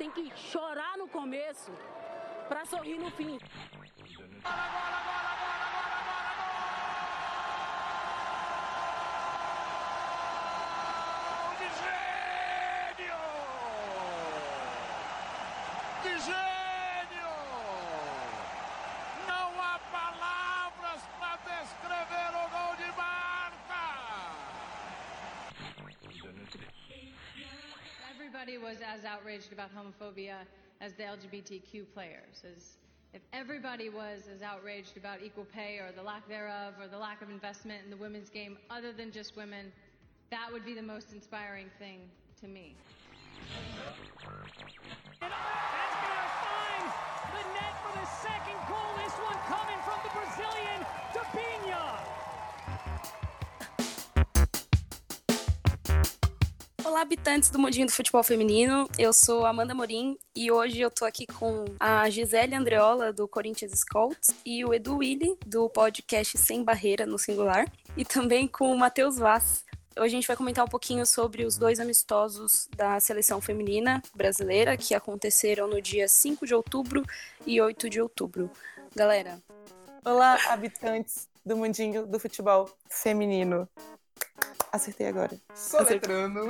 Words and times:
tem 0.00 0.10
que 0.10 0.34
chorar 0.34 0.96
no 0.96 1.06
começo 1.06 1.70
para 2.48 2.64
sorrir 2.64 2.98
no 2.98 3.10
fim. 3.10 3.38
About 29.52 29.70
homophobia 29.74 30.36
as 30.80 30.94
the 30.94 31.02
LGBTQ 31.02 31.84
players. 31.92 32.42
As 32.44 32.76
if 33.12 33.22
everybody 33.32 33.88
was 33.88 34.28
as 34.32 34.42
outraged 34.42 34.96
about 34.96 35.22
equal 35.22 35.44
pay 35.44 35.78
or 35.78 35.90
the 35.94 36.02
lack 36.02 36.28
thereof 36.28 36.74
or 36.80 36.86
the 36.86 36.98
lack 36.98 37.22
of 37.22 37.30
investment 37.30 37.80
in 37.84 37.90
the 37.90 37.96
women's 37.96 38.30
game 38.30 38.56
other 38.70 38.92
than 38.92 39.10
just 39.10 39.36
women, 39.36 39.72
that 40.30 40.48
would 40.52 40.64
be 40.64 40.74
the 40.74 40.82
most 40.82 41.12
inspiring 41.12 41.66
thing 41.78 42.00
to 42.40 42.46
me. 42.46 42.74
And 45.20 45.32
Escobar 45.32 46.26
finds 46.46 46.94
the 47.34 47.44
net 47.54 47.74
for 47.82 47.92
the 47.98 48.06
second 48.22 48.58
goal. 48.68 48.90
This 49.02 49.14
one 49.18 49.38
coming 49.50 49.80
from 49.84 49.98
the 50.04 50.10
Brazilian, 50.14 50.86
Tapinha. 51.12 51.49
Olá, 56.90 57.02
habitantes 57.02 57.50
do 57.50 57.58
mundinho 57.58 57.86
do 57.86 57.92
futebol 57.92 58.20
feminino. 58.20 58.88
Eu 58.98 59.12
sou 59.12 59.46
Amanda 59.46 59.72
Morim 59.72 60.18
e 60.34 60.50
hoje 60.50 60.80
eu 60.80 60.90
tô 60.90 61.04
aqui 61.04 61.24
com 61.24 61.64
a 61.78 62.10
Gisele 62.10 62.52
Andreola, 62.52 63.12
do 63.12 63.28
Corinthians 63.28 63.70
Scouts, 63.78 64.30
e 64.44 64.64
o 64.64 64.74
Edu 64.74 64.96
Willi, 64.96 65.38
do 65.46 65.70
podcast 65.70 66.36
Sem 66.36 66.64
Barreira, 66.64 67.06
no 67.06 67.16
singular, 67.16 67.64
e 67.96 68.04
também 68.04 68.48
com 68.48 68.72
o 68.72 68.76
Matheus 68.76 69.18
Vaz. 69.18 69.64
Hoje 69.96 70.06
a 70.06 70.18
gente 70.18 70.26
vai 70.26 70.36
comentar 70.36 70.64
um 70.64 70.68
pouquinho 70.68 71.06
sobre 71.06 71.44
os 71.44 71.56
dois 71.56 71.78
amistosos 71.78 72.68
da 72.76 72.98
seleção 72.98 73.40
feminina 73.40 74.02
brasileira 74.12 74.76
que 74.76 74.92
aconteceram 74.92 75.68
no 75.68 75.80
dia 75.80 76.08
5 76.08 76.44
de 76.44 76.56
outubro 76.56 77.04
e 77.46 77.60
8 77.60 77.88
de 77.88 78.02
outubro. 78.02 78.50
Galera. 78.96 79.40
Olá, 80.04 80.36
habitantes 80.48 81.28
do 81.46 81.56
mundinho 81.56 82.04
do 82.04 82.18
futebol 82.18 82.68
feminino. 82.88 83.68
Acertei 84.72 85.08
agora. 85.08 85.36
Soletrando. 85.54 86.42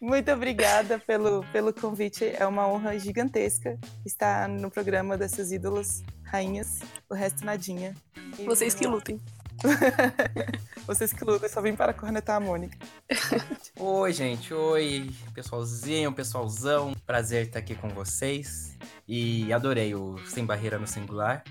Muito 0.00 0.30
obrigada 0.30 0.98
pelo, 0.98 1.44
pelo 1.50 1.72
convite. 1.72 2.24
É 2.24 2.46
uma 2.46 2.68
honra 2.68 2.98
gigantesca 2.98 3.78
estar 4.04 4.48
no 4.48 4.70
programa 4.70 5.16
dessas 5.16 5.50
ídolas 5.50 6.02
rainhas. 6.22 6.80
O 7.08 7.14
resto 7.14 7.44
nadinha. 7.44 7.94
E 8.38 8.44
Vocês 8.44 8.74
que 8.74 8.86
lutem. 8.86 9.20
Vocês 10.86 11.12
que 11.12 11.24
lutam, 11.24 11.48
só 11.48 11.62
vim 11.62 11.74
para 11.74 11.94
cornetar 11.94 12.36
a 12.36 12.40
Mônica. 12.40 12.76
Oi, 13.80 14.12
gente. 14.12 14.52
Oi, 14.52 15.10
pessoalzinho, 15.34 16.12
pessoalzão. 16.12 16.92
Prazer 17.06 17.46
estar 17.46 17.60
aqui 17.60 17.74
com 17.74 17.88
vocês. 17.88 18.76
E 19.08 19.50
adorei 19.52 19.94
o 19.94 20.18
Sem 20.26 20.44
Barreira 20.44 20.78
no 20.78 20.86
Singular. 20.86 21.42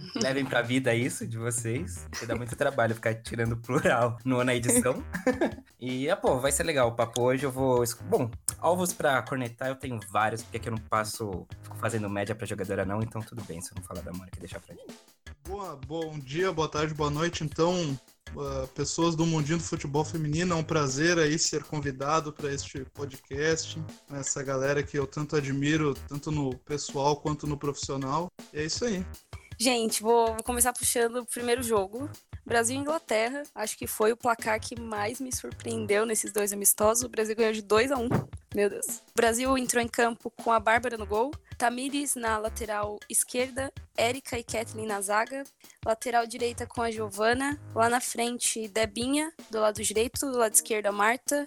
Levem 0.22 0.44
pra 0.44 0.62
vida 0.62 0.94
isso 0.94 1.26
de 1.26 1.36
vocês. 1.36 2.06
Porque 2.10 2.26
dá 2.26 2.34
muito 2.34 2.56
trabalho 2.56 2.94
ficar 2.94 3.14
tirando 3.14 3.56
plural 3.56 4.18
no, 4.24 4.42
na 4.44 4.54
edição. 4.54 5.02
e, 5.78 6.08
ah, 6.08 6.16
pô, 6.16 6.38
vai 6.38 6.52
ser 6.52 6.64
legal 6.64 6.88
o 6.88 6.92
papo 6.92 7.22
hoje. 7.22 7.44
Eu 7.44 7.52
vou. 7.52 7.82
Bom, 8.08 8.30
alvos 8.58 8.92
pra 8.92 9.22
cornetar 9.22 9.68
eu 9.68 9.76
tenho 9.76 10.00
vários, 10.10 10.42
porque 10.42 10.56
aqui 10.56 10.68
eu 10.68 10.72
não 10.72 10.78
passo. 10.78 11.46
Fico 11.62 11.76
fazendo 11.76 12.08
média 12.08 12.34
pra 12.34 12.46
jogadora, 12.46 12.84
não, 12.84 13.00
então 13.02 13.20
tudo 13.22 13.42
bem 13.44 13.60
se 13.60 13.72
eu 13.72 13.76
não 13.76 13.82
falar 13.82 14.02
da 14.02 14.12
Mônica, 14.12 14.38
deixar 14.38 14.60
pra 14.60 14.74
gente. 14.74 14.94
Boa, 15.46 15.76
bom 15.86 16.18
dia, 16.18 16.52
boa 16.52 16.68
tarde, 16.68 16.94
boa 16.94 17.10
noite. 17.10 17.42
Então, 17.42 17.98
uh, 18.34 18.66
pessoas 18.68 19.16
do 19.16 19.26
mundinho 19.26 19.58
do 19.58 19.64
futebol 19.64 20.04
feminino, 20.04 20.54
é 20.54 20.56
um 20.56 20.62
prazer 20.62 21.18
aí 21.18 21.38
ser 21.38 21.64
convidado 21.64 22.32
para 22.32 22.52
este 22.52 22.84
podcast. 22.92 23.82
Essa 24.12 24.42
galera 24.42 24.82
que 24.82 24.98
eu 24.98 25.06
tanto 25.06 25.36
admiro, 25.36 25.94
tanto 26.08 26.30
no 26.30 26.56
pessoal 26.58 27.16
quanto 27.16 27.46
no 27.46 27.56
profissional. 27.56 28.28
E 28.52 28.58
é 28.58 28.64
isso 28.64 28.84
aí. 28.84 29.04
Gente, 29.62 30.02
vou, 30.02 30.28
vou 30.28 30.42
começar 30.42 30.72
puxando 30.72 31.16
o 31.16 31.26
primeiro 31.26 31.62
jogo. 31.62 32.08
Brasil 32.46 32.74
e 32.74 32.78
Inglaterra, 32.78 33.42
acho 33.54 33.76
que 33.76 33.86
foi 33.86 34.10
o 34.10 34.16
placar 34.16 34.58
que 34.58 34.80
mais 34.80 35.20
me 35.20 35.30
surpreendeu 35.30 36.06
nesses 36.06 36.32
dois 36.32 36.50
amistosos. 36.50 37.04
O 37.04 37.10
Brasil 37.10 37.36
ganhou 37.36 37.52
de 37.52 37.60
2 37.60 37.92
a 37.92 37.98
1 37.98 38.04
um. 38.04 38.08
Meu 38.54 38.70
Deus. 38.70 38.86
O 38.86 39.14
Brasil 39.14 39.58
entrou 39.58 39.82
em 39.82 39.86
campo 39.86 40.30
com 40.30 40.50
a 40.50 40.58
Bárbara 40.58 40.96
no 40.96 41.04
gol, 41.04 41.30
Tamires 41.58 42.14
na 42.14 42.38
lateral 42.38 42.98
esquerda, 43.06 43.70
Érica 43.94 44.38
e 44.38 44.42
Kathleen 44.42 44.86
na 44.86 45.02
zaga, 45.02 45.44
lateral 45.84 46.26
direita 46.26 46.66
com 46.66 46.80
a 46.80 46.90
Giovana, 46.90 47.60
lá 47.74 47.90
na 47.90 48.00
frente 48.00 48.66
Debinha, 48.66 49.30
do 49.50 49.60
lado 49.60 49.82
direito, 49.82 50.20
do 50.20 50.38
lado 50.38 50.54
esquerdo 50.54 50.86
a 50.86 50.92
Marta, 50.92 51.46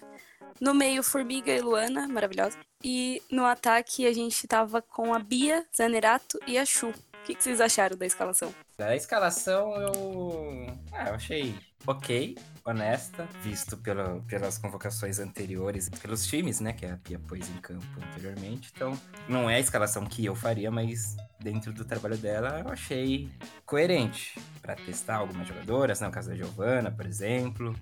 no 0.60 0.72
meio 0.72 1.02
Formiga 1.02 1.50
e 1.50 1.60
Luana, 1.60 2.06
maravilhosa, 2.06 2.56
e 2.82 3.20
no 3.28 3.44
ataque 3.44 4.06
a 4.06 4.12
gente 4.12 4.46
tava 4.46 4.80
com 4.80 5.12
a 5.12 5.18
Bia, 5.18 5.66
Zanerato 5.76 6.38
e 6.46 6.56
a 6.56 6.64
Chu. 6.64 6.94
O 7.24 7.26
que, 7.26 7.34
que, 7.34 7.42
vocês 7.42 7.58
acharam 7.58 7.96
da 7.96 8.04
escalação? 8.04 8.54
Da 8.76 8.94
escalação 8.94 9.74
eu. 9.80 10.66
Ah, 10.92 11.08
eu 11.08 11.14
achei 11.14 11.54
ok, 11.86 12.36
honesta, 12.62 13.26
visto 13.40 13.78
pela, 13.78 14.20
pelas 14.28 14.58
convocações 14.58 15.18
anteriores, 15.18 15.88
pelos 15.88 16.26
times, 16.26 16.60
né, 16.60 16.74
que 16.74 16.84
a 16.84 16.98
Pia 16.98 17.18
pôs 17.18 17.48
em 17.48 17.56
campo 17.62 17.86
anteriormente. 18.10 18.70
Então, 18.76 18.92
não 19.26 19.48
é 19.48 19.54
a 19.54 19.58
escalação 19.58 20.04
que 20.04 20.22
eu 20.22 20.36
faria, 20.36 20.70
mas 20.70 21.16
dentro 21.40 21.72
do 21.72 21.86
trabalho 21.86 22.18
dela 22.18 22.60
eu 22.60 22.68
achei 22.68 23.30
coerente 23.64 24.38
para 24.60 24.74
testar 24.74 25.16
algumas 25.16 25.48
jogadoras, 25.48 26.00
né, 26.02 26.08
no 26.08 26.12
caso 26.12 26.28
da 26.28 26.36
Giovana, 26.36 26.90
por 26.90 27.06
exemplo 27.06 27.74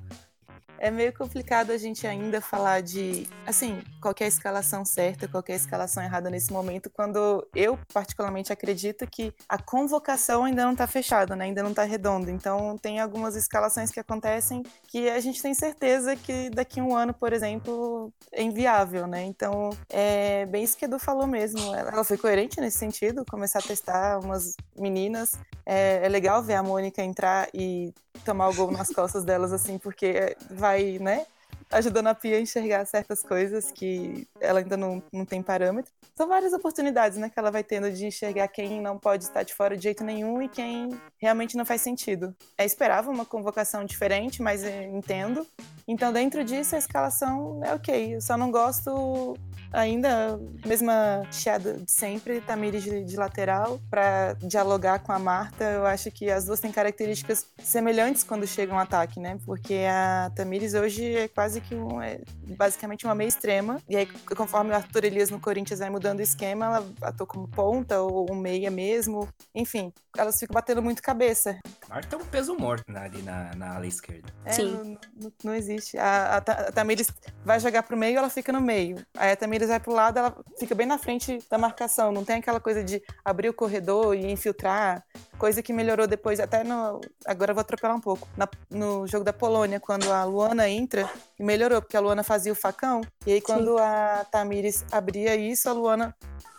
é 0.78 0.90
meio 0.90 1.12
complicado 1.12 1.70
a 1.70 1.76
gente 1.76 2.06
ainda 2.06 2.40
falar 2.40 2.82
de, 2.82 3.28
assim, 3.46 3.80
qualquer 4.00 4.26
escalação 4.26 4.84
certa, 4.84 5.28
qualquer 5.28 5.54
escalação 5.54 6.02
errada 6.02 6.28
nesse 6.28 6.52
momento, 6.52 6.90
quando 6.90 7.46
eu 7.54 7.78
particularmente 7.92 8.52
acredito 8.52 9.06
que 9.06 9.32
a 9.48 9.56
convocação 9.56 10.44
ainda 10.44 10.64
não 10.64 10.72
está 10.72 10.86
fechada, 10.86 11.36
né? 11.36 11.44
Ainda 11.44 11.62
não 11.62 11.70
está 11.70 11.84
redonda. 11.84 12.30
Então, 12.30 12.76
tem 12.76 13.00
algumas 13.00 13.36
escalações 13.36 13.90
que 13.90 14.00
acontecem 14.00 14.62
que 14.88 15.08
a 15.08 15.20
gente 15.20 15.40
tem 15.40 15.54
certeza 15.54 16.16
que 16.16 16.50
daqui 16.50 16.80
a 16.80 16.84
um 16.84 16.96
ano, 16.96 17.14
por 17.14 17.32
exemplo, 17.32 18.12
é 18.32 18.42
inviável, 18.42 19.06
né? 19.06 19.22
Então, 19.22 19.70
é 19.88 20.46
bem 20.46 20.64
isso 20.64 20.76
que 20.76 20.84
a 20.84 20.88
Edu 20.88 20.98
falou 20.98 21.26
mesmo. 21.26 21.74
Ela 21.74 22.04
foi 22.04 22.18
coerente 22.18 22.60
nesse 22.60 22.78
sentido, 22.78 23.24
começar 23.24 23.60
a 23.60 23.62
testar 23.62 24.18
umas 24.18 24.56
meninas. 24.76 25.32
É, 25.64 26.04
é 26.04 26.08
legal 26.08 26.42
ver 26.42 26.54
a 26.54 26.62
Mônica 26.62 27.02
entrar 27.02 27.48
e 27.54 27.92
tomar 28.24 28.48
o 28.48 28.54
gol 28.54 28.70
nas 28.70 28.90
costas 28.90 29.24
delas, 29.24 29.52
assim, 29.52 29.78
porque 29.78 30.36
vai, 30.50 30.71
né? 30.98 31.26
Ajudando 31.72 32.08
a 32.08 32.14
Pia 32.14 32.36
a 32.36 32.40
enxergar 32.40 32.84
certas 32.86 33.22
coisas 33.22 33.72
que 33.72 34.28
ela 34.40 34.60
ainda 34.60 34.76
não, 34.76 35.02
não 35.12 35.24
tem 35.24 35.42
parâmetro. 35.42 35.90
São 36.14 36.28
várias 36.28 36.52
oportunidades, 36.52 37.16
né, 37.16 37.30
que 37.30 37.38
ela 37.38 37.50
vai 37.50 37.64
tendo 37.64 37.90
de 37.90 38.06
enxergar 38.06 38.46
quem 38.48 38.80
não 38.80 38.98
pode 38.98 39.24
estar 39.24 39.42
de 39.42 39.54
fora 39.54 39.76
de 39.76 39.82
jeito 39.84 40.04
nenhum 40.04 40.42
e 40.42 40.48
quem 40.48 40.90
realmente 41.18 41.56
não 41.56 41.64
faz 41.64 41.80
sentido. 41.80 42.36
É 42.58 42.64
esperava 42.64 43.10
uma 43.10 43.24
convocação 43.24 43.84
diferente, 43.84 44.42
mas 44.42 44.62
entendo. 44.64 45.46
Então, 45.88 46.12
dentro 46.12 46.44
disso, 46.44 46.74
a 46.74 46.78
escalação 46.78 47.60
é 47.64 47.74
ok. 47.74 48.16
Eu 48.16 48.20
só 48.20 48.36
não 48.36 48.50
gosto 48.50 49.36
ainda, 49.72 50.38
mesma 50.64 51.22
chiada 51.32 51.74
de 51.78 51.90
sempre, 51.90 52.40
Tamires 52.42 52.82
de, 52.82 53.02
de 53.02 53.16
lateral, 53.16 53.80
para 53.90 54.34
dialogar 54.34 55.00
com 55.00 55.12
a 55.12 55.18
Marta. 55.18 55.64
Eu 55.64 55.86
acho 55.86 56.10
que 56.10 56.30
as 56.30 56.44
duas 56.44 56.60
têm 56.60 56.70
características 56.70 57.46
semelhantes 57.58 58.22
quando 58.22 58.46
chega 58.46 58.74
um 58.74 58.78
ataque, 58.78 59.18
né? 59.18 59.38
Porque 59.46 59.80
a 59.88 60.30
Tamires 60.36 60.74
hoje 60.74 61.16
é 61.16 61.28
quase 61.28 61.60
que 61.62 61.74
um, 61.74 62.00
é 62.00 62.20
basicamente 62.56 63.04
uma 63.04 63.14
meia 63.14 63.28
extrema. 63.28 63.80
E 63.88 63.96
aí, 63.96 64.06
conforme 64.06 64.70
o 64.70 64.74
Arthur 64.74 65.04
Elias 65.04 65.30
no 65.30 65.40
Corinthians 65.40 65.80
vai 65.80 65.90
mudando 65.90 66.18
o 66.18 66.22
esquema, 66.22 66.66
ela 66.66 66.92
atua 67.02 67.26
como 67.26 67.48
ponta 67.48 68.00
ou 68.00 68.30
um 68.30 68.36
meia 68.36 68.70
mesmo. 68.70 69.28
Enfim, 69.54 69.92
elas 70.16 70.38
ficam 70.38 70.54
batendo 70.54 70.82
muito 70.82 71.02
cabeça. 71.02 71.58
Marta 71.88 72.16
é 72.16 72.18
um 72.18 72.24
peso 72.24 72.54
morto 72.56 72.84
ali 72.96 73.22
na, 73.22 73.54
na 73.54 73.76
ala 73.76 73.86
esquerda. 73.86 74.28
É, 74.44 74.52
Sim. 74.52 74.72
Não, 74.72 74.84
não, 75.20 75.32
não 75.44 75.54
existe. 75.54 75.98
A, 75.98 76.34
a, 76.34 76.36
a 76.36 76.72
Tamires 76.72 77.08
vai 77.44 77.58
jogar 77.60 77.82
pro 77.82 77.96
meio, 77.96 78.18
ela 78.18 78.30
fica 78.30 78.52
no 78.52 78.60
meio. 78.60 79.04
Aí 79.16 79.32
a 79.32 79.36
Tamires 79.36 79.68
vai 79.68 79.80
pro 79.80 79.92
lado, 79.92 80.18
ela 80.18 80.36
fica 80.58 80.74
bem 80.74 80.86
na 80.86 80.98
frente 80.98 81.38
da 81.50 81.58
marcação. 81.58 82.12
Não 82.12 82.24
tem 82.24 82.36
aquela 82.36 82.60
coisa 82.60 82.82
de 82.82 83.02
abrir 83.24 83.48
o 83.48 83.54
corredor 83.54 84.14
e 84.14 84.30
infiltrar. 84.30 85.04
Coisa 85.42 85.60
que 85.60 85.72
melhorou 85.72 86.06
depois, 86.06 86.38
até 86.38 86.62
no. 86.62 87.00
Agora 87.26 87.50
eu 87.50 87.54
vou 87.56 87.62
atropelar 87.62 87.96
um 87.96 88.00
pouco. 88.00 88.28
Na, 88.36 88.48
no 88.70 89.08
jogo 89.08 89.24
da 89.24 89.32
Polônia, 89.32 89.80
quando 89.80 90.08
a 90.12 90.22
Luana 90.22 90.68
entra, 90.68 91.10
melhorou, 91.36 91.82
porque 91.82 91.96
a 91.96 92.00
Luana 92.00 92.22
fazia 92.22 92.52
o 92.52 92.54
facão. 92.54 93.00
E 93.26 93.32
aí, 93.32 93.40
quando 93.40 93.76
Sim. 93.76 93.82
a 93.82 94.24
Tamires 94.30 94.84
abria 94.92 95.34
isso, 95.34 95.68
a 95.68 95.72
Luana 95.72 96.14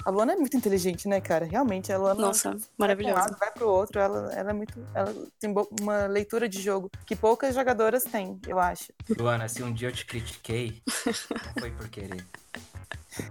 a 0.06 0.09
Luana 0.09 0.33
é 0.33 0.35
muito 0.35 0.57
inteligente, 0.57 1.07
né, 1.07 1.21
cara? 1.21 1.45
Realmente, 1.45 1.94
a 1.94 1.97
Luana. 1.97 2.19
Nossa, 2.19 2.57
maravilhosa. 2.77 3.15
Vai 3.15 3.24
pro, 3.24 3.31
lado, 3.31 3.39
vai 3.39 3.51
pro 3.53 3.69
outro, 3.69 4.01
ela, 4.01 4.33
ela 4.33 4.50
é 4.50 4.53
muito. 4.53 4.85
Ela 4.94 5.15
tem 5.39 5.56
uma 5.80 6.06
leitura 6.07 6.50
de 6.50 6.62
jogo 6.62 6.91
que 7.06 7.15
poucas 7.15 7.56
jogadoras 7.56 8.03
têm, 8.03 8.38
eu 8.45 8.59
acho. 8.59 8.91
Luana, 9.18 9.47
se 9.47 9.63
um 9.63 9.71
dia 9.71 9.88
eu 9.88 9.94
te 9.94 10.06
critiquei, 10.06 10.81
não 11.06 11.53
foi 11.57 11.71
por 11.71 11.88
querer. 11.88 12.25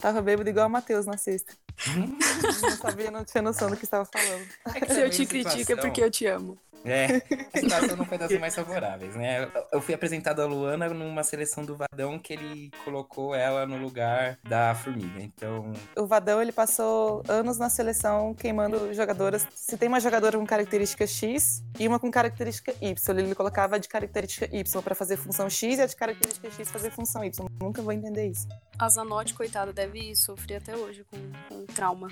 Tava 0.01 0.23
bêbado 0.23 0.49
igual 0.49 0.67
o 0.67 0.71
Matheus 0.71 1.05
na 1.05 1.19
sexta. 1.19 1.53
não 2.63 2.71
sabia, 2.77 3.11
não 3.11 3.25
tinha 3.25 3.43
noção 3.43 3.71
do 3.71 3.77
que 3.77 3.85
estava 3.85 4.05
falando. 4.05 4.47
É 4.75 4.81
que 4.81 4.87
Se 4.87 5.01
eu 5.01 5.11
também 5.11 5.11
te 5.11 5.27
critico 5.27 5.73
é 5.73 5.77
porque 5.77 6.03
eu 6.03 6.11
te 6.11 6.27
amo. 6.27 6.59
É, 6.85 7.07
a 7.55 7.59
situação 7.61 7.97
não 7.97 8.05
foi 8.05 8.19
das 8.19 8.33
mais 8.39 8.55
favoráveis, 8.55 9.15
né? 9.15 9.51
Eu 9.73 9.81
fui 9.81 9.95
apresentado 9.95 10.41
a 10.43 10.47
Luana 10.47 10.89
numa 10.89 11.23
seleção 11.23 11.65
do 11.65 11.77
Vadão 11.77 12.19
que 12.19 12.33
ele 12.33 12.71
colocou 12.85 13.35
ela 13.35 13.67
no 13.67 13.77
lugar 13.79 14.39
da 14.43 14.75
Formiga. 14.75 15.21
Então, 15.21 15.73
O 15.97 16.07
Vadão, 16.07 16.41
ele 16.43 16.53
passou 16.53 17.23
anos 17.29 17.59
na 17.59 17.69
seleção 17.71 18.35
queimando 18.35 18.93
jogadoras. 18.93 19.47
Se 19.55 19.77
tem 19.77 19.89
uma 19.89 20.01
jogadora 20.01 20.37
com 20.39 20.45
característica 20.47 21.07
X 21.07 21.63
e 21.79 21.87
uma 21.87 21.99
com 21.99 22.11
característica 22.11 22.75
Y, 22.81 23.19
ele 23.19 23.35
colocava 23.35 23.77
a 23.77 23.79
de 23.79 23.89
característica 23.89 24.49
Y 24.55 24.83
para 24.83 24.95
fazer 24.95 25.17
função 25.17 25.49
X 25.49 25.79
e 25.79 25.83
a 25.83 25.87
de 25.87 25.97
característica 25.97 26.51
X 26.51 26.71
fazer 26.71 26.91
função 26.91 27.25
Y. 27.25 27.47
Nunca 27.61 27.81
vou 27.83 27.93
entender 27.93 28.27
isso. 28.29 28.49
A 28.79 28.89
Zanotti, 28.89 29.35
coitada, 29.35 29.73
deve 29.73 30.15
sofrer 30.17 30.57
até 30.57 30.77
hoje 30.77 31.05
com, 31.05 31.19
com 31.49 31.65
trauma 31.67 32.09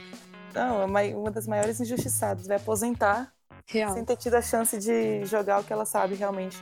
Não, 0.55 0.83
é 0.83 0.85
uma- 0.85 1.03
uma 1.21 1.31
das 1.31 1.47
maiores 1.47 1.81
injustiçadas. 1.81 2.47
Vai 2.47 2.57
aposentar 2.57 3.33
real. 3.67 3.95
sem 3.95 4.05
ter 4.05 4.17
tido 4.17 4.35
a 4.35 4.43
chance 4.43 4.79
de 4.79 5.25
jogar 5.25 5.61
o 5.61 5.65
que 5.65 5.73
ela 5.73 5.85
sabe 5.85 6.15
realmente. 6.15 6.59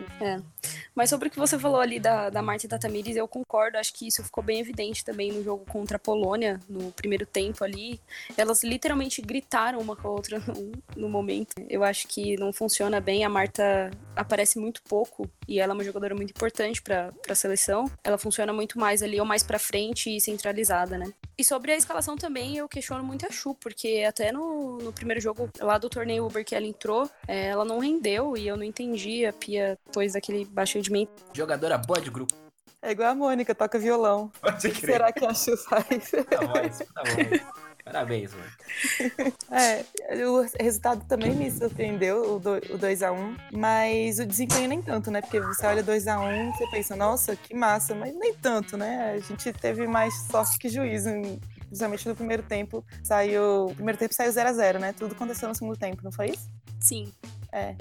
Mas 0.95 1.11
sobre 1.11 1.29
o 1.29 1.31
que 1.31 1.39
você 1.39 1.57
falou 1.59 1.81
ali 1.81 2.01
da, 2.01 2.29
da 2.29 2.43
Marta 2.43 2.67
e 2.67 2.69
da 2.69 2.77
Tamires, 2.77 3.17
eu 3.17 3.29
concordo. 3.29 3.79
Acho 3.79 3.95
que 3.95 4.09
isso 4.09 4.23
ficou 4.25 4.43
bem 4.43 4.59
evidente 4.59 5.05
também 5.05 5.31
no 5.31 5.45
jogo 5.45 5.65
contra 5.65 5.97
a 5.97 6.01
Polônia, 6.01 6.59
no 6.69 6.91
primeiro 6.91 7.25
tempo 7.25 7.63
ali. 7.63 8.01
Elas 8.37 8.65
literalmente 8.65 9.23
gritaram 9.23 9.79
uma 9.79 9.95
com 9.95 10.09
a 10.09 10.11
outra 10.11 10.41
no, 10.41 10.73
no 10.97 11.09
momento. 11.09 11.55
Eu 11.69 11.85
acho 11.85 12.09
que 12.09 12.37
não 12.37 12.53
funciona 12.53 13.01
bem. 13.01 13.25
A 13.25 13.29
Marta 13.29 13.91
aparece 14.17 14.59
muito 14.59 14.83
pouco 14.83 15.31
e 15.47 15.61
ela 15.61 15.73
é 15.73 15.75
uma 15.75 15.85
jogadora 15.85 16.15
muito 16.15 16.31
importante 16.31 16.83
para 16.83 17.13
a 17.29 17.35
seleção. 17.35 17.91
Ela 18.03 18.19
funciona 18.19 18.53
muito 18.53 18.79
mais 18.79 19.03
ali, 19.03 19.21
ou 19.21 19.27
mais 19.27 19.43
para 19.45 19.59
frente 19.59 20.15
e 20.15 20.21
centralizada, 20.21 20.99
né? 20.99 21.13
E 21.39 21.45
sobre 21.45 21.71
a 21.71 21.77
escalação 21.77 22.17
também, 22.17 22.57
eu 22.57 22.69
questiono 22.69 23.05
muito 23.05 23.25
a 23.25 23.31
Chu, 23.31 23.55
porque 23.55 24.05
até 24.07 24.33
no, 24.33 24.79
no 24.79 24.93
primeiro 24.93 25.21
jogo 25.21 25.49
lá 25.61 25.79
do 25.79 25.89
torneio 25.89 26.27
Uber 26.27 26.45
que 26.45 26.57
ela 26.57 26.67
entrou, 26.67 26.88
é, 27.27 27.47
ela 27.49 27.65
não 27.65 27.79
rendeu 27.79 28.37
e 28.37 28.47
eu 28.47 28.57
não 28.57 28.65
entendi. 28.65 29.27
A 29.27 29.33
Pia 29.33 29.79
pôs 29.93 30.15
aquele 30.17 30.45
baixo 30.45 30.77
rendimento. 30.79 31.11
jogadora 31.35 31.77
boa 31.79 32.01
de 32.01 32.11
grupo. 32.11 32.35
É 32.81 32.93
igual 32.93 33.11
a 33.11 33.15
Mônica, 33.15 33.55
toca 33.55 33.79
violão. 33.79 34.31
Pode 34.41 34.69
O 34.69 34.71
que 34.73 34.81
será 34.87 35.11
que 35.13 35.25
a 35.27 35.35
Chu 35.35 35.57
faz? 35.57 36.13
Tá 36.31 36.41
voz, 36.47 36.79
tá 36.95 37.03
bom. 37.03 37.59
Parabéns, 37.85 38.33
mano. 38.35 39.33
É, 39.51 39.85
o 40.27 40.47
resultado 40.61 41.05
também 41.07 41.35
me 41.35 41.51
surpreendeu, 41.51 42.35
o 42.37 42.39
do- 42.39 42.57
o 42.57 42.79
2x1, 42.79 43.37
mas 43.53 44.19
o 44.19 44.27
desempenho 44.27 44.69
nem 44.69 44.83
tanto, 44.83 45.11
né? 45.11 45.21
Porque 45.23 45.41
você 45.41 45.67
olha 45.67 45.83
2x1 45.83 46.53
você 46.55 46.67
pensa, 46.71 46.95
nossa, 46.95 47.35
que 47.35 47.55
massa, 47.55 47.95
mas 47.95 48.15
nem 48.15 48.35
tanto, 48.35 48.77
né? 48.77 49.13
A 49.13 49.19
gente 49.19 49.53
teve 49.55 49.87
mais 49.87 50.15
sorte 50.31 50.59
que 50.59 50.69
juízo, 50.69 51.09
em- 51.09 51.41
principalmente 51.67 52.09
no 52.09 52.15
primeiro 52.15 52.43
tempo. 52.43 52.85
Saiu. 53.03 53.67
O 53.67 53.75
primeiro 53.75 53.99
tempo 53.99 54.15
saiu 54.15 54.31
0x0, 54.33 54.79
né? 54.79 54.93
Tudo 54.93 55.15
aconteceu 55.15 55.49
no 55.49 55.55
segundo 55.55 55.77
tempo, 55.77 56.03
não 56.05 56.13
foi 56.13 56.27
isso? 56.31 56.49
Sim. 56.81 57.13
É. 57.53 57.75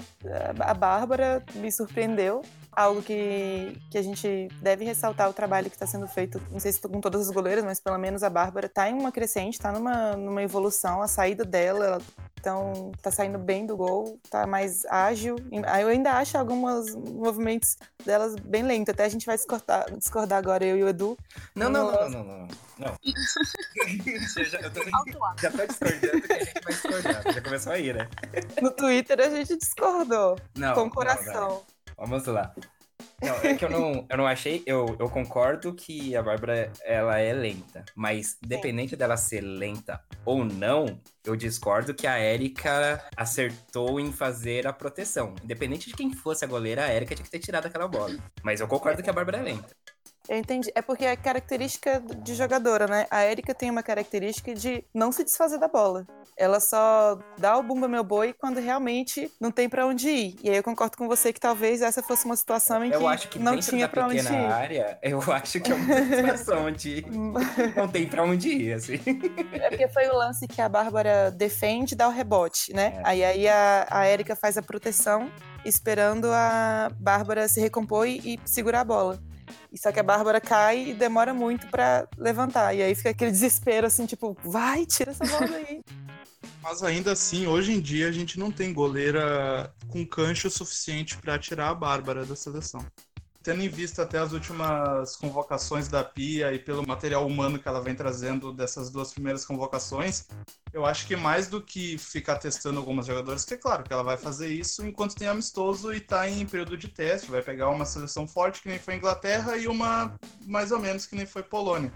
A 0.60 0.74
Bárbara 0.74 1.42
me 1.54 1.70
surpreendeu. 1.70 2.42
Algo 2.78 3.02
que, 3.02 3.76
que 3.90 3.98
a 3.98 4.02
gente 4.02 4.46
deve 4.62 4.84
ressaltar 4.84 5.28
o 5.28 5.32
trabalho 5.32 5.68
que 5.68 5.74
está 5.74 5.84
sendo 5.84 6.06
feito, 6.06 6.40
não 6.48 6.60
sei 6.60 6.70
se 6.70 6.80
com 6.80 7.00
todas 7.00 7.22
as 7.22 7.30
goleiras, 7.34 7.64
mas 7.64 7.80
pelo 7.80 7.98
menos 7.98 8.22
a 8.22 8.30
Bárbara 8.30 8.66
está 8.66 8.88
em 8.88 8.94
uma 8.94 9.10
crescente, 9.10 9.54
está 9.54 9.72
numa, 9.72 10.16
numa 10.16 10.44
evolução. 10.44 11.02
A 11.02 11.08
saída 11.08 11.44
dela, 11.44 11.84
ela 11.84 11.98
então, 12.40 12.92
tá 13.02 13.10
saindo 13.10 13.36
bem 13.36 13.66
do 13.66 13.76
gol, 13.76 14.20
tá 14.30 14.46
mais 14.46 14.86
ágil. 14.86 15.36
Eu 15.50 15.88
ainda 15.88 16.12
acho 16.12 16.38
alguns 16.38 16.94
movimentos 16.94 17.76
delas 18.04 18.36
bem 18.36 18.62
lentos. 18.62 18.94
Até 18.94 19.06
a 19.06 19.08
gente 19.08 19.26
vai 19.26 19.36
discordar, 19.36 19.90
discordar 19.96 20.38
agora, 20.38 20.64
eu 20.64 20.78
e 20.78 20.84
o 20.84 20.88
Edu. 20.88 21.18
Não, 21.54 21.68
não, 21.68 21.90
não, 21.90 22.10
não, 22.10 22.24
não, 22.24 22.48
não. 22.78 22.94
já, 24.44 24.60
eu 24.60 24.70
tô, 24.70 24.84
já 25.40 25.50
tô 25.50 25.66
discordando 25.66 26.22
que 26.22 26.32
a 26.32 26.38
gente 26.38 26.60
vai 26.62 26.72
discordar. 26.72 27.32
Já 27.34 27.40
começou 27.40 27.72
aí, 27.72 27.92
né? 27.92 28.08
No 28.62 28.70
Twitter 28.70 29.20
a 29.20 29.30
gente 29.30 29.56
discordou. 29.56 30.38
Não. 30.54 30.74
com 30.74 30.80
não, 30.82 30.90
coração. 30.90 31.48
não. 31.48 31.77
Vamos 31.98 32.24
lá. 32.26 32.54
Não, 33.20 33.34
é 33.42 33.54
que 33.54 33.64
eu 33.64 33.70
não, 33.70 34.06
eu 34.08 34.16
não 34.16 34.26
achei. 34.26 34.62
Eu, 34.64 34.96
eu 34.98 35.08
concordo 35.08 35.74
que 35.74 36.14
a 36.14 36.22
Bárbara 36.22 36.72
ela 36.84 37.18
é 37.18 37.32
lenta. 37.32 37.84
Mas, 37.94 38.38
independente 38.44 38.94
dela 38.94 39.16
ser 39.16 39.40
lenta 39.40 40.00
ou 40.24 40.44
não, 40.44 41.00
eu 41.24 41.34
discordo 41.34 41.94
que 41.94 42.06
a 42.06 42.16
Érica 42.16 43.04
acertou 43.16 43.98
em 43.98 44.12
fazer 44.12 44.66
a 44.66 44.72
proteção. 44.72 45.34
Independente 45.42 45.88
de 45.88 45.94
quem 45.94 46.12
fosse 46.12 46.44
a 46.44 46.48
goleira, 46.48 46.84
a 46.84 46.88
Érica 46.88 47.14
tinha 47.14 47.24
que 47.24 47.30
ter 47.30 47.40
tirado 47.40 47.66
aquela 47.66 47.88
bola. 47.88 48.16
Mas 48.42 48.60
eu 48.60 48.68
concordo 48.68 49.02
que 49.02 49.10
a 49.10 49.12
Bárbara 49.12 49.38
é 49.38 49.42
lenta. 49.42 49.76
Eu 50.28 50.36
entendi. 50.36 50.70
É 50.74 50.82
porque 50.82 51.04
é 51.04 51.16
característica 51.16 52.02
de 52.22 52.34
jogadora, 52.34 52.86
né? 52.86 53.06
A 53.10 53.24
Erika 53.24 53.54
tem 53.54 53.70
uma 53.70 53.82
característica 53.82 54.54
de 54.54 54.84
não 54.92 55.10
se 55.10 55.24
desfazer 55.24 55.58
da 55.58 55.68
bola. 55.68 56.06
Ela 56.36 56.60
só 56.60 57.18
dá 57.38 57.56
o 57.56 57.62
bumba 57.62 57.88
meu 57.88 58.04
boi 58.04 58.32
quando 58.32 58.60
realmente 58.60 59.32
não 59.40 59.50
tem 59.50 59.68
pra 59.68 59.86
onde 59.86 60.08
ir. 60.08 60.36
E 60.42 60.50
aí 60.50 60.56
eu 60.56 60.62
concordo 60.62 60.96
com 60.96 61.08
você 61.08 61.32
que 61.32 61.40
talvez 61.40 61.80
essa 61.80 62.02
fosse 62.02 62.26
uma 62.26 62.36
situação 62.36 62.84
em 62.84 62.90
que, 62.90 62.96
Eu 62.96 63.08
acho 63.08 63.28
que 63.28 63.38
não 63.38 63.58
tinha 63.58 63.86
da 63.86 63.88
pra 63.88 64.06
onde 64.06 64.18
ir. 64.18 64.28
área, 64.28 64.98
eu 65.02 65.20
acho 65.32 65.60
que 65.60 65.72
é 65.72 65.74
uma 65.74 65.86
situação 66.14 66.66
onde 66.66 67.04
não 67.74 67.88
tem 67.88 68.06
pra 68.06 68.22
onde 68.22 68.48
ir, 68.50 68.74
assim. 68.74 69.00
É 69.52 69.70
porque 69.70 69.88
foi 69.88 70.08
o 70.08 70.14
lance 70.14 70.46
que 70.46 70.60
a 70.60 70.68
Bárbara 70.68 71.30
defende 71.30 71.94
e 71.94 71.96
dá 71.96 72.06
o 72.06 72.12
rebote, 72.12 72.72
né? 72.74 72.94
É. 72.98 73.00
Aí, 73.04 73.24
aí 73.24 73.48
a, 73.48 73.86
a 73.90 74.08
Erika 74.08 74.36
faz 74.36 74.58
a 74.58 74.62
proteção, 74.62 75.30
esperando 75.64 76.30
a 76.30 76.90
Bárbara 77.00 77.48
se 77.48 77.60
recompor 77.60 78.06
e, 78.06 78.18
e 78.34 78.40
segurar 78.44 78.80
a 78.80 78.84
bola. 78.84 79.18
Só 79.74 79.92
que 79.92 80.00
a 80.00 80.02
Bárbara 80.02 80.40
cai 80.40 80.90
e 80.90 80.94
demora 80.94 81.32
muito 81.32 81.66
pra 81.68 82.08
levantar. 82.16 82.74
E 82.74 82.82
aí 82.82 82.94
fica 82.94 83.10
aquele 83.10 83.30
desespero, 83.30 83.86
assim, 83.86 84.06
tipo, 84.06 84.36
vai, 84.44 84.84
tira 84.86 85.10
essa 85.10 85.24
bola 85.26 85.46
daí. 85.48 85.82
Mas 86.62 86.82
ainda 86.82 87.12
assim, 87.12 87.46
hoje 87.46 87.72
em 87.72 87.80
dia, 87.80 88.08
a 88.08 88.12
gente 88.12 88.38
não 88.38 88.50
tem 88.50 88.72
goleira 88.72 89.72
com 89.88 90.06
cancho 90.06 90.50
suficiente 90.50 91.16
para 91.16 91.38
tirar 91.38 91.70
a 91.70 91.74
Bárbara 91.74 92.24
da 92.24 92.36
seleção. 92.36 92.84
Tendo 93.42 93.62
em 93.62 93.68
vista 93.68 94.02
até 94.02 94.18
as 94.18 94.32
últimas 94.32 95.16
convocações 95.16 95.88
da 95.88 96.04
Pia 96.04 96.52
e 96.52 96.58
pelo 96.58 96.86
material 96.86 97.26
humano 97.26 97.58
que 97.58 97.66
ela 97.66 97.80
vem 97.80 97.94
trazendo 97.94 98.52
dessas 98.52 98.90
duas 98.90 99.12
primeiras 99.12 99.46
convocações, 99.46 100.26
eu 100.72 100.84
acho 100.84 101.06
que 101.06 101.16
mais 101.16 101.48
do 101.48 101.60
que 101.62 101.96
ficar 101.98 102.36
testando 102.36 102.78
algumas 102.78 103.06
jogadoras, 103.06 103.44
que 103.44 103.54
é 103.54 103.56
claro 103.56 103.84
que 103.84 103.92
ela 103.92 104.02
vai 104.02 104.16
fazer 104.16 104.48
isso 104.48 104.86
enquanto 104.86 105.14
tem 105.14 105.28
amistoso 105.28 105.92
e 105.92 106.00
tá 106.00 106.28
em 106.28 106.46
período 106.46 106.76
de 106.76 106.88
teste, 106.88 107.30
vai 107.30 107.42
pegar 107.42 107.68
uma 107.68 107.84
seleção 107.84 108.26
forte 108.26 108.62
que 108.62 108.68
nem 108.68 108.78
foi 108.78 108.96
Inglaterra 108.96 109.56
e 109.56 109.66
uma 109.66 110.14
mais 110.46 110.70
ou 110.72 110.78
menos 110.78 111.06
que 111.06 111.16
nem 111.16 111.26
foi 111.26 111.42
Polônia. 111.42 111.92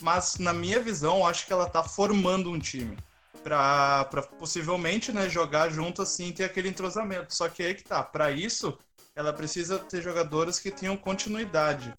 Mas 0.00 0.38
na 0.38 0.52
minha 0.52 0.80
visão, 0.80 1.18
eu 1.18 1.26
acho 1.26 1.46
que 1.46 1.52
ela 1.52 1.68
tá 1.68 1.82
formando 1.82 2.50
um 2.50 2.58
time 2.58 2.96
para 3.42 4.04
possivelmente 4.38 5.12
né, 5.12 5.28
jogar 5.28 5.70
junto 5.70 6.02
assim 6.02 6.32
ter 6.32 6.44
aquele 6.44 6.68
entrosamento. 6.68 7.34
Só 7.34 7.48
que 7.48 7.62
aí 7.62 7.74
que 7.74 7.84
tá, 7.84 8.02
para 8.02 8.30
isso 8.30 8.76
ela 9.14 9.32
precisa 9.32 9.78
ter 9.78 10.02
jogadoras 10.02 10.60
que 10.60 10.70
tenham 10.70 10.96
continuidade. 10.96 11.92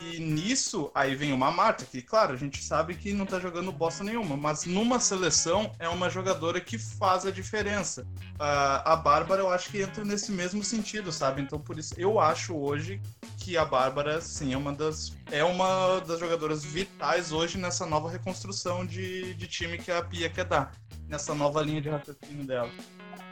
E 0.00 0.18
nisso, 0.18 0.90
aí 0.94 1.14
vem 1.14 1.32
uma 1.32 1.50
Marta, 1.50 1.84
que, 1.84 2.02
claro, 2.02 2.32
a 2.32 2.36
gente 2.36 2.62
sabe 2.62 2.94
que 2.94 3.12
não 3.12 3.24
tá 3.24 3.38
jogando 3.38 3.70
bosta 3.70 4.02
nenhuma, 4.02 4.36
mas 4.36 4.64
numa 4.64 4.98
seleção 4.98 5.72
é 5.78 5.88
uma 5.88 6.10
jogadora 6.10 6.60
que 6.60 6.78
faz 6.78 7.24
a 7.24 7.30
diferença. 7.30 8.06
Ah, 8.38 8.92
a 8.92 8.96
Bárbara, 8.96 9.42
eu 9.42 9.50
acho 9.50 9.70
que 9.70 9.80
entra 9.80 10.04
nesse 10.04 10.32
mesmo 10.32 10.64
sentido, 10.64 11.12
sabe? 11.12 11.42
Então, 11.42 11.58
por 11.58 11.78
isso, 11.78 11.94
eu 11.96 12.18
acho 12.18 12.56
hoje 12.56 13.00
que 13.38 13.56
a 13.56 13.64
Bárbara, 13.64 14.20
sim, 14.20 14.52
é 14.52 14.56
uma 14.56 14.72
das, 14.72 15.12
é 15.30 15.44
uma 15.44 16.00
das 16.00 16.18
jogadoras 16.18 16.64
vitais 16.64 17.32
hoje 17.32 17.58
nessa 17.58 17.86
nova 17.86 18.10
reconstrução 18.10 18.84
de, 18.84 19.34
de 19.34 19.46
time 19.46 19.78
que 19.78 19.90
a 19.90 20.02
Pia 20.02 20.28
quer 20.28 20.44
dar, 20.44 20.72
nessa 21.06 21.34
nova 21.34 21.62
linha 21.62 21.80
de 21.80 21.88
raciocínio 21.88 22.44
dela. 22.44 22.70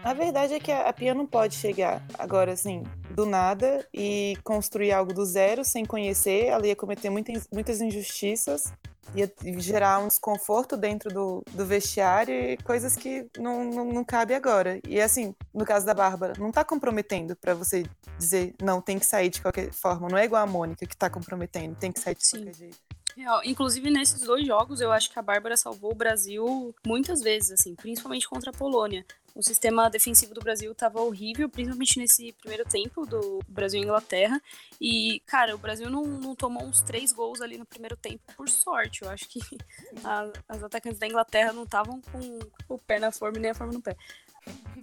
A 0.04 0.12
verdade 0.12 0.54
é 0.54 0.61
que 0.61 0.73
a 0.73 0.88
a 0.88 0.92
Pia 0.92 1.14
não 1.14 1.26
pode 1.26 1.54
chegar 1.54 2.04
agora, 2.18 2.52
assim, 2.52 2.82
do 3.11 3.25
nada 3.25 3.87
e 3.94 4.37
construir 4.42 4.92
algo 4.92 5.14
do 5.14 5.25
zero 5.25 5.64
sem 5.64 5.85
conhecer. 5.85 6.47
Ela 6.47 6.66
ia 6.66 6.76
cometer 6.76 7.09
muitas, 7.09 7.49
muitas 7.52 7.80
injustiças, 7.80 8.73
ia 9.14 9.32
gerar 9.59 10.00
um 10.00 10.09
desconforto 10.09 10.76
dentro 10.76 11.09
do, 11.12 11.44
do 11.52 11.64
vestiário 11.64 12.35
e 12.35 12.56
coisas 12.59 12.97
que 12.97 13.26
não, 13.38 13.64
não, 13.64 13.85
não 13.85 14.04
cabe 14.04 14.35
agora. 14.35 14.80
E 14.87 15.00
assim, 15.00 15.35
no 15.54 15.64
caso 15.64 15.87
da 15.87 15.94
Bárbara, 15.94 16.35
não 16.38 16.50
tá 16.50 16.64
comprometendo 16.64 17.37
pra 17.37 17.54
você 17.54 17.85
dizer, 18.18 18.54
não, 18.61 18.80
tem 18.80 18.99
que 18.99 19.06
sair 19.06 19.30
de 19.30 19.40
qualquer 19.40 19.73
forma. 19.73 20.09
Não 20.09 20.18
é 20.18 20.25
igual 20.25 20.42
a 20.42 20.47
Mônica 20.47 20.85
que 20.85 20.97
tá 20.97 21.09
comprometendo, 21.09 21.76
tem 21.76 21.92
que 21.92 22.00
sair 22.00 22.16
de 22.16 22.26
Sim. 22.26 22.38
qualquer 22.38 22.54
jeito. 22.54 22.78
Real. 23.16 23.40
Inclusive, 23.44 23.90
nesses 23.90 24.23
dois 24.23 24.47
jogos, 24.47 24.80
eu 24.80 24.90
acho 24.90 25.11
que 25.11 25.18
a 25.18 25.23
Bárbara 25.23 25.56
salvou 25.56 25.92
o 25.92 25.94
Brasil 25.94 26.75
muitas 26.87 27.21
vezes, 27.21 27.52
assim, 27.52 27.75
principalmente 27.75 28.28
contra 28.28 28.50
a 28.50 28.54
Polônia. 28.54 29.04
O 29.35 29.43
sistema 29.43 29.89
defensivo 29.89 30.35
do 30.35 30.41
Brasil 30.43 30.71
estava 30.73 31.01
horrível, 31.01 31.49
principalmente 31.49 31.99
nesse 31.99 32.33
primeiro 32.33 32.65
tempo 32.65 33.07
do 33.07 33.41
Brasil 33.49 33.81
e 33.81 33.85
Inglaterra. 33.85 34.41
E, 34.81 35.21
cara, 35.27 35.55
o 35.55 35.59
Brasil 35.59 35.89
não, 35.89 36.03
não 36.03 36.35
tomou 36.35 36.62
uns 36.65 36.83
três 36.83 37.12
gols 37.12 37.41
ali 37.41 37.57
no 37.57 37.65
primeiro 37.65 37.97
tempo 37.97 38.21
por 38.37 38.49
sorte. 38.49 39.03
Eu 39.03 39.11
acho 39.11 39.27
que 39.29 39.41
a- 40.05 40.31
as 40.49 40.62
atacantes 40.62 40.99
da 40.99 41.07
Inglaterra 41.07 41.53
não 41.53 41.62
estavam 41.65 42.01
com 42.01 42.39
o 42.69 42.79
pé 42.79 42.99
na 42.99 43.11
forma 43.11 43.39
nem 43.39 43.51
a 43.51 43.55
forma 43.55 43.73
no 43.73 43.81
pé. 43.81 43.97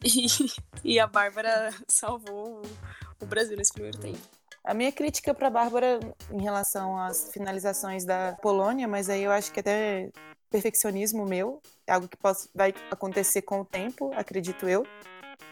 E, 0.03 0.25
e 0.95 0.99
a 0.99 1.05
Bárbara 1.05 1.71
salvou 1.87 2.61
o, 2.63 3.23
o 3.23 3.25
Brasil 3.27 3.55
nesse 3.55 3.73
primeiro 3.73 3.99
tempo. 3.99 4.19
A 4.63 4.73
minha 4.73 4.91
crítica 4.91 5.33
para 5.33 5.49
Bárbara 5.49 5.99
em 6.31 6.41
relação 6.41 6.97
às 6.99 7.31
finalizações 7.31 8.03
da 8.03 8.37
Polônia, 8.41 8.87
mas 8.87 9.09
aí 9.09 9.23
eu 9.23 9.31
acho 9.31 9.51
que 9.51 9.59
até 9.59 10.09
perfeccionismo 10.49 11.25
meu, 11.25 11.61
é 11.89 11.93
algo 11.93 12.07
que 12.07 12.15
pode, 12.15 12.39
vai 12.53 12.73
acontecer 12.91 13.41
com 13.41 13.61
o 13.61 13.65
tempo, 13.65 14.11
acredito 14.15 14.69
eu 14.69 14.85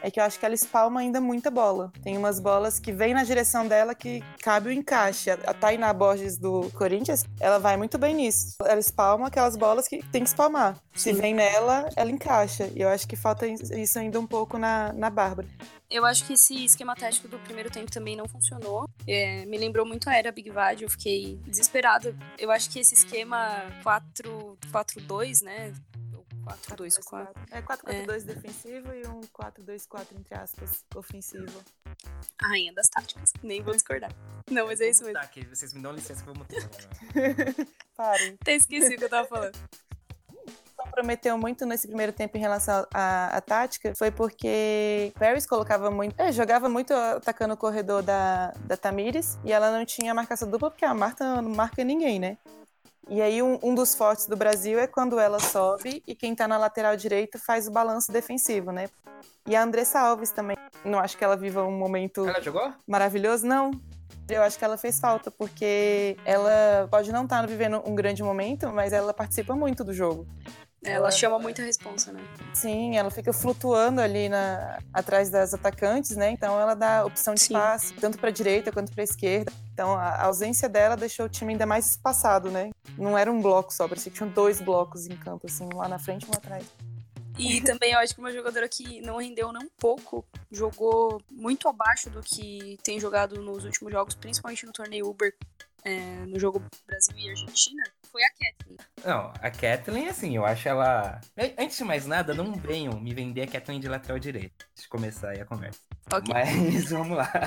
é 0.01 0.12
que 0.12 0.20
eu 0.20 0.24
acho 0.24 0.39
que 0.39 0.46
ela 0.46 0.56
espalma 0.56 1.00
ainda 1.00 1.20
muita 1.20 1.50
bola. 1.50 1.91
Tem 2.03 2.17
umas 2.17 2.39
bolas 2.39 2.79
que 2.79 2.91
vêm 2.91 3.13
na 3.13 3.24
direção 3.24 3.67
dela 3.67 3.96
que 3.96 4.24
cabe 4.41 4.70
o 4.70 4.72
encaixe. 4.72 5.32
A 5.32 5.53
Tainá 5.53 5.91
Borges 5.94 6.38
do 6.38 6.70
Corinthians, 6.72 7.25
ela 7.39 7.58
vai 7.58 7.77
muito 7.77 7.98
bem 7.98 8.13
nisso. 8.13 8.58
Ela 8.63 8.79
espalma 8.79 9.27
aquelas 9.27 9.56
bolas 9.56 9.88
que 9.88 10.03
tem 10.12 10.24
que 10.24 10.29
espalmar. 10.29 10.77
Se 10.94 11.13
vem 11.13 11.34
nela, 11.34 11.89
ela 11.96 12.12
encaixa. 12.12 12.70
E 12.75 12.82
eu 12.82 12.89
acho 12.89 13.08
que 13.08 13.15
falta 13.15 13.48
isso 13.48 14.00
ainda 14.00 14.20
um 14.20 14.27
pouco 14.27 14.58
na, 14.58 14.94
na 14.94 15.10
Bárbara. 15.10 15.48
Eu 15.89 16.06
acho 16.06 16.25
que 16.25 16.34
esse 16.34 16.65
esquema 16.65 16.96
tático 16.96 17.27
do 17.27 17.39
primeiro 17.39 17.70
tempo 17.70 17.91
também 17.91 18.15
não 18.15 18.27
funcionou. 18.27 18.89
É, 19.08 19.46
me 19.46 19.58
lembrou 19.58 19.86
muito 19.86 20.10
a 20.10 20.15
era 20.15 20.32
Big 20.32 20.50
Vad, 20.50 20.82
eu 20.82 20.89
fiquei 20.89 21.39
desesperada. 21.46 22.15
Eu 22.38 22.51
acho 22.51 22.70
que 22.70 22.79
esse 22.79 22.94
esquema 22.94 23.63
4-4-2, 23.84 25.44
né? 25.44 25.74
4-2-4. 26.48 27.27
É 27.51 27.62
4-4-2 27.62 28.10
é. 28.10 28.20
defensivo 28.34 28.94
e 28.94 29.06
um 29.08 29.22
4-2-4, 29.22 30.08
entre 30.18 30.36
aspas, 30.36 30.86
ofensivo. 30.96 31.63
A 32.42 32.48
rainha 32.48 32.74
das 32.74 32.88
táticas. 32.89 33.34
Nem 33.44 33.62
vou 33.62 33.74
discordar. 33.74 34.12
Não, 34.50 34.68
mas 34.68 34.80
é 34.80 34.89
isso 34.89 35.04
mesmo. 35.04 35.20
Tá, 35.20 35.27
que 35.27 35.46
vocês 35.46 35.74
me 35.74 35.82
dão 35.82 35.92
licença 35.92 36.24
que 36.24 36.30
eu 36.30 36.34
vou 36.34 36.44
mudar. 36.44 36.70
Parem. 37.96 38.38
Até 38.42 38.56
esqueci 38.56 38.96
o 38.96 38.98
que 38.98 39.04
eu 39.04 39.10
tava 39.10 39.27
falando 39.27 39.58
comprometeu 40.77 41.38
muito 41.38 41.66
nesse 41.66 41.88
primeiro 41.88 42.13
tempo 42.13 42.38
em 42.38 42.39
relação 42.39 42.88
à, 42.94 43.38
à 43.38 43.42
tática 43.42 43.94
foi 43.96 44.12
porque 44.12 45.12
Paris 45.20 45.46
colocava 45.46 45.92
muito, 45.92 46.20
é, 46.20 46.32
jogava 46.32 46.70
muito 46.70 46.94
atacando 46.94 47.56
o 47.56 47.58
corredor 47.58 48.01
da, 48.01 48.54
da 48.62 48.77
Tamires 48.77 49.38
e 49.44 49.51
ela 49.51 49.72
não 49.72 49.86
tinha 49.86 50.13
marcação 50.13 50.50
dupla 50.50 50.72
porque 50.72 50.86
a 50.86 50.94
Marta 50.94 51.42
não 51.42 51.50
marca 51.50 51.84
ninguém, 51.84 52.20
né? 52.20 52.38
E 53.10 53.22
aí 53.22 53.42
um, 53.42 53.58
um, 53.64 53.74
dos 53.74 53.96
fortes 53.96 54.28
do 54.28 54.36
Brasil 54.36 54.78
é 54.80 54.86
quando 54.86 55.18
ela 55.18 55.40
sobe 55.40 56.04
e 56.06 56.14
quem 56.14 56.36
tá 56.36 56.48
na 56.48 56.58
lateral 56.58 56.96
direita 56.98 57.40
faz 57.40 57.68
o 57.68 57.72
balanço 57.72 58.12
defensivo, 58.12 58.72
né? 58.72 58.90
E 59.48 59.56
a 59.56 59.64
Andressa 59.64 60.00
Alves 60.00 60.32
também. 60.32 60.58
Não 60.84 61.00
acho 61.00 61.18
que 61.18 61.24
ela 61.24 61.38
viva 61.38 61.64
um 61.64 61.78
momento 61.78 62.28
ela 62.28 62.42
jogou? 62.42 62.74
maravilhoso, 62.86 63.46
não. 63.48 63.72
Eu 64.30 64.44
acho 64.44 64.60
que 64.60 64.66
ela 64.66 64.78
fez 64.78 65.00
falta, 65.00 65.32
porque 65.32 66.18
ela 66.26 66.88
pode 66.92 67.12
não 67.14 67.24
estar 67.24 67.40
tá 67.40 67.46
vivendo 67.48 67.82
um 67.86 67.96
grande 67.96 68.22
momento, 68.22 68.68
mas 68.74 68.92
ela 68.92 69.14
participa 69.14 69.56
muito 69.56 69.86
do 69.86 69.94
jogo. 69.94 70.28
Ela 70.84 71.10
chama 71.10 71.40
muita 71.40 71.62
responsa, 71.64 72.12
né? 72.12 72.22
Sim, 72.54 72.98
ela 72.98 73.10
fica 73.10 73.34
flutuando 73.34 74.00
ali 74.02 74.30
na, 74.30 74.80
atrás 74.94 75.30
das 75.30 75.54
atacantes, 75.54 76.16
né? 76.16 76.32
Então 76.32 76.60
ela 76.60 76.76
dá 76.76 77.06
opção 77.06 77.34
de 77.34 77.42
Sim. 77.42 77.54
passe, 77.54 77.94
tanto 77.96 78.18
para 78.18 78.30
direita 78.32 78.72
quanto 78.72 78.92
para 78.94 79.04
esquerda. 79.04 79.52
Então 79.77 79.93
a 79.93 80.24
ausência 80.24 80.67
dela 80.67 80.98
deixou 80.98 81.27
o 81.27 81.29
time 81.29 81.53
ainda 81.53 81.67
mais 81.67 81.91
espaçado, 81.91 82.50
né? 82.50 82.72
Não 82.98 83.15
era 83.15 83.31
um 83.31 83.39
bloco 83.39 83.72
só, 83.72 83.88
parecia 83.88 84.12
que 84.12 84.17
tinham 84.17 84.31
dois 84.31 84.60
blocos 84.60 85.05
em 85.05 85.15
campo, 85.15 85.46
assim, 85.46 85.69
um 85.72 85.77
lá 85.77 85.88
na 85.88 86.00
frente 86.00 86.25
e 86.25 86.29
um 86.31 86.34
atrás. 86.34 86.65
E 87.38 87.62
também 87.62 87.93
eu 87.93 88.00
acho 88.00 88.15
que 88.15 88.19
uma 88.19 88.31
jogadora 88.31 88.67
que 88.67 89.00
não 89.01 89.17
rendeu 89.17 89.53
nem 89.53 89.67
um 89.67 89.69
pouco, 89.77 90.25
jogou 90.51 91.22
muito 91.29 91.69
abaixo 91.69 92.10
do 92.10 92.24
que 92.24 92.79
tem 92.81 93.00
jogado 93.00 93.39
nos 93.39 93.65
últimos 93.65 93.93
jogos, 93.93 94.15
principalmente 94.15 94.65
no 94.65 94.72
torneio 94.72 95.07
Uber, 95.07 95.31
é, 95.88 96.25
no 96.25 96.38
jogo 96.38 96.62
Brasil 96.86 97.15
e 97.17 97.29
Argentina, 97.29 97.82
foi 98.12 98.22
a 98.22 98.29
Kathleen. 98.29 98.77
Não, 99.06 99.34
a 99.41 99.50
Kathleen, 99.50 100.10
assim, 100.10 100.36
eu 100.36 100.46
acho 100.46 100.67
ela. 100.67 101.22
Antes 101.58 101.77
de 101.77 101.84
mais 101.86 102.06
nada, 102.06 102.34
não 102.34 102.53
venham 102.53 103.00
me 103.00 103.13
vender 103.13 103.44
a 103.44 103.48
Kathleen 103.48 103.79
de 103.79 103.88
lateral 103.88 104.20
direito. 104.20 104.65
Antes 104.72 104.84
de 104.84 104.89
começar 104.89 105.29
aí 105.29 105.39
a 105.39 105.46
conversa. 105.46 105.79
Okay. 106.13 106.34
Mas 106.34 106.89
vamos 106.91 107.17
lá. 107.17 107.32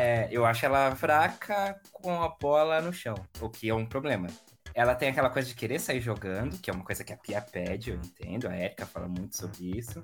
É, 0.00 0.28
eu 0.30 0.46
acho 0.46 0.64
ela 0.64 0.94
fraca 0.94 1.80
com 1.92 2.22
a 2.22 2.28
bola 2.28 2.80
no 2.80 2.92
chão, 2.92 3.16
o 3.40 3.50
que 3.50 3.68
é 3.68 3.74
um 3.74 3.84
problema. 3.84 4.28
Ela 4.72 4.94
tem 4.94 5.08
aquela 5.08 5.28
coisa 5.28 5.48
de 5.48 5.56
querer 5.56 5.80
sair 5.80 6.00
jogando, 6.00 6.56
que 6.58 6.70
é 6.70 6.72
uma 6.72 6.84
coisa 6.84 7.02
que 7.02 7.12
a 7.12 7.16
Pia 7.16 7.40
pede, 7.42 7.90
eu 7.90 7.96
entendo. 7.96 8.46
A 8.46 8.56
Erika 8.56 8.86
fala 8.86 9.08
muito 9.08 9.36
sobre 9.36 9.76
isso. 9.76 10.00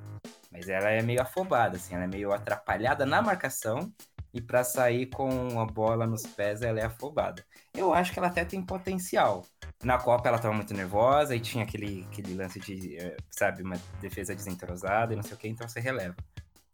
Mas 0.51 0.69
ela 0.69 0.91
é 0.91 1.01
meio 1.01 1.23
afobada, 1.23 1.77
assim, 1.77 1.95
ela 1.95 2.05
é 2.05 2.09
meio 2.09 2.33
atrapalhada 2.33 3.07
na 3.07 3.23
marcação 3.23 3.93
e 4.35 4.41
para 4.41 4.65
sair 4.65 5.07
com 5.07 5.61
a 5.61 5.65
bola 5.65 6.07
nos 6.07 6.27
pés 6.27 6.61
ela 6.61 6.81
é 6.81 6.85
afobada. 6.85 7.45
Eu 7.73 7.95
acho 7.95 8.13
que 8.13 8.19
ela 8.19 8.29
até 8.29 8.45
tem 8.45 8.61
potencial. 8.61 9.47
Na 9.83 9.97
Copa 9.97 10.29
ela 10.29 10.37
estava 10.37 10.53
muito 10.53 10.75
nervosa 10.75 11.37
e 11.37 11.41
tinha 11.41 11.65
aquele, 11.65 12.05
aquele 12.11 12.35
lance 12.35 12.59
de, 12.59 12.97
eh, 12.99 13.17
sabe, 13.31 13.63
uma 13.63 13.77
defesa 14.01 14.35
desentrosada 14.35 15.13
e 15.13 15.17
não 15.17 15.23
sei 15.23 15.35
o 15.35 15.37
que, 15.37 15.47
então 15.47 15.69
você 15.69 15.79
releva. 15.79 16.17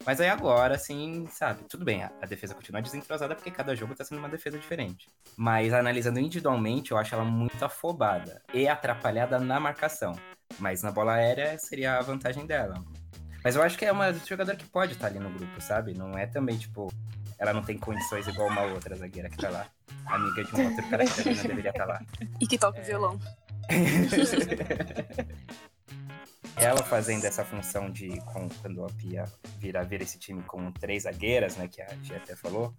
Mas 0.07 0.19
aí 0.19 0.31
agora, 0.31 0.77
assim, 0.77 1.27
sabe, 1.31 1.65
tudo 1.65 1.85
bem, 1.85 2.03
a, 2.03 2.11
a 2.23 2.27
defesa 2.27 2.55
continua 2.55 2.81
desentrosada 2.81 3.35
porque 3.35 3.51
cada 3.51 3.77
jogo 3.77 3.95
tá 3.95 4.03
sendo 4.03 4.19
uma 4.19 4.31
defesa 4.31 4.59
diferente. 4.59 5.09
Mas 5.37 5.75
analisando 5.75 6.19
individualmente, 6.19 6.93
eu 6.93 6.97
acho 6.97 7.15
ela 7.15 7.25
muito 7.25 7.63
afobada 7.63 8.41
e 8.55 8.67
atrapalhada 8.67 9.39
na 9.39 9.61
marcação. 9.61 10.15
Mas 10.59 10.83
na 10.83 10.91
bola 10.91 11.15
aérea 11.15 11.59
seria 11.59 11.99
a 11.99 12.01
vantagem 12.01 12.47
dela. 12.47 12.83
Mas 13.45 13.57
eu 13.57 13.63
acho 13.63 13.77
que 13.79 13.85
é 13.85 13.93
uma 13.93 14.13
jogadora 14.13 14.57
que 14.57 14.67
pode 14.67 14.93
estar 14.93 15.09
tá 15.09 15.15
ali 15.15 15.19
no 15.19 15.31
grupo, 15.31 15.61
sabe? 15.61 15.95
Não 15.95 16.17
é 16.17 16.27
também, 16.27 16.57
tipo, 16.57 16.91
ela 17.41 17.53
não 17.55 17.63
tem 17.63 17.79
condições 17.79 18.29
igual 18.29 18.49
uma 18.49 18.63
outra 18.63 18.95
zagueira 18.95 19.31
que 19.31 19.39
tá 19.39 19.49
lá. 19.49 19.67
Amiga 20.07 20.45
de 20.45 20.55
uma 20.55 20.69
outra 20.69 20.83
cara 20.91 21.07
que 21.07 21.25
não 21.25 21.43
deveria 21.43 21.71
estar 21.71 21.87
tá 21.87 21.93
lá. 21.93 22.03
E 22.39 22.47
que 22.47 22.59
toca 22.59 22.79
é... 22.79 22.83
violão. 22.83 23.19
ela 26.57 26.83
fazendo 26.83 27.25
essa 27.25 27.45
função 27.45 27.91
de 27.91 28.21
com, 28.27 28.49
quando 28.61 28.85
a 28.85 28.89
Pia 28.91 29.25
vira, 29.59 29.83
vira 29.83 30.03
esse 30.03 30.19
time 30.19 30.43
com 30.43 30.71
três 30.73 31.05
zagueiras, 31.05 31.57
né, 31.57 31.67
que 31.67 31.81
a 31.81 31.89
Gia 32.03 32.19
até 32.19 32.37
falou, 32.37 32.75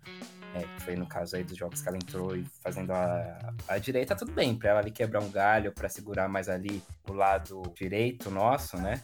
é, 0.54 0.80
foi 0.82 0.96
no 0.96 1.08
caso 1.08 1.36
aí 1.36 1.44
dos 1.44 1.58
jogos 1.58 1.82
que 1.82 1.88
ela 1.88 1.98
entrou 1.98 2.36
e 2.36 2.46
fazendo 2.62 2.92
a, 2.92 3.54
a 3.68 3.78
direita, 3.80 4.16
tudo 4.16 4.32
bem, 4.32 4.56
para 4.56 4.70
ela 4.70 4.80
ali 4.80 4.92
quebrar 4.92 5.22
um 5.22 5.32
galho, 5.32 5.72
para 5.72 5.90
segurar 5.90 6.28
mais 6.28 6.48
ali 6.48 6.84
o 7.10 7.14
lado 7.14 7.64
direito 7.76 8.30
nosso, 8.30 8.78
né? 8.78 9.02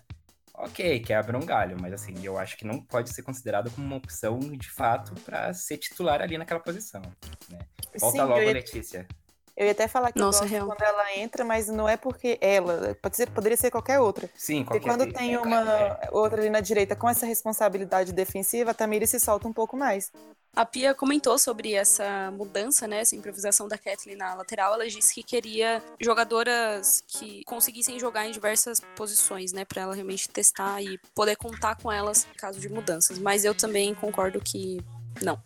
Ok, 0.57 0.99
quebra 1.01 1.37
um 1.37 1.45
galho, 1.45 1.77
mas 1.79 1.93
assim, 1.93 2.15
eu 2.23 2.37
acho 2.37 2.57
que 2.57 2.65
não 2.65 2.81
pode 2.81 3.13
ser 3.13 3.21
considerado 3.21 3.69
como 3.71 3.85
uma 3.85 3.97
opção 3.97 4.39
de 4.39 4.69
fato 4.69 5.13
para 5.21 5.53
ser 5.53 5.77
titular 5.77 6.21
ali 6.21 6.37
naquela 6.37 6.59
posição. 6.59 7.01
Né? 7.49 7.59
Volta 7.99 8.17
Sim, 8.17 8.23
logo, 8.23 8.41
ia... 8.41 8.53
Letícia. 8.53 9.07
Eu 9.55 9.65
ia 9.65 9.71
até 9.71 9.87
falar 9.87 10.11
que 10.11 10.19
Nossa, 10.19 10.45
eu 10.45 10.49
gosto 10.49 10.67
quando 10.67 10.87
ela 10.87 11.17
entra, 11.17 11.43
mas 11.43 11.67
não 11.67 11.89
é 11.89 11.97
porque 11.97 12.37
ela, 12.39 12.95
pode 13.01 13.15
ser, 13.15 13.27
poderia 13.31 13.57
ser 13.57 13.71
qualquer 13.71 13.99
outra. 13.99 14.29
Sim, 14.35 14.63
qualquer 14.63 14.81
Porque 14.81 14.87
quando 14.87 15.11
tem 15.11 15.35
uma 15.35 15.61
é. 15.71 16.09
outra 16.11 16.39
ali 16.39 16.49
na 16.49 16.59
direita 16.59 16.95
com 16.95 17.09
essa 17.09 17.25
responsabilidade 17.25 18.13
defensiva, 18.13 18.69
a 18.69 18.73
Tamiri 18.75 19.07
se 19.07 19.19
solta 19.19 19.47
um 19.47 19.53
pouco 19.53 19.75
mais. 19.75 20.11
A 20.57 20.65
Pia 20.65 20.91
comentou 20.91 21.37
sobre 21.37 21.73
essa 21.73 22.31
mudança, 22.31 22.87
né, 22.87 23.01
essa 23.01 23.15
improvisação 23.15 23.67
da 23.67 23.77
Kathleen 23.77 24.17
na 24.17 24.33
lateral. 24.33 24.73
Ela 24.73 24.87
disse 24.87 25.13
que 25.13 25.21
queria 25.21 25.83
jogadoras 26.01 27.03
que 27.07 27.43
conseguissem 27.43 27.99
jogar 27.99 28.25
em 28.25 28.31
diversas 28.31 28.79
posições, 28.95 29.53
né, 29.53 29.63
para 29.63 29.83
ela 29.83 29.93
realmente 29.93 30.27
testar 30.27 30.81
e 30.81 30.97
poder 31.13 31.35
contar 31.35 31.75
com 31.75 31.91
elas 31.91 32.25
em 32.33 32.35
caso 32.35 32.59
de 32.59 32.67
mudanças. 32.69 33.19
Mas 33.19 33.45
eu 33.45 33.53
também 33.53 33.93
concordo 33.93 34.41
que 34.41 34.81
não. 35.21 35.39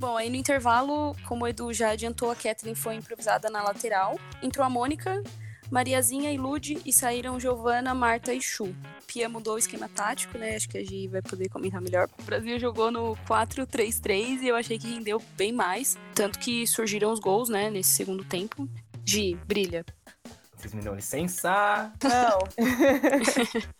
Bom, 0.00 0.16
aí 0.16 0.28
no 0.28 0.34
intervalo, 0.34 1.14
como 1.28 1.44
o 1.44 1.48
Edu 1.48 1.72
já 1.72 1.90
adiantou, 1.90 2.32
a 2.32 2.34
Kathleen 2.34 2.74
foi 2.74 2.96
improvisada 2.96 3.48
na 3.48 3.62
lateral. 3.62 4.18
Entrou 4.42 4.66
a 4.66 4.68
Mônica, 4.68 5.22
Mariazinha 5.70 6.32
e 6.32 6.38
Lude 6.38 6.78
e 6.84 6.92
saíram 6.92 7.40
Giovana, 7.40 7.94
Marta 7.94 8.32
e 8.32 8.40
Chu. 8.40 8.74
Pia 9.06 9.28
mudou 9.28 9.54
o 9.54 9.58
esquema 9.58 9.88
tático, 9.88 10.38
né? 10.38 10.56
Acho 10.56 10.68
que 10.68 10.78
a 10.78 10.84
Gi 10.84 11.08
vai 11.08 11.22
poder 11.22 11.48
comentar 11.48 11.80
melhor. 11.80 12.08
O 12.18 12.22
Brasil 12.22 12.58
jogou 12.58 12.90
no 12.90 13.16
4-3-3 13.28 14.42
e 14.42 14.48
eu 14.48 14.56
achei 14.56 14.78
que 14.78 14.88
rendeu 14.88 15.22
bem 15.36 15.52
mais. 15.52 15.98
Tanto 16.14 16.38
que 16.38 16.66
surgiram 16.66 17.12
os 17.12 17.20
gols, 17.20 17.48
né, 17.48 17.70
nesse 17.70 17.90
segundo 17.90 18.24
tempo. 18.24 18.68
Gi, 19.04 19.34
brilha. 19.46 19.84
Vocês 20.56 20.72
me 20.72 20.82
dão 20.82 20.94
licença? 20.94 21.92
Não. 22.02 22.38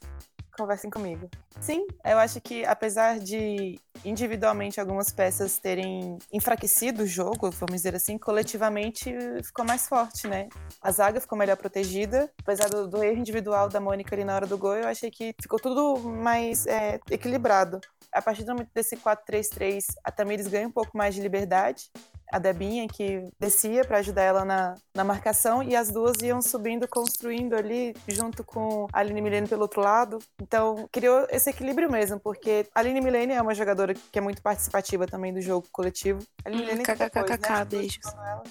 conversem 0.57 0.91
comigo. 0.91 1.29
Sim, 1.61 1.87
eu 2.05 2.19
acho 2.19 2.41
que 2.41 2.65
apesar 2.65 3.19
de 3.19 3.81
individualmente 4.05 4.81
algumas 4.81 5.11
peças 5.11 5.59
terem 5.59 6.19
enfraquecido 6.33 7.03
o 7.03 7.07
jogo, 7.07 7.51
vamos 7.51 7.77
dizer 7.77 7.95
assim, 7.95 8.19
coletivamente 8.19 9.13
ficou 9.43 9.65
mais 9.65 9.89
forte, 9.89 10.29
né? 10.29 10.49
A 10.81 10.91
zaga 10.91 11.21
ficou 11.21 11.39
melhor 11.39 11.57
protegida, 11.57 12.31
apesar 12.41 12.69
do, 12.69 12.87
do 12.87 13.03
erro 13.03 13.19
individual 13.19 13.69
da 13.69 13.81
Mônica 13.81 14.15
ali 14.15 14.25
na 14.25 14.35
hora 14.35 14.47
do 14.47 14.59
gol, 14.59 14.77
eu 14.77 14.89
achei 14.89 15.11
que 15.11 15.35
ficou 15.41 15.59
tudo 15.59 15.99
mais 16.09 16.67
é, 16.67 17.01
equilibrado. 17.11 17.81
A 18.13 18.23
partir 18.23 18.45
do 18.45 18.53
momento 18.53 18.71
desse 18.75 18.97
4-3-3, 18.97 19.85
a 20.05 20.11
Tamires 20.11 20.47
ganha 20.47 20.69
um 20.69 20.73
pouco 20.73 20.97
mais 20.97 21.15
de 21.15 21.21
liberdade, 21.21 21.91
a 22.33 22.39
Debinha, 22.39 22.89
que 22.89 23.29
descia 23.39 23.85
para 23.85 23.99
ajudar 23.99 24.23
ela 24.23 24.45
na, 24.45 24.75
na 24.95 25.05
marcação, 25.05 25.63
e 25.63 25.77
as 25.77 25.91
duas 25.91 26.17
iam 26.23 26.43
subindo, 26.43 26.89
construindo 26.89 27.55
ali, 27.55 27.95
junto 28.09 28.45
com 28.45 28.87
a 28.93 29.01
Aline 29.01 29.21
Milene 29.21 29.49
pelo 29.49 29.63
outro 29.63 29.81
lado. 29.81 30.19
Então, 30.41 30.89
criou 30.91 31.27
esse 31.31 31.51
equilíbrio 31.51 31.91
mesmo, 31.91 32.19
porque 32.19 32.67
a 32.75 32.81
Aline 32.81 33.01
Milene 33.01 33.33
é 33.33 33.43
uma 33.43 33.55
jogadora 33.55 33.95
que 33.95 34.19
é 34.19 34.21
muito 34.21 34.43
participativa 34.43 35.07
também 35.07 35.33
do 35.33 35.41
jogo 35.41 35.67
coletivo. 35.73 36.23
A 36.45 36.49
Aline 36.49 36.63
Milene 36.63 36.85
KKKK, 36.85 37.51
né? 37.51 37.65
beijos. 37.65 38.07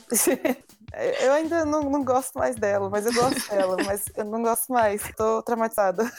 Eu 1.20 1.34
ainda 1.34 1.66
não, 1.66 1.90
não 1.90 2.06
gosto 2.06 2.40
mais 2.40 2.56
dela, 2.56 2.90
mas 2.90 3.06
eu 3.06 3.14
gosto 3.14 3.50
dela, 3.50 3.76
mas 3.86 4.06
eu 4.16 4.24
não 4.24 4.42
gosto 4.42 4.72
mais. 4.72 5.02
Tô 5.18 5.42
traumatizada. 5.42 6.06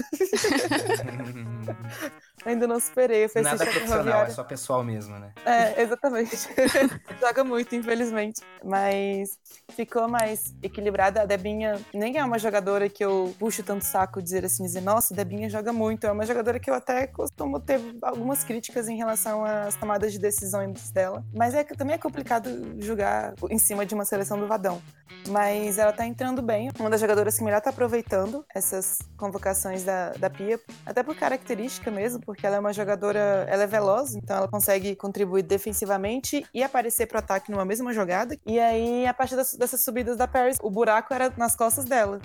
Ainda 2.46 2.64
não 2.68 2.78
superei. 2.78 3.24
Eu 3.24 3.42
Nada 3.42 3.64
assistir 3.64 3.68
a 3.68 3.80
profissional, 3.80 4.22
é 4.22 4.30
só 4.30 4.44
pessoal 4.44 4.84
mesmo, 4.84 5.18
né? 5.18 5.32
É, 5.44 5.82
exatamente. 5.82 6.36
Joga 7.20 7.42
muito, 7.42 7.74
infelizmente. 7.74 8.40
Mas 8.64 9.36
ficou 9.72 10.06
mais 10.06 10.54
equilibrada. 10.62 11.22
A 11.22 11.26
Debinha 11.26 11.80
nem 11.92 12.16
é 12.16 12.24
uma 12.24 12.38
jogadora 12.38 12.88
que 12.88 13.04
eu 13.04 13.34
puxo 13.36 13.64
tanto 13.64 13.84
saco 13.84 14.22
dizer 14.22 14.44
assim, 14.44 14.62
dizer, 14.62 14.80
nossa, 14.80 15.12
a 15.12 15.16
Debinha 15.16 15.50
joga 15.50 15.72
muito. 15.72 16.06
É 16.06 16.12
uma 16.12 16.24
jogadora 16.24 16.60
que 16.60 16.70
eu 16.70 16.74
até 16.74 17.08
costumo 17.08 17.58
ter 17.58 17.80
algumas 18.00 18.44
críticas 18.44 18.88
em 18.88 18.96
relação 18.96 19.44
às 19.44 19.74
tomadas 19.74 20.12
de 20.12 20.20
decisões 20.20 20.92
dela. 20.92 21.24
Mas 21.34 21.52
é 21.52 21.64
também 21.64 21.96
é 21.96 21.98
complicado 21.98 22.48
julgar 22.78 23.34
em 23.50 23.58
cima 23.58 23.84
de 23.84 23.92
uma 23.92 24.04
seleção 24.04 24.38
do 24.38 24.46
Vadão. 24.46 24.80
Mas 25.28 25.78
ela 25.78 25.92
tá 25.92 26.06
entrando 26.06 26.42
bem. 26.42 26.70
Uma 26.78 26.90
das 26.90 27.00
jogadoras 27.00 27.36
que 27.36 27.44
melhor 27.44 27.60
tá 27.60 27.70
aproveitando 27.70 28.44
essas 28.54 28.98
convocações 29.16 29.82
da, 29.84 30.10
da 30.12 30.30
Pia, 30.30 30.60
até 30.84 31.02
por 31.02 31.16
característica 31.16 31.90
mesmo, 31.90 32.20
porque 32.20 32.46
ela 32.46 32.56
é 32.56 32.60
uma 32.60 32.72
jogadora, 32.72 33.46
ela 33.48 33.64
é 33.64 33.66
veloz, 33.66 34.14
então 34.14 34.36
ela 34.36 34.48
consegue 34.48 34.94
contribuir 34.96 35.42
defensivamente 35.42 36.44
e 36.54 36.62
aparecer 36.62 37.06
pro 37.06 37.18
ataque 37.18 37.50
numa 37.50 37.64
mesma 37.64 37.92
jogada. 37.92 38.36
E 38.46 38.58
aí, 38.58 39.06
a 39.06 39.14
partir 39.14 39.36
das, 39.36 39.52
dessas 39.54 39.80
subidas 39.80 40.16
da 40.16 40.28
Paris, 40.28 40.58
o 40.62 40.70
buraco 40.70 41.12
era 41.12 41.32
nas 41.36 41.56
costas 41.56 41.84
dela. 41.84 42.20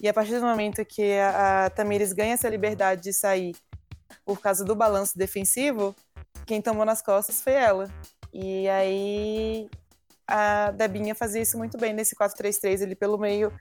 E 0.00 0.08
a 0.08 0.14
partir 0.14 0.38
do 0.38 0.46
momento 0.46 0.84
que 0.84 1.18
a, 1.18 1.66
a 1.66 1.70
Tamires 1.70 2.12
ganha 2.12 2.34
essa 2.34 2.48
liberdade 2.48 3.02
de 3.02 3.12
sair 3.12 3.54
por 4.24 4.40
causa 4.40 4.64
do 4.64 4.74
balanço 4.74 5.16
defensivo, 5.16 5.94
quem 6.46 6.60
tomou 6.60 6.84
nas 6.84 7.00
costas 7.00 7.40
foi 7.42 7.54
ela. 7.54 7.88
E 8.32 8.68
aí 8.68 9.70
a 10.26 10.70
Debinha 10.70 11.14
fazia 11.14 11.42
isso 11.42 11.58
muito 11.58 11.78
bem 11.78 11.92
nesse 11.92 12.16
4-3-3 12.16 12.82
ali 12.82 12.94
pelo 12.94 13.18
meio, 13.18 13.52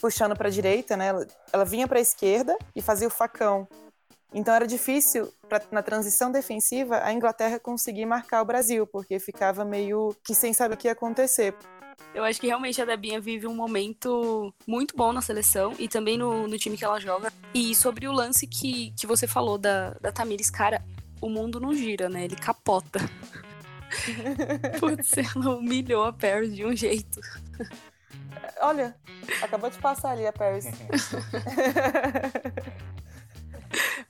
puxando 0.00 0.36
para 0.36 0.48
a 0.48 0.50
direita, 0.50 0.96
né? 0.96 1.08
Ela, 1.08 1.26
ela 1.52 1.64
vinha 1.64 1.86
para 1.86 1.98
a 1.98 2.02
esquerda 2.02 2.56
e 2.74 2.82
fazia 2.82 3.08
o 3.08 3.10
facão. 3.10 3.68
Então 4.32 4.54
era 4.54 4.66
difícil 4.66 5.32
pra, 5.48 5.62
na 5.70 5.82
transição 5.82 6.30
defensiva 6.30 7.02
a 7.02 7.12
Inglaterra 7.12 7.58
conseguir 7.58 8.04
marcar 8.04 8.42
o 8.42 8.44
Brasil, 8.44 8.86
porque 8.86 9.18
ficava 9.18 9.64
meio 9.64 10.14
que 10.22 10.34
sem 10.34 10.52
saber 10.52 10.74
o 10.74 10.76
que 10.76 10.88
ia 10.88 10.92
acontecer. 10.92 11.54
Eu 12.14 12.24
acho 12.24 12.40
que 12.40 12.46
realmente 12.46 12.80
a 12.80 12.84
Debinha 12.84 13.20
vive 13.20 13.46
um 13.46 13.54
momento 13.54 14.52
muito 14.66 14.96
bom 14.96 15.12
na 15.12 15.20
seleção 15.20 15.72
e 15.78 15.88
também 15.88 16.16
no, 16.16 16.46
no 16.46 16.58
time 16.58 16.76
que 16.76 16.84
ela 16.84 17.00
joga. 17.00 17.32
E 17.54 17.74
sobre 17.74 18.06
o 18.06 18.12
lance 18.12 18.46
que, 18.46 18.92
que 18.96 19.06
você 19.06 19.26
falou 19.26 19.58
da, 19.58 19.90
da 20.00 20.12
Tamires, 20.12 20.50
cara, 20.50 20.82
o 21.20 21.28
mundo 21.28 21.60
não 21.60 21.74
gira, 21.74 22.08
né? 22.08 22.24
Ele 22.24 22.36
capota. 22.36 23.00
Putz, 24.78 25.12
ela 25.18 25.56
humilhou 25.56 26.04
a 26.04 26.12
Paris 26.12 26.54
de 26.54 26.64
um 26.64 26.74
jeito. 26.74 27.20
Olha, 28.60 28.94
acabou 29.42 29.70
de 29.70 29.78
passar 29.78 30.10
ali 30.10 30.26
a 30.26 30.32
Paris. 30.32 30.66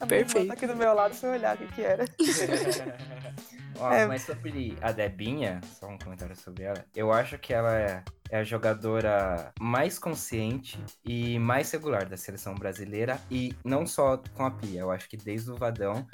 A 0.01 0.05
irmã 0.05 0.09
Perfeito. 0.09 0.47
tá 0.47 0.53
aqui 0.55 0.67
do 0.67 0.77
meu 0.77 0.95
lado, 0.95 1.17
eu 1.21 1.31
olhar 1.31 1.57
o 1.57 1.59
que, 1.59 1.67
que 1.75 1.83
era. 1.83 2.05
Ó, 3.81 3.93
É. 3.93 4.07
Mas 4.07 4.23
sobre 4.23 4.77
a 4.81 4.93
Debinha, 4.93 5.61
só 5.65 5.89
um 5.89 5.99
comentário 5.99 6.37
sobre 6.37 6.65
ela. 6.65 6.85
Eu 6.95 7.13
acho 7.13 7.39
que 7.39 7.53
ela 7.53 7.77
é, 7.77 8.03
é 8.31 8.39
a 8.39 8.45
jogadora 8.45 9.53
mais 9.61 9.99
consciente 9.99 10.79
e 11.05 11.39
mais 11.39 11.71
regular 11.71 12.09
da 12.09 12.17
seleção 12.17 12.55
brasileira. 12.55 13.21
E 13.31 13.55
não 13.65 13.87
só 13.87 14.21
com 14.35 14.45
a 14.45 14.51
Pia. 14.51 14.81
Eu 14.81 14.91
acho 14.91 15.09
que 15.09 15.17
desde 15.17 15.51
o 15.51 15.57
Vadão, 15.57 16.07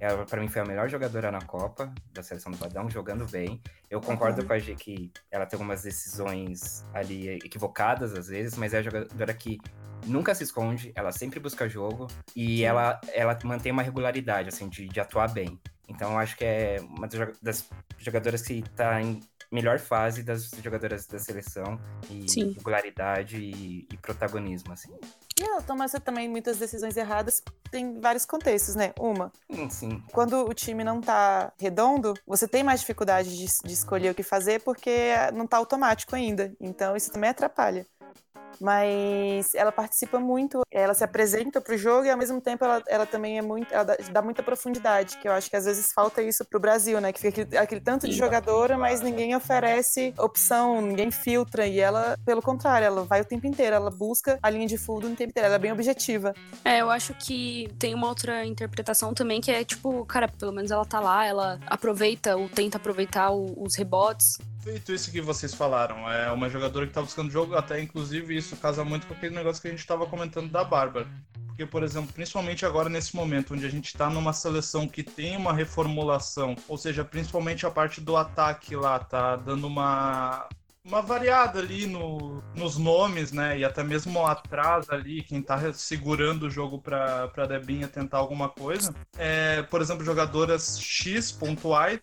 ela 0.00 0.24
pra 0.24 0.40
mim 0.40 0.48
foi 0.48 0.62
a 0.62 0.64
melhor 0.64 0.88
jogadora 0.88 1.30
na 1.30 1.40
Copa 1.42 1.92
da 2.12 2.22
seleção 2.22 2.52
do 2.52 2.58
Vadão, 2.58 2.88
jogando 2.90 3.26
bem. 3.26 3.60
Eu 3.90 4.00
concordo 4.00 4.44
com 4.44 4.52
a 4.52 4.58
G 4.58 4.74
que 4.74 5.10
ela 5.30 5.46
tem 5.46 5.56
algumas 5.56 5.82
decisões 5.82 6.84
ali 6.94 7.28
equivocadas 7.30 8.12
às 8.14 8.28
vezes, 8.28 8.56
mas 8.56 8.74
é 8.74 8.78
a 8.78 8.82
jogadora 8.82 9.34
que 9.34 9.58
nunca 10.06 10.34
se 10.34 10.44
esconde, 10.44 10.92
ela 10.94 11.10
sempre 11.10 11.40
busca 11.40 11.68
jogo 11.68 12.06
e 12.34 12.62
ela, 12.64 13.00
ela 13.12 13.36
mantém 13.44 13.72
uma 13.72 13.82
regularidade, 13.82 14.48
assim, 14.48 14.68
de, 14.68 14.86
de 14.88 15.00
atuar 15.00 15.32
bem. 15.32 15.58
Então 15.88 16.12
eu 16.12 16.18
acho 16.18 16.36
que 16.36 16.44
é 16.44 16.76
uma 16.82 17.08
das 17.08 17.18
joga- 17.18 17.32
das 17.42 17.70
jogadoras 17.98 18.42
que 18.42 18.62
tá 18.76 19.00
em 19.00 19.20
melhor 19.50 19.78
fase 19.78 20.22
das 20.22 20.50
jogadoras 20.62 21.06
da 21.06 21.18
seleção. 21.18 21.80
E 22.10 22.30
Sim. 22.30 22.52
regularidade 22.52 23.38
e, 23.38 23.88
e 23.90 23.96
protagonismo, 23.96 24.72
assim. 24.72 24.92
E 25.40 25.44
ela 25.44 25.62
toma 25.62 25.88
também 25.88 26.28
muitas 26.28 26.58
decisões 26.58 26.96
erradas, 26.96 27.42
tem 27.70 28.00
vários 28.00 28.24
contextos, 28.26 28.74
né? 28.74 28.92
Uma, 28.98 29.32
Hum, 29.48 29.70
Sim, 29.70 30.02
quando 30.12 30.44
o 30.44 30.52
time 30.54 30.82
não 30.82 31.00
tá 31.00 31.52
redondo, 31.58 32.14
você 32.26 32.46
tem 32.48 32.62
mais 32.62 32.80
dificuldade 32.80 33.36
de, 33.36 33.46
de 33.64 33.72
escolher 33.72 34.10
o 34.10 34.14
que 34.14 34.22
fazer 34.22 34.60
porque 34.62 35.12
não 35.34 35.46
tá 35.46 35.56
automático 35.56 36.14
ainda. 36.14 36.52
Então 36.60 36.96
isso 36.96 37.12
também 37.12 37.30
atrapalha. 37.30 37.86
Mas 38.60 39.54
ela 39.54 39.72
participa 39.72 40.18
muito, 40.18 40.62
ela 40.70 40.94
se 40.94 41.04
apresenta 41.04 41.60
pro 41.60 41.76
jogo 41.76 42.04
e 42.06 42.10
ao 42.10 42.18
mesmo 42.18 42.40
tempo 42.40 42.64
ela, 42.64 42.82
ela 42.86 43.06
também 43.06 43.38
é 43.38 43.42
muito, 43.42 43.72
ela 43.72 43.84
dá, 43.84 43.96
dá 44.12 44.22
muita 44.22 44.42
profundidade, 44.42 45.16
que 45.18 45.28
eu 45.28 45.32
acho 45.32 45.48
que 45.48 45.56
às 45.56 45.64
vezes 45.64 45.92
falta 45.92 46.22
isso 46.22 46.44
pro 46.44 46.60
Brasil, 46.60 47.00
né? 47.00 47.12
Que 47.12 47.20
fica 47.20 47.42
aquele, 47.42 47.58
aquele 47.58 47.80
tanto 47.80 48.08
de 48.08 48.14
jogadora, 48.16 48.76
mas 48.76 49.00
ninguém 49.00 49.34
oferece 49.34 50.12
opção, 50.18 50.80
ninguém 50.80 51.10
filtra. 51.10 51.66
E 51.66 51.78
ela, 51.78 52.16
pelo 52.24 52.42
contrário, 52.42 52.86
ela 52.86 53.04
vai 53.04 53.20
o 53.20 53.24
tempo 53.24 53.46
inteiro, 53.46 53.76
ela 53.76 53.90
busca 53.90 54.38
a 54.42 54.50
linha 54.50 54.66
de 54.66 54.76
fundo 54.76 55.06
o 55.06 55.10
tempo 55.10 55.30
inteiro, 55.30 55.46
ela 55.46 55.54
é 55.56 55.58
bem 55.58 55.72
objetiva. 55.72 56.34
É, 56.64 56.80
eu 56.80 56.90
acho 56.90 57.14
que 57.14 57.68
tem 57.78 57.94
uma 57.94 58.08
outra 58.08 58.44
interpretação 58.44 59.14
também 59.14 59.40
que 59.40 59.50
é 59.50 59.64
tipo, 59.64 60.04
cara, 60.06 60.28
pelo 60.28 60.52
menos 60.52 60.70
ela 60.70 60.84
tá 60.84 61.00
lá, 61.00 61.24
ela 61.24 61.58
aproveita 61.66 62.36
ou 62.36 62.48
tenta 62.48 62.76
aproveitar 62.76 63.30
o- 63.30 63.54
os 63.62 63.74
rebotes. 63.74 64.38
Feito 64.68 64.92
isso 64.92 65.10
que 65.10 65.22
vocês 65.22 65.54
falaram, 65.54 66.12
é 66.12 66.30
uma 66.30 66.50
jogadora 66.50 66.86
que 66.86 66.92
tá 66.92 67.00
buscando 67.00 67.30
jogo, 67.30 67.54
até 67.54 67.80
inclusive 67.80 68.36
isso 68.36 68.54
casa 68.54 68.84
muito 68.84 69.06
com 69.06 69.14
aquele 69.14 69.34
negócio 69.34 69.62
que 69.62 69.68
a 69.68 69.70
gente 69.70 69.86
tava 69.86 70.04
comentando 70.04 70.50
da 70.50 70.62
Bárbara. 70.62 71.08
Porque, 71.46 71.64
por 71.64 71.82
exemplo, 71.82 72.12
principalmente 72.12 72.66
agora 72.66 72.90
nesse 72.90 73.16
momento, 73.16 73.54
onde 73.54 73.64
a 73.64 73.70
gente 73.70 73.96
tá 73.96 74.10
numa 74.10 74.34
seleção 74.34 74.86
que 74.86 75.02
tem 75.02 75.38
uma 75.38 75.54
reformulação, 75.54 76.54
ou 76.68 76.76
seja, 76.76 77.02
principalmente 77.02 77.64
a 77.64 77.70
parte 77.70 78.02
do 78.02 78.14
ataque 78.14 78.76
lá, 78.76 78.98
tá 78.98 79.36
dando 79.36 79.66
uma, 79.66 80.46
uma 80.84 81.00
variada 81.00 81.60
ali 81.60 81.86
no, 81.86 82.44
nos 82.54 82.76
nomes, 82.76 83.32
né? 83.32 83.58
E 83.58 83.64
até 83.64 83.82
mesmo 83.82 84.26
atrás 84.26 84.90
ali, 84.90 85.22
quem 85.22 85.40
tá 85.40 85.72
segurando 85.72 86.42
o 86.42 86.50
jogo 86.50 86.78
pra, 86.78 87.28
pra 87.28 87.46
Debinha 87.46 87.88
tentar 87.88 88.18
alguma 88.18 88.50
coisa. 88.50 88.94
É, 89.16 89.62
por 89.62 89.80
exemplo, 89.80 90.04
jogadoras 90.04 90.78
X 90.78 91.34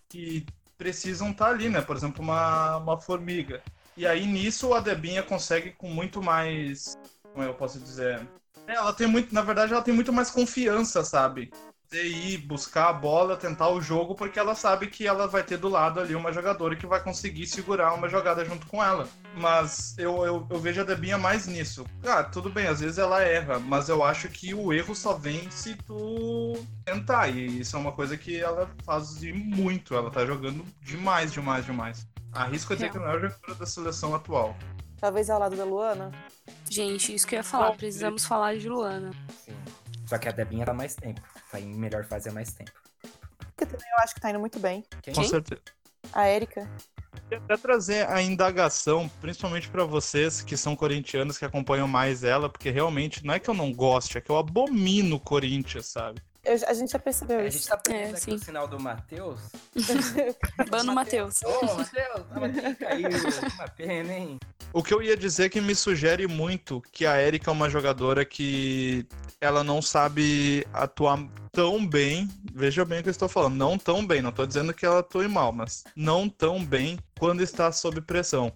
que 0.09 0.47
precisam 0.77 1.31
estar 1.31 1.47
ali, 1.47 1.69
né? 1.69 1.81
Por 1.81 1.95
exemplo, 1.95 2.21
uma, 2.23 2.77
uma 2.77 2.99
formiga. 2.99 3.61
E 3.97 4.05
aí 4.05 4.25
nisso 4.25 4.73
a 4.73 4.79
Debinha 4.79 5.23
consegue 5.23 5.71
com 5.71 5.89
muito 5.89 6.21
mais. 6.21 6.97
Como 7.33 7.43
eu 7.43 7.53
posso 7.53 7.79
dizer? 7.79 8.27
É, 8.67 8.75
Ela 8.75 8.93
tem 8.93 9.07
muito. 9.07 9.33
Na 9.33 9.41
verdade, 9.41 9.73
ela 9.73 9.81
tem 9.81 9.93
muito 9.93 10.11
mais 10.11 10.29
confiança, 10.29 11.03
sabe? 11.03 11.51
De 11.95 12.01
ir 12.01 12.37
buscar 12.39 12.89
a 12.89 12.93
bola, 12.93 13.37
tentar 13.37 13.69
o 13.69 13.79
jogo, 13.79 14.15
porque 14.15 14.37
ela 14.37 14.53
sabe 14.53 14.87
que 14.87 15.07
ela 15.07 15.27
vai 15.27 15.43
ter 15.43 15.55
do 15.57 15.69
lado 15.69 16.01
ali 16.01 16.13
uma 16.13 16.29
jogadora 16.33 16.75
que 16.75 16.85
vai 16.85 17.01
conseguir 17.01 17.47
segurar 17.47 17.93
uma 17.93 18.09
jogada 18.09 18.43
junto 18.43 18.67
com 18.67 18.83
ela. 18.83 19.07
Mas 19.37 19.97
eu, 19.97 20.25
eu, 20.25 20.45
eu 20.49 20.59
vejo 20.59 20.81
a 20.81 20.83
Debinha 20.83 21.17
mais 21.17 21.47
nisso. 21.47 21.85
Ah, 22.05 22.21
tudo 22.21 22.49
bem, 22.49 22.67
às 22.67 22.81
vezes 22.81 22.97
ela 22.97 23.23
erra, 23.23 23.59
mas 23.59 23.87
eu 23.87 24.03
acho 24.03 24.27
que 24.27 24.53
o 24.53 24.73
erro 24.73 24.93
só 24.93 25.13
vem 25.13 25.49
se 25.49 25.75
tu 25.75 26.61
tentar. 26.83 27.29
E 27.29 27.61
isso 27.61 27.77
é 27.77 27.79
uma 27.79 27.93
coisa 27.93 28.17
que 28.17 28.37
ela 28.37 28.69
faz 28.83 29.15
de 29.17 29.31
muito. 29.31 29.95
Ela 29.95 30.11
tá 30.11 30.25
jogando 30.25 30.65
demais, 30.81 31.31
demais, 31.31 31.65
demais. 31.65 32.05
Arrisco 32.33 32.73
a 32.73 32.75
dizer 32.75 32.91
que 32.91 32.97
é 32.97 33.01
a 33.01 33.13
jogadora 33.13 33.55
da 33.57 33.65
seleção 33.65 34.13
atual. 34.13 34.53
Talvez 34.99 35.29
ao 35.29 35.39
lado 35.39 35.55
da 35.55 35.63
Luana. 35.63 36.11
Gente, 36.69 37.15
isso 37.15 37.25
que 37.25 37.35
eu 37.35 37.39
ia 37.39 37.43
falar, 37.43 37.71
precisamos 37.71 38.25
falar 38.25 38.57
de 38.57 38.67
Luana. 38.67 39.11
sim. 39.45 39.55
Só 40.05 40.17
que 40.17 40.29
a 40.29 40.31
Debinha 40.31 40.65
tá 40.65 40.73
mais 40.73 40.93
tempo. 40.93 41.21
Tá 41.55 41.61
em 41.61 41.73
melhor 41.73 42.03
fase 42.03 42.27
há 42.27 42.33
mais 42.33 42.53
tempo. 42.53 42.73
Que 43.55 43.65
também 43.65 43.87
eu 43.89 44.03
acho 44.03 44.13
que 44.13 44.19
tá 44.19 44.29
indo 44.29 44.41
muito 44.41 44.59
bem. 44.59 44.83
Quem? 45.01 45.13
Com 45.13 45.23
certeza. 45.23 45.61
A 46.11 46.25
Érica. 46.25 46.69
Queria 47.29 47.37
até 47.45 47.55
trazer 47.55 48.09
a 48.09 48.21
indagação, 48.21 49.09
principalmente 49.21 49.69
pra 49.69 49.85
vocês 49.85 50.41
que 50.41 50.57
são 50.57 50.75
corintianos 50.75 51.37
que 51.37 51.45
acompanham 51.45 51.87
mais 51.87 52.25
ela, 52.25 52.49
porque 52.49 52.69
realmente 52.69 53.25
não 53.25 53.33
é 53.33 53.39
que 53.39 53.49
eu 53.49 53.53
não 53.53 53.71
goste, 53.73 54.17
é 54.17 54.21
que 54.21 54.29
eu 54.29 54.37
abomino 54.37 55.15
o 55.15 55.19
Corinthians, 55.19 55.85
sabe? 55.85 56.21
Eu- 56.45 56.59
a 56.67 56.73
gente 56.73 56.91
já 56.91 56.99
percebeu 56.99 57.39
A 57.39 57.45
isso. 57.45 57.57
gente 57.57 57.67
tá 57.67 57.77
perdendo 57.77 58.05
É, 58.07 58.11
aqui 58.11 58.19
sim. 58.21 58.33
o 58.35 58.39
sinal 58.39 58.67
do 58.67 58.79
Matheus. 58.79 59.39
Bano 60.69 60.93
Matheus. 60.93 61.41
Ô, 61.43 61.65
Matheus, 61.75 62.25
tava 62.29 62.45
aqui, 62.45 62.75
caiu. 62.75 63.09
Uma 63.55 63.67
pena, 63.69 64.13
hein? 64.13 64.37
O 64.71 64.83
que 64.83 64.93
eu 64.93 65.01
ia 65.01 65.15
dizer 65.17 65.45
é 65.45 65.49
que 65.49 65.61
me 65.61 65.73
sugere 65.75 66.27
muito 66.27 66.81
que 66.91 67.05
a 67.05 67.21
Erika 67.21 67.49
é 67.49 67.53
uma 67.53 67.69
jogadora 67.69 68.25
que 68.25 69.05
ela 69.39 69.63
não 69.63 69.81
sabe 69.81 70.65
atuar 70.73 71.19
tão 71.51 71.85
bem. 71.85 72.29
Veja 72.53 72.83
bem 72.83 72.99
o 72.99 73.03
que 73.03 73.09
eu 73.09 73.11
estou 73.11 73.29
falando, 73.29 73.55
não 73.55 73.77
tão 73.77 74.05
bem. 74.05 74.21
Não 74.21 74.29
estou 74.31 74.45
dizendo 74.45 74.73
que 74.73 74.85
ela 74.85 74.99
atue 74.99 75.27
mal, 75.27 75.51
mas 75.53 75.83
não 75.95 76.27
tão 76.27 76.63
bem 76.63 76.99
quando 77.17 77.41
está 77.41 77.71
sob 77.71 78.01
pressão. 78.01 78.51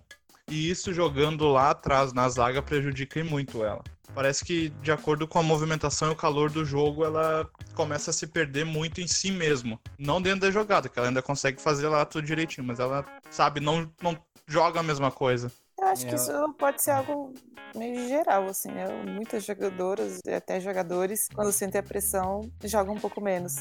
E 0.49 0.69
isso 0.69 0.93
jogando 0.93 1.47
lá 1.47 1.69
atrás 1.69 2.11
na 2.11 2.27
zaga 2.27 2.61
prejudica 2.61 3.23
muito 3.23 3.63
ela. 3.63 3.83
Parece 4.15 4.43
que, 4.43 4.69
de 4.81 4.91
acordo 4.91 5.27
com 5.27 5.37
a 5.37 5.43
movimentação 5.43 6.09
e 6.09 6.11
o 6.11 6.15
calor 6.15 6.49
do 6.49 6.65
jogo, 6.65 7.05
ela 7.05 7.47
começa 7.75 8.09
a 8.09 8.13
se 8.13 8.25
perder 8.25 8.65
muito 8.65 8.99
em 8.99 9.07
si 9.07 9.31
mesmo. 9.31 9.79
Não 9.97 10.21
dentro 10.21 10.41
da 10.41 10.51
jogada, 10.51 10.89
que 10.89 10.97
ela 10.97 11.07
ainda 11.07 11.21
consegue 11.21 11.61
fazer 11.61 11.87
lá 11.87 12.03
tudo 12.03 12.25
direitinho, 12.25 12.65
mas 12.65 12.79
ela, 12.79 13.05
sabe, 13.29 13.59
não, 13.59 13.89
não 14.01 14.17
joga 14.47 14.79
a 14.79 14.83
mesma 14.83 15.11
coisa. 15.11 15.51
Eu 15.89 15.93
acho 15.93 16.05
que 16.05 16.11
Eu- 16.13 16.17
isso 16.17 16.53
pode 16.59 16.83
ser 16.83 16.91
algo 16.91 17.33
meio 17.75 18.07
geral, 18.07 18.45
assim, 18.47 18.69
né? 18.69 18.87
Muitas 19.07 19.43
jogadoras 19.43 20.19
e 20.25 20.31
até 20.31 20.59
jogadores, 20.59 21.27
quando 21.33 21.51
sentem 21.51 21.79
a 21.79 21.83
pressão, 21.83 22.41
jogam 22.63 22.93
um 22.93 22.99
pouco 22.99 23.19
menos. 23.19 23.55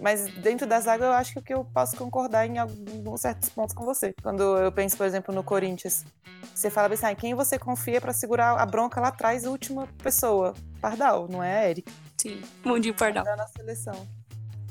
Mas 0.00 0.26
dentro 0.38 0.66
da 0.66 0.80
zaga, 0.80 1.04
eu 1.04 1.12
acho 1.12 1.40
que 1.42 1.52
eu 1.52 1.62
posso 1.64 1.94
concordar 1.96 2.46
em 2.46 2.58
alguns 2.58 3.20
certos 3.20 3.50
pontos 3.50 3.74
com 3.74 3.84
você. 3.84 4.14
Quando 4.22 4.56
eu 4.58 4.72
penso, 4.72 4.96
por 4.96 5.04
exemplo, 5.04 5.34
no 5.34 5.44
Corinthians, 5.44 6.04
você 6.54 6.70
fala 6.70 6.92
assim, 6.92 7.06
ah, 7.06 7.14
quem 7.14 7.34
você 7.34 7.58
confia 7.58 8.00
pra 8.00 8.12
segurar 8.14 8.58
a 8.58 8.64
bronca 8.66 8.98
lá 9.00 9.08
atrás, 9.08 9.44
a 9.44 9.50
última 9.50 9.86
pessoa? 10.02 10.54
Pardal, 10.80 11.28
não 11.28 11.42
é 11.42 11.58
a 11.58 11.68
Erika. 11.70 11.92
Sim. 12.18 12.42
Mundinho 12.64 12.94
Pardal. 12.94 13.24
Tá 13.24 13.36
na 13.36 13.46
seleção. 13.48 14.06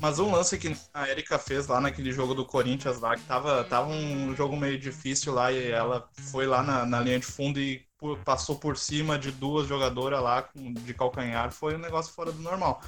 Mas 0.04 0.20
um 0.20 0.30
lance 0.30 0.58
que 0.58 0.76
a 0.94 1.10
Erika 1.10 1.40
fez 1.40 1.68
lá 1.68 1.80
naquele 1.80 2.12
jogo 2.12 2.34
do 2.34 2.46
Corinthians 2.46 3.00
lá, 3.00 3.16
que 3.16 3.24
tava, 3.24 3.64
tava 3.64 3.88
um 3.88 4.36
jogo 4.36 4.58
meio 4.58 4.78
difícil 4.78 5.34
lá, 5.34 5.50
e 5.50 5.72
ela 5.72 6.10
foi 6.30 6.46
lá 6.46 6.62
na, 6.62 6.86
na 6.86 7.00
linha 7.00 7.18
de 7.18 7.26
fundo 7.26 7.58
e 7.58 7.88
passou 8.26 8.60
por 8.60 8.76
cima 8.76 9.18
de 9.18 9.32
duas 9.32 9.66
jogadoras 9.66 10.22
lá 10.22 10.50
de 10.54 10.94
calcanhar, 10.94 11.54
foi 11.54 11.76
um 11.76 11.80
negócio 11.80 12.14
fora 12.14 12.34
do 12.34 12.42
normal. 12.42 12.82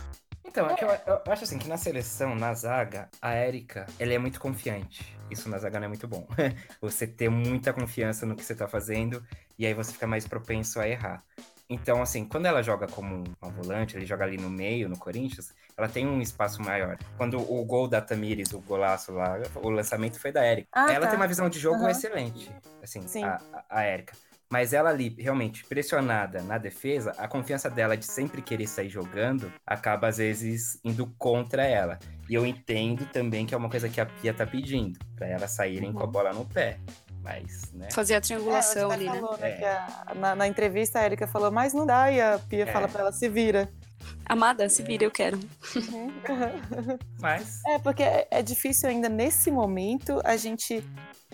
Então, 0.43 0.69
é 0.69 0.75
que 0.75 0.83
eu, 0.83 0.89
eu 0.89 1.21
acho 1.31 1.45
assim 1.45 1.57
que 1.57 1.69
na 1.69 1.77
seleção, 1.77 2.35
na 2.35 2.53
zaga, 2.53 3.09
a 3.21 3.33
Erika, 3.33 3.85
ela 3.97 4.11
é 4.11 4.17
muito 4.17 4.37
confiante. 4.37 5.17
Isso 5.31 5.47
na 5.47 5.57
zaga 5.57 5.79
não 5.79 5.85
é 5.85 5.87
muito 5.87 6.09
bom. 6.09 6.27
você 6.81 7.07
ter 7.07 7.29
muita 7.29 7.71
confiança 7.71 8.25
no 8.25 8.35
que 8.35 8.43
você 8.43 8.53
tá 8.53 8.67
fazendo 8.67 9.25
e 9.57 9.65
aí 9.65 9.73
você 9.73 9.93
fica 9.93 10.05
mais 10.05 10.27
propenso 10.27 10.81
a 10.81 10.89
errar. 10.89 11.23
Então, 11.69 12.01
assim, 12.01 12.25
quando 12.25 12.45
ela 12.45 12.61
joga 12.61 12.87
como 12.87 13.23
uma 13.41 13.51
volante, 13.51 13.97
ele 13.97 14.05
joga 14.05 14.23
ali 14.23 14.37
no 14.37 14.49
meio, 14.49 14.87
no 14.87 14.97
Corinthians, 14.97 15.53
ela 15.75 15.87
tem 15.87 16.05
um 16.05 16.21
espaço 16.21 16.61
maior. 16.61 16.97
Quando 17.17 17.39
o 17.39 17.65
gol 17.65 17.87
da 17.87 18.01
Tamires, 18.01 18.53
o 18.53 18.59
golaço 18.61 19.11
lá, 19.11 19.37
o 19.55 19.69
lançamento 19.69 20.19
foi 20.19 20.31
da 20.31 20.45
Erika. 20.45 20.67
Ah, 20.71 20.93
ela 20.93 21.05
tá. 21.05 21.11
tem 21.11 21.19
uma 21.19 21.27
visão 21.27 21.49
de 21.49 21.59
jogo 21.59 21.77
Aham. 21.77 21.89
excelente, 21.89 22.51
assim, 22.83 23.07
Sim. 23.07 23.23
a, 23.23 23.41
a, 23.51 23.79
a 23.79 23.87
Erika. 23.87 24.13
Mas 24.47 24.73
ela 24.73 24.91
ali, 24.91 25.15
realmente, 25.17 25.65
pressionada 25.65 26.41
na 26.43 26.59
defesa, 26.59 27.11
a 27.17 27.27
confiança 27.27 27.67
dela 27.67 27.97
de 27.97 28.05
sempre 28.05 28.43
querer 28.43 28.67
sair 28.67 28.89
jogando 28.89 29.51
acaba, 29.65 30.07
às 30.07 30.17
vezes, 30.17 30.79
indo 30.83 31.07
contra 31.17 31.63
ela. 31.63 31.97
E 32.29 32.35
eu 32.35 32.45
entendo 32.45 33.05
também 33.07 33.45
que 33.45 33.55
é 33.55 33.57
uma 33.57 33.69
coisa 33.69 33.89
que 33.89 33.99
a 33.99 34.05
Pia 34.05 34.33
tá 34.33 34.45
pedindo, 34.45 34.99
pra 35.15 35.27
elas 35.27 35.51
saírem 35.51 35.91
com 35.91 36.03
a 36.03 36.07
bola 36.07 36.31
no 36.31 36.45
pé. 36.45 36.79
Mas, 37.25 37.71
né? 37.73 37.87
Fazer 37.91 38.13
a 38.13 38.17
É, 38.17 38.21
triangulação 38.21 38.87
você 38.89 38.93
ali, 38.93 39.05
né? 39.09 39.15
falou, 39.19 39.37
né, 39.37 39.49
É. 39.49 39.67
a- 39.67 40.13
na, 40.15 40.35
na 40.35 40.47
entrevista 40.47 40.99
a 40.99 41.05
Erika 41.05 41.25
falou, 41.27 41.51
mas 41.51 41.73
não 41.73 41.85
dá, 41.85 42.11
e 42.11 42.21
a 42.21 42.39
Pia 42.47 42.63
É. 42.63 42.71
fala 42.71 42.87
pra 42.87 43.01
ela, 43.01 43.11
se 43.11 43.27
vira. 43.27 43.67
Amada, 44.27 44.69
se 44.69 44.83
vira, 44.83 45.03
eu 45.03 45.11
quero. 45.11 45.39
Mas. 47.19 47.61
É, 47.67 47.79
porque 47.79 48.03
é, 48.03 48.27
é 48.29 48.41
difícil 48.43 48.87
ainda 48.89 49.09
nesse 49.09 49.49
momento 49.49 50.21
a 50.23 50.35
gente 50.37 50.83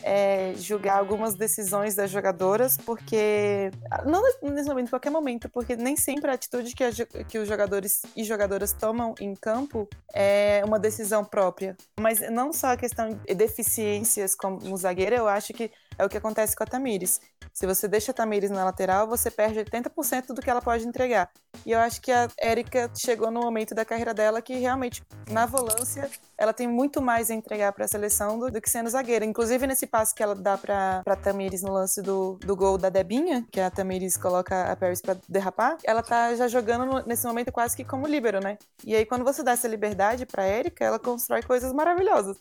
é, 0.03 0.53
julgar 0.55 0.97
algumas 0.97 1.35
decisões 1.35 1.95
das 1.95 2.09
jogadoras, 2.09 2.77
porque. 2.77 3.71
Não 4.05 4.21
nesse 4.41 4.67
momento, 4.67 4.87
em 4.87 4.89
qualquer 4.89 5.09
momento, 5.09 5.49
porque 5.49 5.75
nem 5.75 5.95
sempre 5.95 6.31
a 6.31 6.33
atitude 6.33 6.73
que, 6.73 6.83
a 6.83 6.91
que 7.27 7.37
os 7.37 7.47
jogadores 7.47 8.01
e 8.15 8.23
jogadoras 8.23 8.73
tomam 8.73 9.13
em 9.19 9.35
campo 9.35 9.87
é 10.13 10.61
uma 10.65 10.79
decisão 10.79 11.23
própria. 11.23 11.75
Mas 11.99 12.19
não 12.31 12.51
só 12.53 12.67
a 12.67 12.77
questão 12.77 13.09
de 13.09 13.35
deficiências 13.35 14.35
como 14.35 14.75
zagueira, 14.77 15.15
eu 15.15 15.27
acho 15.27 15.53
que 15.53 15.71
é 15.97 16.05
o 16.05 16.09
que 16.09 16.17
acontece 16.17 16.55
com 16.55 16.63
a 16.63 16.65
Tamires. 16.65 17.19
Se 17.53 17.67
você 17.67 17.87
deixa 17.87 18.11
a 18.11 18.13
Tamires 18.13 18.49
na 18.49 18.63
lateral, 18.63 19.07
você 19.07 19.29
perde 19.29 19.59
80% 19.59 20.27
do 20.27 20.41
que 20.41 20.49
ela 20.49 20.61
pode 20.61 20.87
entregar. 20.87 21.29
E 21.65 21.71
eu 21.71 21.79
acho 21.79 22.01
que 22.01 22.11
a 22.11 22.27
Érica 22.39 22.89
chegou 22.95 23.29
no 23.29 23.41
momento 23.41 23.75
da 23.75 23.83
carreira 23.83 24.13
dela 24.13 24.41
que 24.41 24.55
realmente, 24.55 25.03
na 25.29 25.45
volância, 25.45 26.09
ela 26.37 26.53
tem 26.53 26.67
muito 26.67 27.01
mais 27.01 27.29
a 27.29 27.35
entregar 27.35 27.71
para 27.73 27.85
a 27.85 27.87
seleção 27.87 28.39
do, 28.39 28.49
do 28.49 28.61
que 28.61 28.69
sendo 28.69 28.89
zagueira. 28.89 29.25
Inclusive, 29.25 29.67
nesse 29.67 29.85
passe 29.91 30.15
que 30.15 30.23
ela 30.23 30.33
dá 30.33 30.57
para 30.57 31.01
pra 31.03 31.15
Tamires 31.15 31.61
no 31.61 31.73
lance 31.73 32.01
do, 32.01 32.39
do 32.39 32.55
gol 32.55 32.77
da 32.77 32.89
Debinha, 32.89 33.45
que 33.51 33.59
a 33.59 33.69
Tamires 33.69 34.15
coloca 34.15 34.71
a 34.71 34.75
Paris 34.75 35.01
para 35.01 35.17
derrapar, 35.27 35.77
ela 35.83 36.01
tá 36.01 36.33
já 36.33 36.47
jogando 36.47 36.85
no- 36.85 37.05
nesse 37.05 37.27
momento 37.27 37.51
quase 37.51 37.75
que 37.75 37.83
como 37.83 38.07
líbero, 38.07 38.39
né? 38.39 38.57
E 38.85 38.95
aí, 38.95 39.05
quando 39.05 39.25
você 39.25 39.43
dá 39.43 39.51
essa 39.51 39.67
liberdade 39.67 40.25
para 40.25 40.43
Érica, 40.45 40.85
ela 40.85 40.97
constrói 40.97 41.43
coisas 41.43 41.73
maravilhosas. 41.73 42.37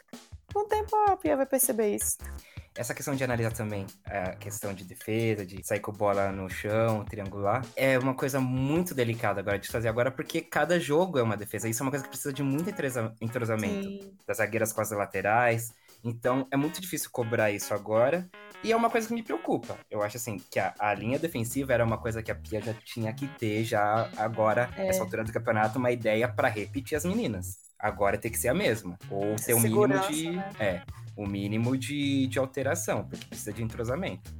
Com 0.52 0.60
o 0.60 0.64
tempo, 0.64 0.94
a 1.08 1.16
Pia 1.16 1.36
vai 1.36 1.46
perceber 1.46 1.94
isso. 1.94 2.16
Essa 2.76 2.94
questão 2.94 3.14
de 3.16 3.22
analisar 3.24 3.52
também 3.52 3.84
a 4.06 4.30
questão 4.36 4.72
de 4.72 4.84
defesa, 4.84 5.44
de 5.44 5.60
sair 5.66 5.80
com 5.80 5.92
bola 5.92 6.30
no 6.30 6.48
chão, 6.48 7.04
triangular, 7.04 7.64
é 7.76 7.98
uma 7.98 8.14
coisa 8.14 8.40
muito 8.40 8.94
delicada 8.94 9.40
agora 9.40 9.58
de 9.58 9.68
fazer 9.68 9.88
agora, 9.88 10.10
porque 10.10 10.40
cada 10.40 10.78
jogo 10.78 11.18
é 11.18 11.22
uma 11.22 11.36
defesa. 11.36 11.68
Isso 11.68 11.82
é 11.82 11.84
uma 11.84 11.90
coisa 11.90 12.04
que 12.04 12.10
precisa 12.10 12.32
de 12.32 12.42
muito 12.44 12.70
entrosa- 12.70 13.12
entrosamento 13.20 13.88
Sim. 13.88 14.16
das 14.26 14.36
zagueiras 14.36 14.72
com 14.72 14.80
as 14.80 14.90
laterais. 14.92 15.72
Então 16.02 16.46
é 16.50 16.56
muito 16.56 16.80
difícil 16.80 17.10
cobrar 17.12 17.50
isso 17.50 17.74
agora. 17.74 18.28
E 18.62 18.72
é 18.72 18.76
uma 18.76 18.90
coisa 18.90 19.08
que 19.08 19.14
me 19.14 19.22
preocupa. 19.22 19.78
Eu 19.90 20.02
acho 20.02 20.16
assim 20.18 20.38
que 20.50 20.58
a, 20.58 20.74
a 20.78 20.92
linha 20.94 21.18
defensiva 21.18 21.72
era 21.72 21.84
uma 21.84 21.96
coisa 21.96 22.22
que 22.22 22.30
a 22.30 22.34
Pia 22.34 22.60
já 22.60 22.74
tinha 22.74 23.12
que 23.12 23.26
ter 23.38 23.64
já 23.64 24.10
agora, 24.18 24.68
É. 24.76 24.86
nessa 24.86 25.02
altura 25.02 25.24
do 25.24 25.32
campeonato, 25.32 25.78
uma 25.78 25.90
ideia 25.90 26.28
pra 26.28 26.48
repetir 26.48 26.96
as 26.96 27.04
meninas. 27.04 27.58
Agora 27.78 28.18
tem 28.18 28.30
que 28.30 28.38
ser 28.38 28.48
a 28.48 28.54
mesma. 28.54 28.98
Ou 29.10 29.36
ter 29.36 29.54
um 29.54 29.60
mínimo 29.60 29.98
de. 30.10 30.30
né? 30.30 30.50
É, 30.60 30.82
o 31.16 31.26
mínimo 31.26 31.76
de, 31.76 32.26
de 32.26 32.38
alteração, 32.38 33.04
porque 33.04 33.24
precisa 33.26 33.52
de 33.52 33.62
entrosamento. 33.62 34.30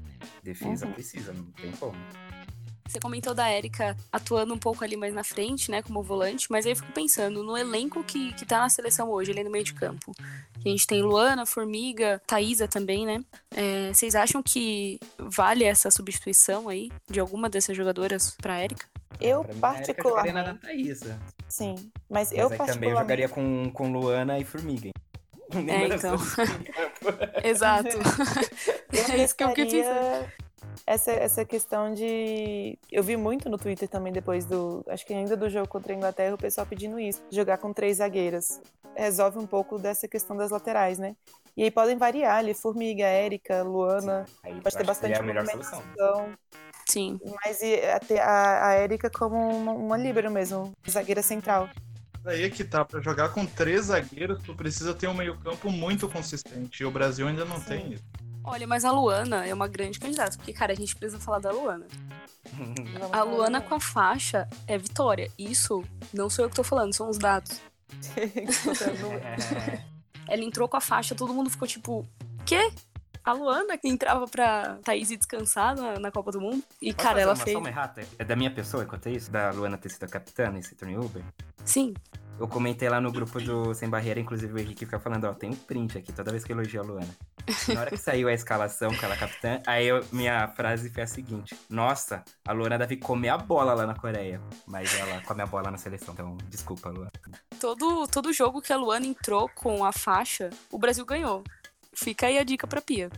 Defesa 0.42 0.84
Uhum. 0.86 0.92
precisa, 0.92 1.32
não 1.32 1.44
tem 1.52 1.72
como. 1.72 1.96
Você 2.90 2.98
comentou 2.98 3.32
da 3.32 3.48
Érica 3.48 3.96
atuando 4.10 4.52
um 4.52 4.58
pouco 4.58 4.82
ali 4.82 4.96
mais 4.96 5.14
na 5.14 5.22
frente, 5.22 5.70
né, 5.70 5.80
como 5.80 6.02
volante, 6.02 6.48
mas 6.50 6.66
aí 6.66 6.72
eu 6.72 6.76
fico 6.76 6.90
pensando 6.92 7.44
no 7.44 7.56
elenco 7.56 8.02
que, 8.02 8.32
que 8.34 8.44
tá 8.44 8.58
na 8.58 8.68
seleção 8.68 9.08
hoje, 9.10 9.30
ali 9.30 9.44
no 9.44 9.50
meio 9.50 9.62
de 9.62 9.74
campo. 9.74 10.12
Que 10.60 10.68
a 10.68 10.72
gente 10.72 10.88
tem 10.88 11.00
Luana, 11.00 11.46
Formiga, 11.46 12.20
Thaísa 12.26 12.66
também, 12.66 13.06
né? 13.06 13.24
É, 13.52 13.92
vocês 13.92 14.16
acham 14.16 14.42
que 14.42 14.98
vale 15.16 15.62
essa 15.62 15.88
substituição 15.88 16.68
aí 16.68 16.90
de 17.08 17.20
alguma 17.20 17.48
dessas 17.48 17.76
jogadoras 17.76 18.36
pra 18.42 18.58
Érica? 18.58 18.86
Eu, 19.20 19.44
Pra 19.44 19.54
mim, 19.54 19.60
a 19.62 19.82
Erika 19.82 20.02
jogaria 20.02 20.32
na 20.32 20.54
particularmente. 20.54 21.20
Sim, 21.48 21.74
mas 22.08 22.30
Mas 22.30 22.32
eu 22.32 22.48
aí 22.50 22.58
também 22.58 22.90
eu 22.90 22.96
particularmente. 22.96 22.98
jogaria 22.98 23.28
com, 23.28 23.70
com 23.70 23.92
Luana 23.92 24.36
e 24.38 24.44
Formiga. 24.44 24.88
hein? 24.88 24.92
É, 25.68 25.86
então. 25.94 26.16
Exato. 27.44 27.88
Eu 28.92 29.04
é 29.14 29.24
isso 29.24 29.36
que 29.36 29.44
eu 29.44 29.52
pensaria 29.52 30.32
essa, 30.86 31.10
essa 31.12 31.44
questão 31.44 31.92
de. 31.92 32.78
Eu 32.90 33.02
vi 33.02 33.16
muito 33.16 33.48
no 33.48 33.58
Twitter 33.58 33.88
também 33.88 34.12
depois 34.12 34.44
do. 34.44 34.84
Acho 34.88 35.06
que 35.06 35.14
ainda 35.14 35.36
do 35.36 35.48
jogo 35.48 35.68
contra 35.68 35.92
a 35.92 35.96
Inglaterra, 35.96 36.34
o 36.34 36.38
pessoal 36.38 36.66
pedindo 36.66 36.98
isso. 36.98 37.22
Jogar 37.30 37.58
com 37.58 37.72
três 37.72 37.98
zagueiras. 37.98 38.60
Resolve 38.96 39.38
um 39.38 39.46
pouco 39.46 39.78
dessa 39.78 40.08
questão 40.08 40.36
das 40.36 40.50
laterais, 40.50 40.98
né? 40.98 41.14
E 41.56 41.62
aí 41.62 41.70
podem 41.70 41.96
variar 41.96 42.36
ali, 42.36 42.54
Formiga, 42.54 43.04
Érica, 43.04 43.62
Luana. 43.62 44.24
Aí 44.42 44.60
Pode 44.60 44.76
ter 44.76 44.84
bastante 44.84 45.16
seria 45.16 45.22
a 45.22 45.22
melhor 45.22 45.46
solução. 45.46 45.82
Sim. 46.88 47.20
Mas 47.44 47.60
e 47.62 47.76
a, 47.86 48.24
a, 48.24 48.68
a 48.68 48.72
Érica 48.74 49.10
como 49.10 49.36
uma, 49.36 49.72
uma 49.72 49.96
líbero 49.96 50.30
mesmo, 50.30 50.72
zagueira 50.88 51.22
central. 51.22 51.68
Aí 52.24 52.44
é 52.44 52.50
que 52.50 52.64
tá, 52.64 52.84
pra 52.84 53.00
jogar 53.00 53.30
com 53.30 53.46
três 53.46 53.86
zagueiros, 53.86 54.42
tu 54.42 54.54
precisa 54.54 54.92
ter 54.92 55.08
um 55.08 55.14
meio-campo 55.14 55.70
muito 55.70 56.08
consistente. 56.08 56.82
E 56.82 56.86
o 56.86 56.90
Brasil 56.90 57.26
ainda 57.26 57.44
não 57.44 57.58
Sim. 57.58 57.64
tem 57.66 57.92
isso. 57.94 58.04
Olha, 58.42 58.66
mas 58.66 58.84
a 58.84 58.90
Luana 58.90 59.46
é 59.46 59.52
uma 59.52 59.68
grande 59.68 60.00
candidata, 60.00 60.36
porque, 60.36 60.52
cara, 60.52 60.72
a 60.72 60.76
gente 60.76 60.96
precisa 60.96 61.20
falar 61.20 61.38
da 61.38 61.50
Luana. 61.50 61.86
A 63.12 63.22
Luana 63.22 63.60
com 63.60 63.74
a 63.74 63.80
faixa 63.80 64.48
é 64.66 64.78
vitória. 64.78 65.30
Isso 65.38 65.84
não 66.12 66.30
sou 66.30 66.44
eu 66.44 66.48
que 66.48 66.56
tô 66.56 66.64
falando, 66.64 66.94
são 66.94 67.08
os 67.08 67.18
dados. 67.18 67.60
Ela 70.28 70.42
entrou 70.42 70.68
com 70.68 70.76
a 70.76 70.80
faixa, 70.80 71.14
todo 71.14 71.34
mundo 71.34 71.50
ficou 71.50 71.68
tipo, 71.68 72.06
quê? 72.46 72.72
A 73.22 73.32
Luana 73.32 73.76
que 73.76 73.88
entrava 73.88 74.26
pra 74.26 74.78
Thaís 74.82 75.10
ir 75.10 75.18
descansar 75.18 75.76
na, 75.76 75.98
na 75.98 76.10
Copa 76.10 76.32
do 76.32 76.40
Mundo. 76.40 76.62
E, 76.80 76.92
Posso 76.92 77.06
cara, 77.06 77.20
ela 77.20 77.34
uma, 77.34 77.44
fez. 77.44 77.52
Só 77.52 77.58
uma 77.58 77.68
errata? 77.68 78.02
É 78.18 78.24
da 78.24 78.34
minha 78.34 78.50
pessoa, 78.50 78.82
enquanto 78.82 79.08
isso? 79.08 79.30
Da 79.30 79.50
Luana 79.50 79.76
ter 79.76 79.90
sido 79.90 80.04
a 80.04 80.08
capitã 80.08 80.50
nesse 80.50 80.74
torneio 80.74 81.04
Uber? 81.04 81.22
Sim. 81.64 81.94
Eu 82.40 82.48
comentei 82.48 82.88
lá 82.88 83.00
no 83.02 83.12
grupo 83.12 83.38
do 83.38 83.74
Sem 83.74 83.86
Barreira, 83.88 84.18
inclusive 84.18 84.50
o 84.52 84.58
Henrique 84.58 84.86
fica 84.86 84.98
falando, 84.98 85.24
ó, 85.24 85.34
tem 85.34 85.50
um 85.50 85.54
print 85.54 85.98
aqui 85.98 86.10
toda 86.10 86.30
vez 86.30 86.42
que 86.42 86.50
eu 86.52 86.56
elogio 86.56 86.80
a 86.80 86.84
Luana. 86.84 87.08
Na 87.74 87.80
hora 87.82 87.90
que 87.90 87.98
saiu 88.00 88.28
a 88.28 88.32
escalação 88.32 88.94
com 88.96 89.04
ela 89.04 89.14
capitã, 89.14 89.60
aí 89.66 89.86
eu- 89.86 90.02
minha 90.10 90.48
frase 90.48 90.88
foi 90.88 91.02
a 91.02 91.06
seguinte: 91.06 91.54
Nossa, 91.68 92.24
a 92.48 92.52
Luana 92.52 92.78
deve 92.78 92.96
comer 92.96 93.28
a 93.28 93.36
bola 93.36 93.74
lá 93.74 93.86
na 93.86 93.94
Coreia. 93.94 94.40
Mas 94.66 94.94
ela 94.98 95.20
come 95.20 95.42
a 95.42 95.46
bola 95.46 95.70
na 95.70 95.76
seleção, 95.76 96.14
então 96.14 96.38
desculpa, 96.48 96.88
Luana. 96.88 97.12
Todo, 97.60 98.08
todo 98.08 98.32
jogo 98.32 98.62
que 98.62 98.72
a 98.72 98.76
Luana 98.76 99.04
entrou 99.06 99.48
com 99.54 99.84
a 99.84 99.92
faixa, 99.92 100.48
o 100.72 100.78
Brasil 100.78 101.04
ganhou. 101.04 101.44
Fica 101.92 102.26
aí 102.26 102.38
a 102.38 102.42
dica 102.42 102.66
pra 102.66 102.80
Pia. 102.80 103.10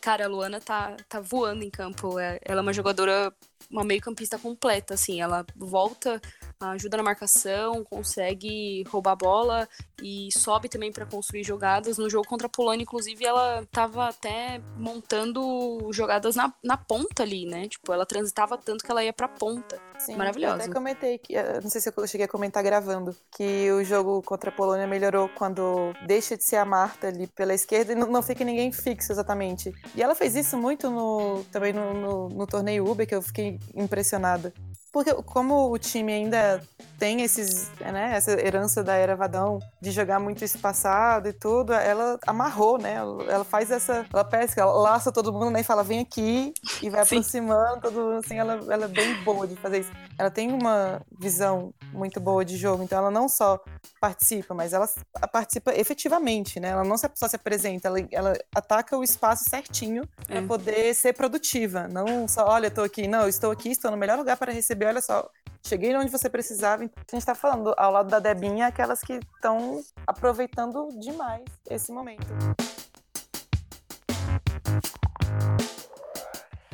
Cara, 0.00 0.24
a 0.24 0.28
Luana 0.28 0.60
tá, 0.60 0.96
tá 1.08 1.20
voando 1.20 1.62
em 1.62 1.70
campo. 1.70 2.18
É- 2.18 2.40
Ela 2.44 2.60
é 2.60 2.62
uma 2.62 2.72
jogadora, 2.72 3.32
uma 3.70 3.84
meio-campista 3.84 4.36
completa, 4.38 4.94
assim. 4.94 5.20
Ela 5.20 5.46
volta 5.56 6.20
ajuda 6.70 6.96
na 6.96 7.02
marcação, 7.02 7.84
consegue 7.84 8.84
roubar 8.88 9.12
a 9.12 9.16
bola 9.16 9.68
e 10.02 10.28
sobe 10.32 10.68
também 10.68 10.92
para 10.92 11.06
construir 11.06 11.44
jogadas. 11.44 11.98
No 11.98 12.10
jogo 12.10 12.26
contra 12.26 12.46
a 12.46 12.50
Polônia, 12.50 12.82
inclusive, 12.82 13.24
ela 13.24 13.62
estava 13.62 14.08
até 14.08 14.60
montando 14.76 15.90
jogadas 15.92 16.36
na, 16.36 16.52
na 16.62 16.76
ponta 16.76 17.22
ali, 17.22 17.46
né? 17.46 17.68
Tipo, 17.68 17.92
ela 17.92 18.06
transitava 18.06 18.58
tanto 18.58 18.84
que 18.84 18.90
ela 18.90 19.04
ia 19.04 19.12
pra 19.12 19.28
ponta. 19.28 19.80
Sim, 19.98 20.16
Maravilhosa. 20.16 20.56
Eu 20.56 20.64
até 20.64 20.72
comentei 20.72 21.18
que, 21.18 21.36
eh, 21.36 21.60
não 21.62 21.70
sei 21.70 21.80
se 21.80 21.92
eu 21.94 22.06
cheguei 22.06 22.26
a 22.26 22.28
comentar 22.28 22.62
gravando, 22.62 23.16
que 23.30 23.70
o 23.72 23.84
jogo 23.84 24.22
contra 24.22 24.50
a 24.50 24.52
Polônia 24.52 24.86
melhorou 24.86 25.28
quando 25.28 25.92
deixa 26.06 26.36
de 26.36 26.44
ser 26.44 26.56
a 26.56 26.64
Marta 26.64 27.08
ali 27.08 27.26
pela 27.28 27.54
esquerda 27.54 27.92
e 27.92 27.94
não, 27.94 28.08
não 28.08 28.22
fica 28.22 28.44
ninguém 28.44 28.72
fixo 28.72 29.12
exatamente. 29.12 29.72
E 29.94 30.02
ela 30.02 30.14
fez 30.14 30.34
isso 30.34 30.58
muito 30.58 30.90
no, 30.90 31.44
também 31.52 31.72
no, 31.72 31.94
no, 31.94 32.28
no 32.28 32.46
torneio 32.46 32.88
Uber, 32.88 33.06
que 33.06 33.14
eu 33.14 33.22
fiquei 33.22 33.58
impressionada. 33.74 34.52
Porque 34.94 35.12
como 35.24 35.72
o 35.72 35.76
time 35.76 36.12
ainda 36.12 36.62
tem 37.00 37.22
esses, 37.22 37.68
né, 37.80 38.12
essa 38.14 38.30
herança 38.30 38.80
da 38.80 38.94
era 38.94 39.16
Vadão 39.16 39.58
de 39.82 39.90
jogar 39.90 40.20
muito 40.20 40.44
espaçado 40.44 41.28
e 41.28 41.32
tudo, 41.32 41.72
ela 41.72 42.16
amarrou, 42.24 42.78
né? 42.78 42.94
Ela 43.28 43.44
faz 43.44 43.72
essa, 43.72 44.06
ela 44.12 44.24
pesca, 44.24 44.60
ela 44.60 44.72
laça 44.72 45.10
todo 45.10 45.32
mundo, 45.32 45.50
né, 45.50 45.62
e 45.62 45.64
fala 45.64 45.82
vem 45.82 45.98
aqui 45.98 46.54
e 46.80 46.88
vai 46.88 47.04
Sim. 47.04 47.16
aproximando 47.16 47.80
todo 47.82 48.00
mundo, 48.00 48.20
assim, 48.24 48.38
ela, 48.38 48.52
ela 48.72 48.84
é 48.84 48.88
bem 48.88 49.14
boa 49.24 49.48
de 49.48 49.56
fazer 49.56 49.80
isso. 49.80 49.90
Ela 50.16 50.30
tem 50.30 50.52
uma 50.52 51.02
visão 51.18 51.74
muito 51.92 52.20
boa 52.20 52.44
de 52.44 52.56
jogo, 52.56 52.84
então 52.84 52.96
ela 52.98 53.10
não 53.10 53.28
só 53.28 53.60
participa, 54.00 54.54
mas 54.54 54.72
ela 54.72 54.88
participa 55.32 55.72
efetivamente, 55.74 56.60
né? 56.60 56.68
Ela 56.68 56.84
não 56.84 56.96
só 56.96 57.28
se 57.28 57.36
apresenta, 57.36 57.88
ela, 57.88 57.98
ela 58.12 58.32
ataca 58.54 58.96
o 58.96 59.02
espaço 59.02 59.44
certinho 59.50 60.02
para 60.26 60.38
É. 60.38 60.42
poder 60.42 60.94
ser 60.94 61.12
produtiva, 61.12 61.86
não 61.88 62.26
só, 62.28 62.46
olha, 62.46 62.70
tô 62.70 62.82
aqui, 62.82 63.06
não, 63.08 63.22
eu 63.22 63.28
estou 63.28 63.50
aqui, 63.50 63.70
estou 63.70 63.90
no 63.90 63.96
melhor 63.96 64.16
lugar 64.18 64.36
para 64.36 64.52
receber, 64.52 64.83
olha 64.84 65.00
só, 65.00 65.28
cheguei 65.66 65.94
onde 65.96 66.10
você 66.10 66.28
precisava. 66.28 66.84
Então, 66.84 67.02
a 67.12 67.16
gente 67.16 67.26
tá 67.26 67.34
falando 67.34 67.74
ao 67.76 67.92
lado 67.92 68.08
da 68.08 68.18
Debinha, 68.18 68.66
aquelas 68.66 69.00
que 69.00 69.14
estão 69.14 69.82
aproveitando 70.06 70.88
demais 71.00 71.44
esse 71.68 71.92
momento. 71.92 72.26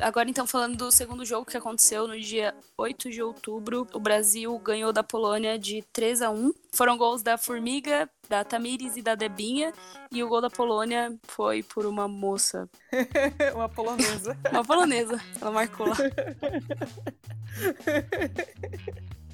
Agora, 0.01 0.29
então, 0.29 0.47
falando 0.47 0.75
do 0.75 0.91
segundo 0.91 1.23
jogo 1.23 1.45
que 1.45 1.55
aconteceu 1.55 2.07
no 2.07 2.19
dia 2.19 2.55
8 2.77 3.09
de 3.11 3.21
outubro, 3.21 3.87
o 3.93 3.99
Brasil 3.99 4.57
ganhou 4.59 4.91
da 4.91 5.03
Polônia 5.03 5.59
de 5.59 5.83
3 5.93 6.23
a 6.23 6.31
1 6.31 6.51
Foram 6.73 6.97
gols 6.97 7.21
da 7.21 7.37
Formiga, 7.37 8.09
da 8.27 8.43
Tamires 8.43 8.97
e 8.97 9.01
da 9.01 9.13
Debinha, 9.13 9.71
e 10.11 10.23
o 10.23 10.27
gol 10.27 10.41
da 10.41 10.49
Polônia 10.49 11.15
foi 11.23 11.61
por 11.61 11.85
uma 11.85 12.07
moça, 12.07 12.67
Uma 13.53 13.69
polonesa. 13.69 14.35
uma 14.51 14.65
polonesa. 14.65 15.21
Ela 15.39 15.51
marcou 15.51 15.87
lá. 15.87 15.95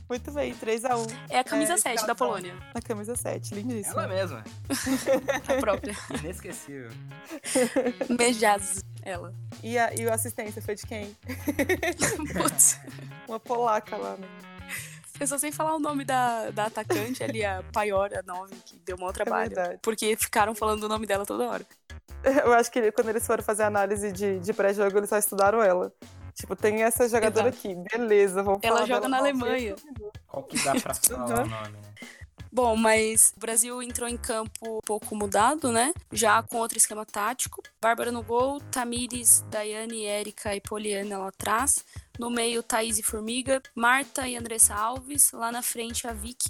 Muito 0.09 0.31
bem, 0.31 0.55
3x1 0.55 1.13
É 1.29 1.39
a 1.39 1.43
camisa 1.43 1.73
É, 1.73 1.77
7 1.77 1.83
da 1.83 1.93
escalação. 1.93 2.15
Polônia, 2.15 2.55
na 2.73 2.81
camisa 2.81 3.15
7, 3.15 3.55
lindíssima. 3.55 4.03
Ela 4.03 4.07
mesma. 4.07 4.43
a 5.47 5.53
própria. 5.59 5.93
Inesquecível. 6.23 6.89
Mejaz, 8.17 8.81
ela. 9.07 9.33
E, 9.63 9.77
a, 9.77 9.93
e 9.93 10.07
a 10.07 10.13
assistência 10.13 10.61
foi 10.61 10.75
de 10.75 10.85
quem? 10.85 11.15
Putz. 12.33 12.79
Uma 13.27 13.39
polaca 13.39 13.95
lá, 13.95 14.17
né? 14.17 14.27
Eu 15.19 15.25
só 15.25 15.37
sei 15.37 15.51
falar 15.51 15.75
o 15.75 15.79
nome 15.79 16.05
da, 16.05 16.51
da 16.51 16.65
atacante 16.65 17.23
ali, 17.23 17.43
a 17.43 17.63
Paiora 17.73 18.23
9, 18.25 18.55
que 18.65 18.77
deu 18.85 18.97
mau 18.97 19.11
trabalho. 19.11 19.49
verdade. 19.55 19.79
porque 19.81 20.15
ficaram 20.15 20.53
falando 20.53 20.83
o 20.83 20.87
nome 20.87 21.07
dela 21.07 21.25
toda 21.25 21.49
hora. 21.49 21.65
Eu 22.23 22.53
acho 22.53 22.69
que 22.71 22.91
quando 22.91 23.09
eles 23.09 23.25
foram 23.25 23.43
fazer 23.43 23.63
análise 23.63 24.11
de, 24.11 24.39
de 24.39 24.53
pré-jogo, 24.53 24.97
eles 24.97 25.09
só 25.09 25.17
estudaram 25.17 25.61
ela. 25.63 25.91
Tipo, 26.35 26.55
tem 26.55 26.83
essa 26.83 27.09
jogadora 27.09 27.49
Exato. 27.49 27.67
aqui, 27.67 27.97
beleza, 27.97 28.43
vamos 28.43 28.59
Ela 28.61 28.75
falar 28.75 28.87
joga 28.87 28.99
dela 29.01 29.09
na 29.09 29.17
Alemanha. 29.17 29.75
Qual 30.27 30.43
que 30.43 30.63
dá 30.63 30.75
pra 30.75 30.93
falar 31.01 31.25
o 31.25 31.29
nome, 31.29 31.49
né? 31.49 31.93
Bom, 32.51 32.75
mas 32.75 33.33
o 33.35 33.39
Brasil 33.39 33.81
entrou 33.83 34.07
em 34.09 34.17
campo 34.17 34.77
um 34.77 34.79
pouco 34.85 35.15
mudado, 35.15 35.71
né? 35.71 35.93
Já 36.11 36.41
com 36.41 36.57
outro 36.57 36.77
esquema 36.77 37.05
tático. 37.05 37.61
Bárbara 37.81 38.11
no 38.11 38.23
gol, 38.23 38.59
Tamires, 38.71 39.41
Daiane, 39.49 40.05
Érica 40.05 40.55
e 40.55 40.61
Poliana 40.61 41.17
lá 41.17 41.27
atrás. 41.27 41.83
No 42.17 42.29
meio, 42.29 42.63
Thaís 42.63 42.97
e 42.97 43.03
Formiga, 43.03 43.61
Marta 43.75 44.27
e 44.27 44.35
Andressa 44.35 44.73
Alves. 44.73 45.31
Lá 45.31 45.51
na 45.51 45.61
frente, 45.61 46.07
a 46.07 46.13
Vicky 46.13 46.49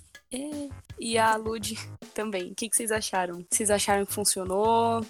e- 0.99 1.17
a 1.17 1.36
Lud 1.36 1.75
também. 2.13 2.51
O 2.51 2.55
que, 2.55 2.69
que 2.69 2.75
vocês 2.75 2.91
acharam? 2.91 3.45
Vocês 3.49 3.69
acharam 3.69 4.05
que 4.05 4.13
funcionou? 4.13 5.05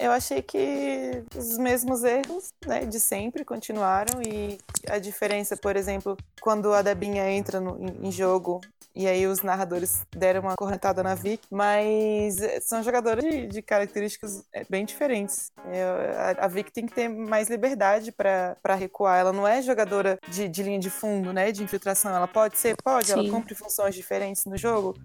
Eu 0.00 0.12
achei 0.12 0.40
que 0.40 1.22
os 1.36 1.58
mesmos 1.58 2.02
erros, 2.04 2.48
né, 2.66 2.86
de 2.86 2.98
sempre 2.98 3.44
continuaram 3.44 4.22
e 4.22 4.58
a 4.88 4.98
diferença, 4.98 5.58
por 5.58 5.76
exemplo, 5.76 6.16
quando 6.40 6.72
a 6.72 6.80
Debinha 6.80 7.30
entra 7.30 7.60
no- 7.60 7.76
em, 7.78 8.08
em 8.08 8.10
jogo 8.10 8.62
e 8.96 9.06
aí 9.06 9.26
os 9.26 9.42
narradores 9.42 10.00
deram 10.10 10.40
uma 10.40 10.56
correntada 10.56 11.02
na 11.02 11.14
Vic, 11.14 11.42
mas 11.50 12.36
são 12.62 12.82
jogadoras 12.82 13.22
de, 13.22 13.46
de 13.46 13.60
características 13.60 14.42
eh, 14.54 14.64
bem 14.70 14.86
diferentes. 14.86 15.52
Eu- 15.66 16.40
a, 16.40 16.46
a 16.46 16.48
Vic 16.48 16.72
tem 16.72 16.86
que 16.86 16.94
ter 16.94 17.06
mais 17.08 17.50
liberdade 17.50 18.10
para 18.10 18.74
recuar. 18.74 19.20
Ela 19.20 19.34
não 19.34 19.46
é 19.46 19.60
jogadora 19.60 20.18
de, 20.28 20.48
de 20.48 20.62
linha 20.62 20.78
de 20.80 20.88
fundo, 20.88 21.30
né, 21.30 21.52
de 21.52 21.62
infiltração. 21.62 22.10
Ela 22.16 22.26
pode 22.26 22.56
ser, 22.56 22.74
pode, 22.82 23.12
ela 23.12 23.22
Sim. 23.22 23.30
cumpre 23.30 23.54
funções 23.54 23.94
diferentes 23.94 24.46
no 24.46 24.56
jogo. 24.56 24.96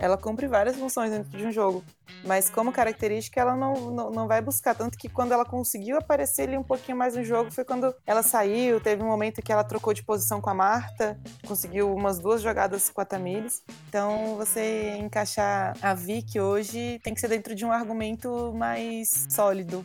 Ela 0.00 0.16
cumpre 0.16 0.48
várias 0.48 0.76
funções 0.76 1.10
dentro 1.10 1.36
de 1.36 1.44
um 1.44 1.52
jogo. 1.52 1.84
Mas 2.24 2.48
como 2.48 2.72
característica, 2.72 3.38
ela 3.38 3.54
não, 3.54 3.90
não, 3.90 4.10
não 4.10 4.26
vai 4.26 4.40
buscar. 4.40 4.74
Tanto 4.74 4.96
que 4.96 5.10
quando 5.10 5.32
ela 5.32 5.44
conseguiu 5.44 5.98
aparecer 5.98 6.48
ali 6.48 6.56
um 6.56 6.62
pouquinho 6.62 6.96
mais 6.96 7.14
no 7.14 7.22
jogo, 7.22 7.50
foi 7.52 7.64
quando 7.64 7.94
ela 8.06 8.22
saiu. 8.22 8.80
Teve 8.80 9.02
um 9.02 9.06
momento 9.06 9.42
que 9.42 9.52
ela 9.52 9.62
trocou 9.62 9.92
de 9.92 10.02
posição 10.02 10.40
com 10.40 10.48
a 10.48 10.54
Marta, 10.54 11.20
conseguiu 11.46 11.94
umas 11.94 12.18
duas 12.18 12.40
jogadas 12.40 12.88
com 12.88 13.00
a 13.02 13.04
Tamires. 13.04 13.62
Então, 13.88 14.36
você 14.36 14.96
encaixar 14.98 15.76
a 15.82 15.92
Vicky 15.92 16.40
hoje 16.40 16.98
tem 17.04 17.12
que 17.12 17.20
ser 17.20 17.28
dentro 17.28 17.54
de 17.54 17.66
um 17.66 17.70
argumento 17.70 18.54
mais 18.54 19.26
sólido. 19.28 19.84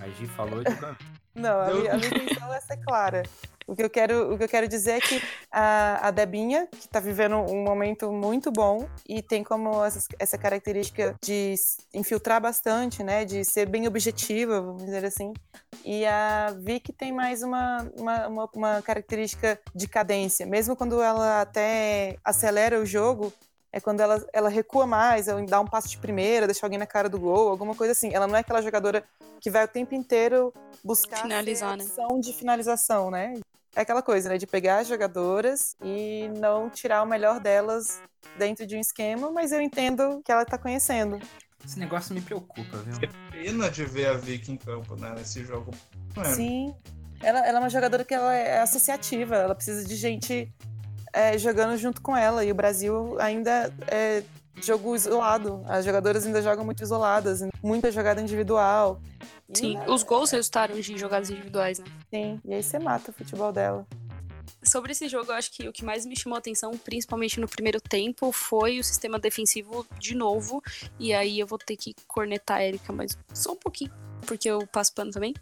A 0.00 0.08
Gi 0.08 0.26
falou 0.26 0.64
de. 0.64 0.70
Não, 1.34 1.60
a, 1.60 1.70
minha, 1.72 1.92
a 1.92 1.96
minha 1.96 2.08
intenção 2.08 2.52
é 2.52 2.60
ser 2.60 2.76
clara. 2.78 3.22
O 3.66 3.76
que 3.76 3.82
eu 3.82 3.90
quero, 3.90 4.34
o 4.34 4.38
que 4.38 4.44
eu 4.44 4.48
quero 4.48 4.68
dizer 4.68 4.92
é 4.92 5.00
que 5.00 5.22
a, 5.50 6.08
a 6.08 6.10
Debinha, 6.10 6.66
que 6.66 6.86
está 6.86 7.00
vivendo 7.00 7.36
um 7.36 7.62
momento 7.62 8.10
muito 8.12 8.50
bom 8.50 8.88
e 9.08 9.22
tem 9.22 9.42
como 9.44 9.84
essa, 9.84 10.00
essa 10.18 10.36
característica 10.36 11.14
de 11.22 11.54
infiltrar 11.94 12.40
bastante, 12.40 13.02
né? 13.02 13.24
De 13.24 13.44
ser 13.44 13.66
bem 13.66 13.86
objetiva, 13.86 14.60
vamos 14.60 14.84
dizer 14.84 15.04
assim. 15.04 15.32
E 15.84 16.04
a 16.04 16.54
Vicky 16.58 16.92
tem 16.92 17.12
mais 17.12 17.42
uma, 17.42 17.88
uma, 17.96 18.28
uma, 18.28 18.50
uma 18.54 18.82
característica 18.82 19.58
de 19.74 19.88
cadência. 19.88 20.44
Mesmo 20.44 20.76
quando 20.76 21.00
ela 21.00 21.40
até 21.40 22.16
acelera 22.24 22.80
o 22.80 22.84
jogo, 22.84 23.32
é 23.72 23.80
quando 23.80 24.00
ela, 24.00 24.22
ela 24.32 24.48
recua 24.50 24.86
mais, 24.86 25.28
ela 25.28 25.42
dá 25.46 25.58
um 25.58 25.66
passo 25.66 25.88
de 25.88 25.96
primeira, 25.96 26.46
deixa 26.46 26.64
alguém 26.66 26.78
na 26.78 26.86
cara 26.86 27.08
do 27.08 27.18
gol, 27.18 27.48
alguma 27.48 27.74
coisa 27.74 27.92
assim. 27.92 28.12
Ela 28.12 28.26
não 28.26 28.36
é 28.36 28.40
aquela 28.40 28.60
jogadora 28.60 29.02
que 29.40 29.50
vai 29.50 29.64
o 29.64 29.68
tempo 29.68 29.94
inteiro 29.94 30.52
buscar 30.84 31.22
Finalizar, 31.22 31.76
né? 31.76 31.84
de 32.20 32.32
finalização, 32.34 33.10
né? 33.10 33.40
É 33.74 33.80
aquela 33.80 34.02
coisa, 34.02 34.28
né? 34.28 34.36
De 34.36 34.46
pegar 34.46 34.80
as 34.80 34.88
jogadoras 34.88 35.74
e 35.82 36.28
não 36.38 36.68
tirar 36.68 37.02
o 37.02 37.06
melhor 37.06 37.40
delas 37.40 38.02
dentro 38.36 38.66
de 38.66 38.76
um 38.76 38.80
esquema, 38.80 39.30
mas 39.30 39.52
eu 39.52 39.60
entendo 39.60 40.20
que 40.22 40.30
ela 40.30 40.44
tá 40.44 40.58
conhecendo. 40.58 41.18
Esse 41.64 41.78
negócio 41.78 42.14
me 42.14 42.20
preocupa, 42.20 42.76
viu? 42.78 43.08
Pena 43.30 43.70
de 43.70 43.86
ver 43.86 44.08
a 44.08 44.14
Vicky 44.14 44.52
em 44.52 44.56
campo, 44.56 44.96
né, 44.96 45.14
nesse 45.16 45.44
jogo. 45.44 45.70
É? 46.16 46.24
Sim. 46.24 46.74
Ela, 47.22 47.46
ela 47.46 47.58
é 47.58 47.60
uma 47.60 47.70
jogadora 47.70 48.04
que 48.04 48.12
ela 48.12 48.34
é 48.34 48.60
associativa, 48.60 49.36
ela 49.36 49.54
precisa 49.54 49.86
de 49.86 49.94
gente 49.94 50.52
é, 51.12 51.36
jogando 51.38 51.76
junto 51.76 52.00
com 52.00 52.16
ela. 52.16 52.44
E 52.44 52.50
o 52.50 52.54
Brasil 52.54 53.16
ainda 53.20 53.72
é 53.88 54.22
jogo 54.60 54.94
isolado. 54.94 55.62
As 55.66 55.84
jogadoras 55.84 56.26
ainda 56.26 56.42
jogam 56.42 56.64
muito 56.64 56.82
isoladas, 56.82 57.42
muita 57.62 57.90
jogada 57.90 58.20
individual. 58.20 59.00
E, 59.48 59.58
Sim, 59.58 59.74
né, 59.76 59.86
os 59.88 60.02
gols 60.02 60.30
resultaram 60.30 60.74
de 60.74 60.98
jogadas 60.98 61.30
individuais, 61.30 61.78
né? 61.78 61.86
sim. 62.10 62.40
E 62.44 62.54
aí 62.54 62.62
você 62.62 62.78
mata 62.78 63.10
o 63.10 63.14
futebol 63.14 63.52
dela. 63.52 63.86
Sobre 64.64 64.92
esse 64.92 65.08
jogo, 65.08 65.32
eu 65.32 65.34
acho 65.34 65.50
que 65.50 65.68
o 65.68 65.72
que 65.72 65.84
mais 65.84 66.06
me 66.06 66.16
chamou 66.16 66.36
a 66.36 66.38
atenção, 66.38 66.70
principalmente 66.78 67.40
no 67.40 67.48
primeiro 67.48 67.80
tempo, 67.80 68.30
foi 68.30 68.78
o 68.78 68.84
sistema 68.84 69.18
defensivo 69.18 69.84
de 69.98 70.14
novo. 70.14 70.62
E 71.00 71.12
aí 71.12 71.40
eu 71.40 71.46
vou 71.46 71.58
ter 71.58 71.76
que 71.76 71.94
cornetar 72.06 72.58
a 72.58 72.64
Erika, 72.64 72.92
mas 72.92 73.18
só 73.34 73.52
um 73.52 73.56
pouquinho, 73.56 73.90
porque 74.26 74.48
eu 74.48 74.66
passo 74.66 74.92
pano 74.94 75.10
também. 75.10 75.34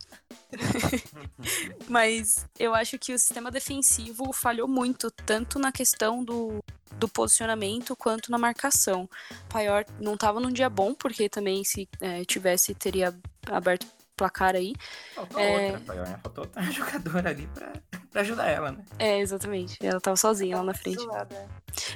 mas 1.88 2.46
eu 2.58 2.74
acho 2.74 2.98
que 2.98 3.12
o 3.12 3.18
sistema 3.18 3.50
defensivo 3.50 4.32
falhou 4.32 4.66
muito, 4.66 5.10
tanto 5.10 5.58
na 5.58 5.70
questão 5.70 6.24
do, 6.24 6.62
do 6.96 7.08
posicionamento 7.08 7.94
quanto 7.96 8.30
na 8.30 8.38
marcação. 8.38 9.08
O 9.30 9.52
Paior 9.52 9.84
não 10.00 10.14
estava 10.14 10.40
num 10.40 10.52
dia 10.52 10.68
bom, 10.68 10.94
porque 10.94 11.28
também 11.28 11.64
se 11.64 11.88
eh, 12.00 12.24
tivesse, 12.24 12.74
teria 12.74 13.14
aberto 13.46 13.86
placar 14.20 14.54
aí. 14.54 14.74
Faltou 15.14 15.40
É. 15.40 15.72
outra, 15.72 15.94
né? 16.04 16.20
Faltou 16.22 16.44
outra 16.44 16.62
jogadora 16.70 17.30
ali 17.30 17.46
pra, 17.54 17.72
pra 18.10 18.20
ajudar 18.20 18.48
ela, 18.48 18.72
né? 18.72 18.84
É, 18.98 19.18
exatamente. 19.18 19.78
Ela 19.80 19.98
tava 19.98 20.16
sozinha 20.16 20.58
lá 20.58 20.62
na 20.62 20.74
frente. 20.74 21.02
É. 21.02 21.48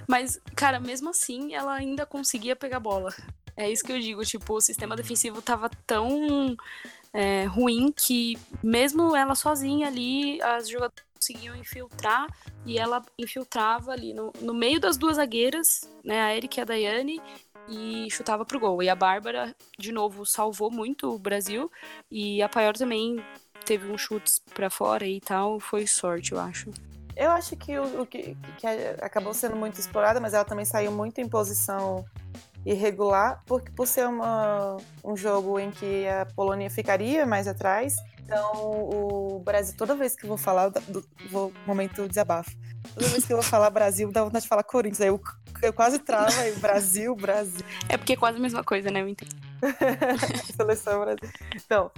Mas, 0.09 0.41
cara, 0.57 0.81
mesmo 0.81 1.11
assim, 1.11 1.55
ela 1.55 1.75
ainda 1.75 2.07
conseguia 2.07 2.57
pegar 2.57 2.81
bola. 2.81 3.15
É 3.55 3.71
isso 3.71 3.85
que 3.85 3.93
eu 3.93 4.01
digo, 4.01 4.25
tipo, 4.25 4.55
o 4.55 4.61
sistema 4.61 4.97
defensivo 4.97 5.43
tava 5.43 5.71
tão 5.87 6.57
é, 7.13 7.45
ruim 7.45 7.93
que, 7.93 8.39
mesmo 8.63 9.15
ela 9.15 9.35
sozinha 9.35 9.87
ali, 9.87 10.41
as 10.41 10.67
jogadoras 10.69 11.05
conseguiam 11.15 11.55
infiltrar 11.57 12.27
e 12.67 12.79
ela 12.79 13.03
infiltrava 13.19 13.93
ali 13.93 14.13
no, 14.15 14.33
no 14.41 14.53
meio 14.55 14.81
das 14.81 14.97
duas 14.97 15.17
zagueiras, 15.17 15.89
né, 16.05 16.21
a 16.23 16.35
Erika 16.35 16.61
e 16.61 16.63
a 16.63 16.65
Daiane, 16.65 17.21
e 17.69 18.09
chutava 18.11 18.45
pro 18.45 18.61
gol. 18.61 18.83
E 18.83 18.89
a 18.89 18.95
Bárbara, 18.95 19.55
de 19.79 19.93
novo, 19.93 20.25
salvou 20.25 20.71
muito 20.71 21.15
o 21.15 21.19
Brasil. 21.19 21.71
E 22.11 22.43
a 22.43 22.49
Paior 22.49 22.77
também 22.77 23.23
teve 23.65 23.91
uns 23.91 24.01
chutes 24.01 24.41
para 24.55 24.71
fora 24.71 25.07
e 25.07 25.21
tal. 25.21 25.59
Foi 25.61 25.87
sorte, 25.87 26.33
eu 26.33 26.41
acho. 26.41 26.71
Eu 27.17 27.31
acho 27.31 27.57
que 27.57 27.79
o, 27.79 28.03
o 28.03 28.07
que, 28.07 28.37
que, 28.59 28.67
acabou 29.01 29.33
sendo 29.33 29.57
muito 29.57 29.79
explorada, 29.79 30.21
mas 30.21 30.35
ela 30.35 30.45
também 30.45 30.65
saiu 30.65 30.91
muito 30.91 31.21
em 31.21 31.29
posição 31.29 32.05
irregular, 32.67 33.43
porque 33.47 33.71
por 33.71 33.87
ser 33.87 34.07
uma, 34.07 34.79
um 35.05 35.17
jogo 35.17 35.59
em 35.59 35.71
que 35.71 36.09
a 36.09 36.27
Polônia 36.35 36.71
ficaria 36.71 37.27
mais 37.27 37.47
atrás, 37.47 37.97
então 38.25 38.53
o 38.55 39.43
Brasil, 39.45 39.77
toda 39.77 39.95
vez 39.95 40.17
que 40.17 40.27
vou 40.27 40.39
falar, 40.39 40.71
do, 40.71 41.05
vou, 41.31 41.53
momento 41.67 42.09
desabafo, 42.09 42.51
toda 42.95 43.09
vez 43.09 43.25
que 43.25 43.33
eu 43.33 43.37
vou 43.37 43.45
falar 43.45 43.71
Brasil, 43.71 44.11
dá 44.13 44.25
vontade 44.25 44.43
de 44.43 44.49
falar 44.49 44.63
Corinthians, 44.63 45.01
aí 45.01 45.09
eu, 45.09 45.21
eu 45.63 45.73
quase 45.73 45.99
trava 45.99 46.41
aí, 46.41 46.53
Brasil, 46.57 47.15
Brasil. 47.15 47.65
É 47.89 47.97
porque 47.97 48.15
é 48.15 48.17
quase 48.17 48.39
a 48.39 48.41
mesma 48.41 48.65
coisa, 48.65 48.91
né, 48.91 49.01
eu 49.01 49.09
entendo. 49.09 49.35
Seleção 50.57 51.01
Brasil. 51.01 51.31
Então, 51.55 51.91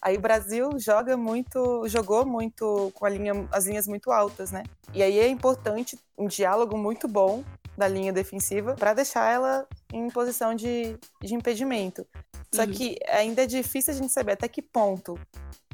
Aí 0.00 0.16
o 0.16 0.20
Brasil 0.20 0.70
joga 0.78 1.16
muito, 1.16 1.86
jogou 1.88 2.24
muito 2.24 2.92
com 2.94 3.06
linha, 3.08 3.48
as 3.50 3.66
linhas 3.66 3.86
muito 3.88 4.12
altas, 4.12 4.52
né? 4.52 4.62
E 4.94 5.02
aí 5.02 5.18
é 5.18 5.28
importante 5.28 5.98
um 6.16 6.26
diálogo 6.26 6.76
muito 6.76 7.08
bom 7.08 7.42
da 7.78 7.86
linha 7.86 8.12
defensiva 8.12 8.74
para 8.74 8.92
deixar 8.92 9.32
ela 9.32 9.66
em 9.92 10.10
posição 10.10 10.54
de, 10.54 10.98
de 11.22 11.34
impedimento. 11.34 12.04
Só 12.52 12.62
uhum. 12.62 12.72
que 12.72 12.98
ainda 13.08 13.44
é 13.44 13.46
difícil 13.46 13.94
a 13.94 13.96
gente 13.96 14.12
saber 14.12 14.32
até 14.32 14.48
que 14.48 14.60
ponto 14.60 15.18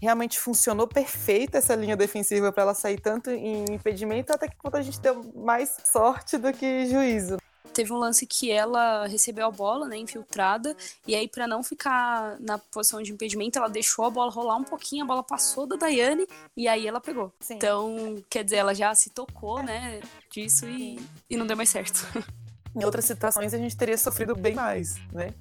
realmente 0.03 0.39
funcionou 0.39 0.87
perfeito 0.87 1.57
essa 1.57 1.75
linha 1.75 1.97
defensiva 1.97 2.53
para 2.53 2.65
ela 2.65 2.75
sair 2.75 3.01
tanto 3.01 3.31
em 3.31 3.65
impedimento, 3.71 4.33
até 4.33 4.49
que 4.49 4.57
ponto 4.57 4.77
a 4.77 4.83
gente 4.83 5.01
deu 5.01 5.33
mais 5.35 5.77
sorte 5.85 6.37
do 6.37 6.53
que 6.53 6.87
juízo 6.87 7.39
teve 7.73 7.93
um 7.93 7.97
lance 7.97 8.27
que 8.27 8.51
ela 8.51 9.07
recebeu 9.07 9.47
a 9.47 9.51
bola, 9.51 9.87
né, 9.87 9.97
infiltrada, 9.97 10.77
e 11.07 11.15
aí 11.15 11.29
para 11.29 11.47
não 11.47 11.63
ficar 11.63 12.39
na 12.41 12.59
posição 12.59 13.03
de 13.03 13.13
impedimento, 13.13 13.59
ela 13.59 13.69
deixou 13.69 14.05
a 14.05 14.11
bola 14.11 14.31
rolar 14.31 14.57
um 14.57 14.65
pouquinho, 14.65 15.05
a 15.05 15.07
bola 15.07 15.23
passou 15.23 15.67
da 15.67 15.77
Daiane 15.77 16.27
e 16.57 16.69
aí 16.69 16.87
ela 16.87 17.01
pegou. 17.01 17.33
Sim. 17.41 17.55
Então, 17.55 18.23
quer 18.31 18.45
dizer, 18.45 18.57
ela 18.57 18.75
já 18.75 18.95
se 18.95 19.11
tocou, 19.11 19.63
né, 19.63 20.01
disso 20.31 20.67
e, 20.67 20.99
e 21.29 21.37
não 21.37 21.47
deu 21.47 21.57
mais 21.57 21.69
certo. 21.69 22.07
Em 22.77 22.85
outras 22.85 23.05
situações 23.05 23.55
a 23.55 23.59
gente 23.59 23.77
teria 23.77 23.97
sofrido 23.97 24.35
bem 24.35 24.55
mais, 24.55 24.97
né? 25.13 25.33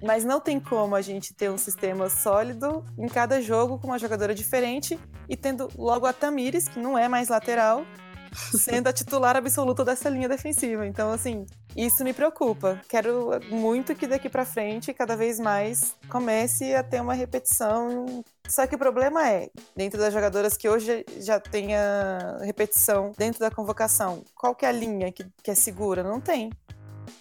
Mas 0.00 0.24
não 0.24 0.40
tem 0.40 0.60
como 0.60 0.94
a 0.94 1.02
gente 1.02 1.34
ter 1.34 1.50
um 1.50 1.58
sistema 1.58 2.08
sólido 2.08 2.84
em 2.96 3.08
cada 3.08 3.42
jogo 3.42 3.78
com 3.80 3.88
uma 3.88 3.98
jogadora 3.98 4.32
diferente 4.32 4.98
e 5.28 5.36
tendo 5.36 5.68
logo 5.76 6.06
a 6.06 6.12
Tamires, 6.12 6.68
que 6.68 6.78
não 6.78 6.96
é 6.96 7.08
mais 7.08 7.28
lateral, 7.28 7.84
sendo 8.56 8.88
a 8.88 8.92
titular 8.92 9.36
absoluta 9.36 9.84
dessa 9.84 10.08
linha 10.08 10.28
defensiva. 10.28 10.86
Então, 10.86 11.12
assim, 11.12 11.46
isso 11.76 12.02
me 12.02 12.12
preocupa. 12.12 12.80
Quero 12.88 13.40
muito 13.50 13.94
que 13.94 14.06
daqui 14.06 14.28
para 14.28 14.44
frente, 14.44 14.92
cada 14.92 15.16
vez 15.16 15.38
mais, 15.38 15.94
comece 16.08 16.74
a 16.74 16.82
ter 16.82 17.00
uma 17.00 17.14
repetição. 17.14 18.24
Só 18.48 18.66
que 18.66 18.74
o 18.74 18.78
problema 18.78 19.28
é, 19.28 19.48
dentro 19.76 19.98
das 19.98 20.12
jogadoras 20.12 20.56
que 20.56 20.68
hoje 20.68 21.04
já 21.18 21.38
tem 21.38 21.76
a 21.76 22.38
repetição 22.42 23.12
dentro 23.16 23.40
da 23.40 23.50
convocação, 23.50 24.24
qual 24.34 24.54
que 24.54 24.64
é 24.64 24.68
a 24.68 24.72
linha 24.72 25.12
que, 25.12 25.26
que 25.42 25.50
é 25.50 25.54
segura? 25.54 26.02
Não 26.02 26.20
tem. 26.20 26.50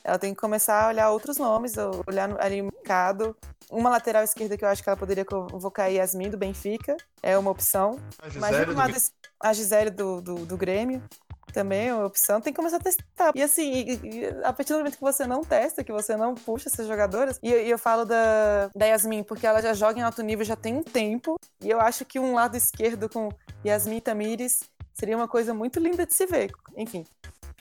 Ela 0.08 0.18
tem 0.18 0.34
que 0.34 0.40
começar 0.40 0.86
a 0.86 0.88
olhar 0.88 1.12
outros 1.12 1.38
nomes, 1.38 1.74
olhar 2.08 2.34
ali 2.42 2.62
o 2.62 2.72
mercado. 2.72 3.36
Uma 3.70 3.90
lateral 3.90 4.24
esquerda 4.24 4.58
que 4.58 4.64
eu 4.64 4.70
acho 4.70 4.82
que 4.82 4.88
ela 4.88 4.98
poderia 4.98 5.26
convocar 5.26 5.88
a 5.88 5.90
Yasmin 5.90 6.30
do 6.30 6.38
Benfica, 6.38 6.96
é 7.22 7.38
uma 7.38 7.52
opção. 7.52 8.00
A 8.22 8.30
Gisele, 8.30 8.74
do... 8.74 8.82
a 9.42 9.54
Gisele 9.54 9.90
do, 9.90 10.22
do, 10.22 10.46
do 10.46 10.56
Grêmio 10.56 11.04
também 11.52 11.90
é 11.90 11.94
uma 11.94 12.06
opção, 12.06 12.40
tem 12.40 12.54
que 12.54 12.58
começar 12.58 12.78
a 12.78 12.80
testar. 12.80 13.34
E 13.36 13.42
assim, 13.42 13.74
e, 13.74 13.94
e, 14.04 14.26
a 14.44 14.54
partir 14.54 14.72
do 14.72 14.78
momento 14.78 14.96
que 14.96 15.02
você 15.02 15.28
não 15.28 15.42
testa, 15.42 15.84
que 15.84 15.92
você 15.92 16.16
não 16.16 16.36
puxa 16.36 16.70
essas 16.70 16.88
jogadoras, 16.88 17.38
e, 17.44 17.50
e, 17.50 17.70
eu 17.70 17.78
falo 17.78 18.06
da, 18.06 18.70
da 18.74 18.86
Yasmin, 18.86 19.24
porque 19.24 19.46
ela 19.46 19.62
já 19.62 19.74
joga 19.74 20.00
em 20.00 20.04
alto 20.04 20.22
nível 20.22 20.46
já 20.46 20.56
tem 20.56 20.76
um 20.76 20.84
tempo, 20.84 21.38
e 21.60 21.70
eu 21.70 21.82
acho 21.82 22.06
que 22.06 22.18
um 22.18 22.34
lado 22.34 22.56
esquerdo 22.56 23.10
com 23.10 23.30
Yasmin 23.66 24.00
Tamires 24.00 24.62
seria 24.94 25.18
uma 25.18 25.28
coisa 25.28 25.54
muito 25.54 25.80
linda 25.80 26.06
de 26.06 26.14
se 26.14 26.26
ver. 26.26 26.52
Enfim, 26.78 27.06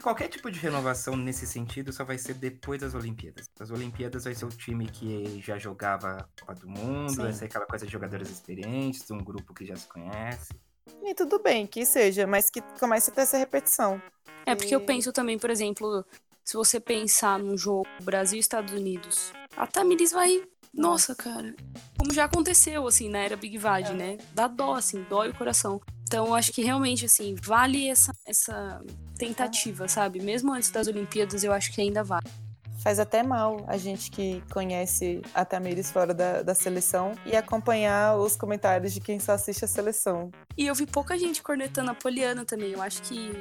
Qualquer 0.02 0.28
tipo 0.28 0.50
de 0.50 0.58
renovação 0.60 1.16
nesse 1.16 1.46
sentido 1.46 1.92
só 1.92 2.04
vai 2.04 2.18
ser 2.18 2.34
depois 2.34 2.80
das 2.80 2.94
Olimpíadas. 2.94 3.50
As 3.58 3.70
Olimpíadas 3.70 4.24
vai 4.24 4.34
ser 4.34 4.44
o 4.44 4.50
time 4.50 4.86
que 4.86 5.40
já 5.40 5.58
jogava 5.58 6.18
a 6.18 6.40
Copa 6.40 6.54
do 6.54 6.68
Mundo, 6.68 7.10
Sim. 7.10 7.22
vai 7.22 7.32
ser 7.32 7.46
aquela 7.46 7.66
coisa 7.66 7.86
de 7.86 7.92
jogadores 7.92 8.30
experientes, 8.30 9.10
um 9.10 9.18
grupo 9.18 9.54
que 9.54 9.64
já 9.64 9.74
se 9.74 9.88
conhece. 9.88 10.54
E 11.02 11.14
tudo 11.14 11.42
bem 11.42 11.66
que 11.66 11.84
seja, 11.84 12.26
mas 12.26 12.50
que 12.50 12.60
comece 12.78 13.10
a 13.10 13.14
ter 13.14 13.22
essa 13.22 13.38
repetição. 13.38 14.00
É 14.44 14.54
porque 14.54 14.70
e... 14.70 14.74
eu 14.74 14.80
penso 14.80 15.12
também, 15.12 15.38
por 15.38 15.50
exemplo, 15.50 16.04
se 16.44 16.56
você 16.56 16.78
pensar 16.78 17.38
num 17.38 17.56
jogo 17.56 17.88
Brasil 18.02 18.36
e 18.36 18.40
Estados 18.40 18.72
Unidos, 18.72 19.32
a 19.56 19.66
Tamiris 19.66 20.12
vai. 20.12 20.42
Nossa, 20.72 21.14
cara. 21.14 21.54
Como 21.98 22.12
já 22.12 22.24
aconteceu, 22.24 22.86
assim, 22.86 23.08
na 23.08 23.18
era 23.18 23.36
Big 23.36 23.56
Vad, 23.56 23.86
é. 23.86 23.92
né? 23.94 24.18
Dá 24.32 24.46
dó, 24.46 24.74
assim, 24.74 25.02
dói 25.08 25.30
o 25.30 25.34
coração. 25.34 25.80
Então, 26.06 26.32
acho 26.34 26.52
que 26.52 26.62
realmente, 26.62 27.04
assim, 27.04 27.34
vale 27.42 27.88
essa, 27.88 28.14
essa 28.24 28.80
tentativa, 29.18 29.88
sabe? 29.88 30.20
Mesmo 30.20 30.52
antes 30.52 30.70
das 30.70 30.86
Olimpíadas, 30.86 31.42
eu 31.42 31.52
acho 31.52 31.72
que 31.72 31.80
ainda 31.80 32.04
vale. 32.04 32.30
Faz 32.78 33.00
até 33.00 33.24
mal 33.24 33.64
a 33.66 33.76
gente 33.76 34.12
que 34.12 34.40
conhece 34.52 35.20
a 35.34 35.44
Tamires 35.44 35.90
fora 35.90 36.14
da, 36.14 36.42
da 36.42 36.54
seleção 36.54 37.12
e 37.26 37.34
acompanhar 37.34 38.16
os 38.16 38.36
comentários 38.36 38.94
de 38.94 39.00
quem 39.00 39.18
só 39.18 39.32
assiste 39.32 39.64
a 39.64 39.68
seleção. 39.68 40.30
E 40.56 40.68
eu 40.68 40.74
vi 40.76 40.86
pouca 40.86 41.18
gente 41.18 41.42
cornetando 41.42 41.90
a 41.90 41.94
Poliana 41.94 42.44
também. 42.44 42.70
Eu 42.70 42.80
acho 42.80 43.02
que 43.02 43.32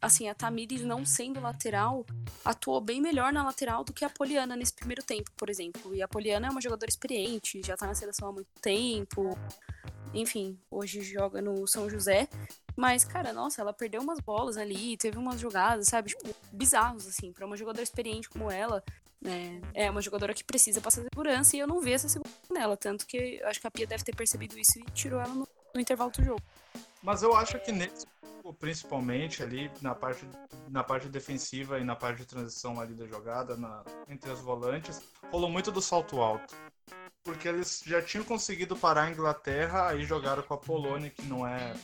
assim, 0.00 0.28
a 0.28 0.34
Tamires 0.34 0.82
não 0.82 1.04
sendo 1.04 1.40
lateral, 1.40 2.06
atuou 2.44 2.80
bem 2.80 3.00
melhor 3.00 3.32
na 3.32 3.44
lateral 3.44 3.84
do 3.84 3.92
que 3.92 4.04
a 4.04 4.10
Poliana 4.10 4.56
nesse 4.56 4.72
primeiro 4.72 5.02
tempo, 5.02 5.30
por 5.36 5.50
exemplo. 5.50 5.94
E 5.94 6.02
a 6.02 6.08
Poliana 6.08 6.46
é 6.48 6.50
uma 6.50 6.60
jogadora 6.60 6.90
experiente, 6.90 7.60
já 7.64 7.76
tá 7.76 7.86
na 7.86 7.94
seleção 7.94 8.28
há 8.28 8.32
muito 8.32 8.50
tempo 8.60 9.36
enfim, 10.12 10.58
hoje 10.70 11.02
joga 11.02 11.40
no 11.40 11.66
São 11.66 11.88
José. 11.88 12.28
Mas, 12.76 13.04
cara, 13.04 13.32
nossa, 13.32 13.60
ela 13.60 13.72
perdeu 13.72 14.00
umas 14.00 14.20
bolas 14.20 14.56
ali, 14.56 14.96
teve 14.96 15.18
umas 15.18 15.40
jogadas, 15.40 15.88
sabe? 15.88 16.10
Tipo, 16.10 16.34
bizarros, 16.52 17.06
assim, 17.06 17.32
pra 17.32 17.46
uma 17.46 17.56
jogadora 17.56 17.82
experiente 17.82 18.28
como 18.28 18.50
ela. 18.50 18.82
Né? 19.20 19.60
É 19.74 19.90
uma 19.90 20.00
jogadora 20.00 20.32
que 20.32 20.42
precisa 20.42 20.80
passar 20.80 21.02
segurança 21.02 21.54
e 21.54 21.60
eu 21.60 21.66
não 21.66 21.80
vejo 21.80 21.96
essa 21.96 22.08
segurança 22.08 22.38
nela. 22.50 22.76
Tanto 22.76 23.06
que 23.06 23.40
acho 23.44 23.60
que 23.60 23.66
a 23.66 23.70
Pia 23.70 23.86
deve 23.86 24.04
ter 24.04 24.14
percebido 24.14 24.58
isso 24.58 24.78
e 24.78 24.84
tirou 24.92 25.20
ela 25.20 25.34
no, 25.34 25.46
no 25.74 25.80
intervalo 25.80 26.10
do 26.10 26.24
jogo. 26.24 26.42
Mas 27.02 27.22
eu 27.22 27.34
acho 27.34 27.58
que 27.60 27.72
nesse 27.72 28.06
principalmente 28.58 29.44
ali 29.44 29.70
na 29.80 29.94
parte, 29.94 30.28
na 30.68 30.82
parte 30.82 31.08
defensiva 31.08 31.78
e 31.78 31.84
na 31.84 31.94
parte 31.94 32.18
de 32.18 32.26
transição 32.26 32.80
ali 32.80 32.94
da 32.94 33.06
jogada, 33.06 33.56
na, 33.56 33.84
entre 34.08 34.28
as 34.30 34.40
volantes, 34.40 35.00
rolou 35.30 35.48
muito 35.48 35.70
do 35.70 35.80
salto 35.80 36.20
alto 36.20 36.52
porque 37.22 37.48
eles 37.48 37.82
já 37.86 38.00
tinham 38.00 38.24
conseguido 38.24 38.74
parar 38.74 39.04
a 39.04 39.10
Inglaterra, 39.10 39.88
aí 39.88 40.04
jogaram 40.04 40.42
com 40.42 40.54
a 40.54 40.58
Polônia, 40.58 41.10
que 41.10 41.22
não 41.22 41.46
é 41.46 41.74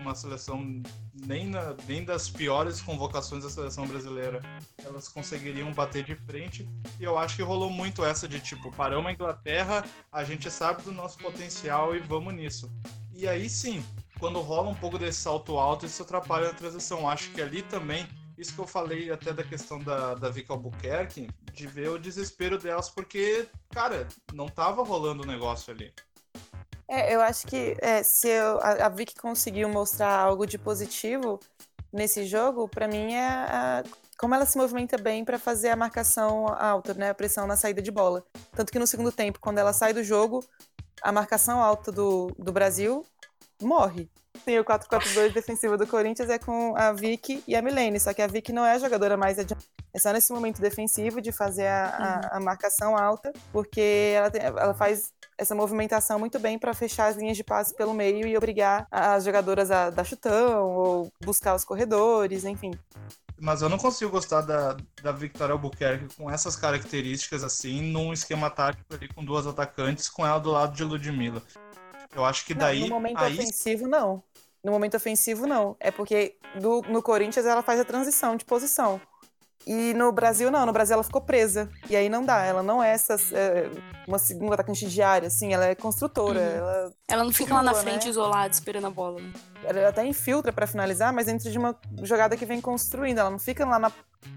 uma 0.00 0.14
seleção 0.14 0.82
nem, 1.12 1.46
na, 1.46 1.76
nem 1.86 2.02
das 2.04 2.30
piores 2.30 2.80
convocações 2.80 3.44
da 3.44 3.50
seleção 3.50 3.86
brasileira. 3.86 4.40
Elas 4.82 5.08
conseguiriam 5.08 5.72
bater 5.72 6.02
de 6.02 6.16
frente. 6.16 6.66
E 6.98 7.04
eu 7.04 7.18
acho 7.18 7.36
que 7.36 7.42
rolou 7.42 7.68
muito 7.68 8.04
essa 8.04 8.26
de 8.26 8.40
tipo, 8.40 8.72
paramos 8.72 9.06
a 9.06 9.12
Inglaterra, 9.12 9.84
a 10.10 10.24
gente 10.24 10.50
sabe 10.50 10.82
do 10.82 10.92
nosso 10.92 11.18
potencial 11.18 11.94
e 11.94 11.98
vamos 11.98 12.32
nisso. 12.32 12.70
E 13.14 13.28
aí 13.28 13.50
sim, 13.50 13.84
quando 14.20 14.38
rola 14.40 14.68
um 14.68 14.74
pouco 14.74 14.98
desse 14.98 15.20
salto 15.20 15.58
alto, 15.58 15.86
isso 15.86 16.02
atrapalha 16.02 16.50
a 16.50 16.54
transição. 16.54 17.08
Acho 17.08 17.30
que 17.30 17.40
ali 17.40 17.62
também 17.62 18.06
isso 18.40 18.54
que 18.54 18.60
eu 18.60 18.66
falei 18.66 19.10
até 19.10 19.32
da 19.32 19.42
questão 19.42 19.78
da, 19.78 20.14
da 20.14 20.30
Vicky 20.30 20.50
Albuquerque, 20.50 21.28
de 21.52 21.66
ver 21.66 21.90
o 21.90 21.98
desespero 21.98 22.58
delas, 22.58 22.88
porque, 22.88 23.46
cara, 23.70 24.08
não 24.32 24.48
tava 24.48 24.82
rolando 24.82 25.22
o 25.22 25.26
negócio 25.26 25.72
ali. 25.72 25.92
É, 26.88 27.14
eu 27.14 27.20
acho 27.20 27.46
que 27.46 27.76
é, 27.80 28.02
se 28.02 28.28
eu, 28.28 28.58
a, 28.60 28.86
a 28.86 28.88
Vicky 28.88 29.14
conseguiu 29.14 29.68
mostrar 29.68 30.18
algo 30.18 30.46
de 30.46 30.56
positivo 30.56 31.38
nesse 31.92 32.24
jogo, 32.24 32.66
para 32.66 32.88
mim 32.88 33.12
é 33.12 33.28
a, 33.28 33.84
como 34.18 34.34
ela 34.34 34.46
se 34.46 34.56
movimenta 34.56 34.96
bem 34.96 35.24
para 35.24 35.38
fazer 35.38 35.68
a 35.68 35.76
marcação 35.76 36.46
alta, 36.48 36.94
né, 36.94 37.10
a 37.10 37.14
pressão 37.14 37.46
na 37.46 37.56
saída 37.56 37.82
de 37.82 37.90
bola. 37.90 38.24
Tanto 38.52 38.72
que 38.72 38.78
no 38.78 38.86
segundo 38.86 39.12
tempo, 39.12 39.38
quando 39.38 39.58
ela 39.58 39.72
sai 39.72 39.92
do 39.92 40.02
jogo, 40.02 40.42
a 41.02 41.12
marcação 41.12 41.62
alta 41.62 41.92
do, 41.92 42.34
do 42.38 42.52
Brasil 42.52 43.04
morre. 43.60 44.08
Sim, 44.44 44.58
o 44.58 44.64
4-4-2 44.64 45.32
defensivo 45.32 45.76
do 45.76 45.86
Corinthians 45.86 46.30
é 46.30 46.38
com 46.38 46.74
a 46.76 46.92
Vicky 46.92 47.42
e 47.46 47.54
a 47.54 47.60
Milene, 47.60 48.00
só 48.00 48.14
que 48.14 48.22
a 48.22 48.26
Vicky 48.26 48.52
não 48.52 48.64
é 48.64 48.72
a 48.72 48.78
jogadora 48.78 49.16
mais 49.16 49.38
adiantada. 49.38 49.68
É 49.92 49.98
só 49.98 50.12
nesse 50.12 50.32
momento 50.32 50.60
defensivo 50.60 51.20
de 51.20 51.32
fazer 51.32 51.66
a, 51.66 51.88
a, 51.88 52.36
a 52.36 52.40
marcação 52.40 52.96
alta, 52.96 53.32
porque 53.52 54.12
ela, 54.14 54.30
tem, 54.30 54.40
ela 54.40 54.72
faz 54.72 55.12
essa 55.36 55.54
movimentação 55.54 56.18
muito 56.18 56.38
bem 56.38 56.58
para 56.58 56.72
fechar 56.72 57.08
as 57.08 57.16
linhas 57.16 57.36
de 57.36 57.42
passe 57.42 57.74
pelo 57.74 57.92
meio 57.92 58.26
e 58.26 58.36
obrigar 58.36 58.86
as 58.90 59.24
jogadoras 59.24 59.70
a 59.70 59.90
dar 59.90 60.04
chutão 60.04 60.68
ou 60.68 61.12
buscar 61.24 61.54
os 61.56 61.64
corredores, 61.64 62.44
enfim. 62.44 62.70
Mas 63.40 63.62
eu 63.62 63.68
não 63.68 63.78
consigo 63.78 64.10
gostar 64.10 64.42
da, 64.42 64.76
da 65.02 65.12
Victoria 65.12 65.54
Albuquerque 65.54 66.14
com 66.14 66.30
essas 66.30 66.56
características 66.56 67.42
assim, 67.42 67.80
num 67.82 68.12
esquema 68.12 68.50
tático 68.50 68.94
ali 68.94 69.08
com 69.08 69.24
duas 69.24 69.46
atacantes, 69.46 70.08
com 70.08 70.26
ela 70.26 70.38
do 70.38 70.50
lado 70.50 70.76
de 70.76 70.84
Ludmilla. 70.84 71.42
Eu 72.14 72.24
acho 72.24 72.44
que 72.44 72.54
daí. 72.54 72.80
Não, 72.80 72.88
no 72.88 72.94
momento 72.94 73.18
aí... 73.18 73.34
ofensivo, 73.34 73.86
não. 73.86 74.22
No 74.62 74.72
momento 74.72 74.96
ofensivo, 74.96 75.46
não. 75.46 75.76
É 75.80 75.90
porque 75.90 76.36
do, 76.60 76.82
no 76.82 77.02
Corinthians 77.02 77.46
ela 77.46 77.62
faz 77.62 77.80
a 77.80 77.84
transição 77.84 78.36
de 78.36 78.44
posição. 78.44 79.00
E 79.66 79.92
no 79.94 80.10
Brasil, 80.10 80.50
não. 80.50 80.64
No 80.64 80.72
Brasil 80.72 80.94
ela 80.94 81.02
ficou 81.02 81.20
presa. 81.20 81.70
E 81.88 81.94
aí 81.94 82.08
não 82.08 82.24
dá. 82.24 82.44
Ela 82.44 82.62
não 82.62 82.82
é 82.82 82.90
essa, 82.90 83.16
é, 83.32 83.70
uma 84.06 84.18
segunda 84.18 84.54
atacante 84.54 84.86
diária, 84.86 85.28
assim. 85.28 85.52
Ela 85.52 85.66
é 85.66 85.74
construtora. 85.74 86.40
Uhum. 86.40 86.56
Ela, 86.56 86.92
Ela 87.08 87.24
não 87.24 87.32
fica 87.32 87.54
lá 87.54 87.62
na 87.62 87.72
Boa, 87.72 87.82
frente 87.82 88.04
né? 88.04 88.10
isolada 88.10 88.52
esperando 88.52 88.86
a 88.86 88.90
bola. 88.90 89.20
né? 89.20 89.32
ela 89.62 89.88
até 89.88 90.04
infiltra 90.04 90.52
para 90.52 90.66
finalizar, 90.66 91.12
mas 91.12 91.26
dentro 91.26 91.50
de 91.50 91.58
uma 91.58 91.76
jogada 92.02 92.36
que 92.36 92.46
vem 92.46 92.60
construindo. 92.60 93.18
Ela 93.18 93.30
não 93.30 93.38
fica 93.38 93.64
lá 93.66 93.78
na 93.78 93.92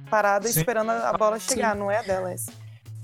parada 0.09 0.47
Sim. 0.47 0.59
esperando 0.59 0.91
a 0.91 1.09
a 1.09 1.13
bola 1.13 1.39
chegar. 1.39 1.76
Não 1.76 1.89
é 1.89 1.97
a 1.99 2.01
dela 2.01 2.32
essa. 2.32 2.51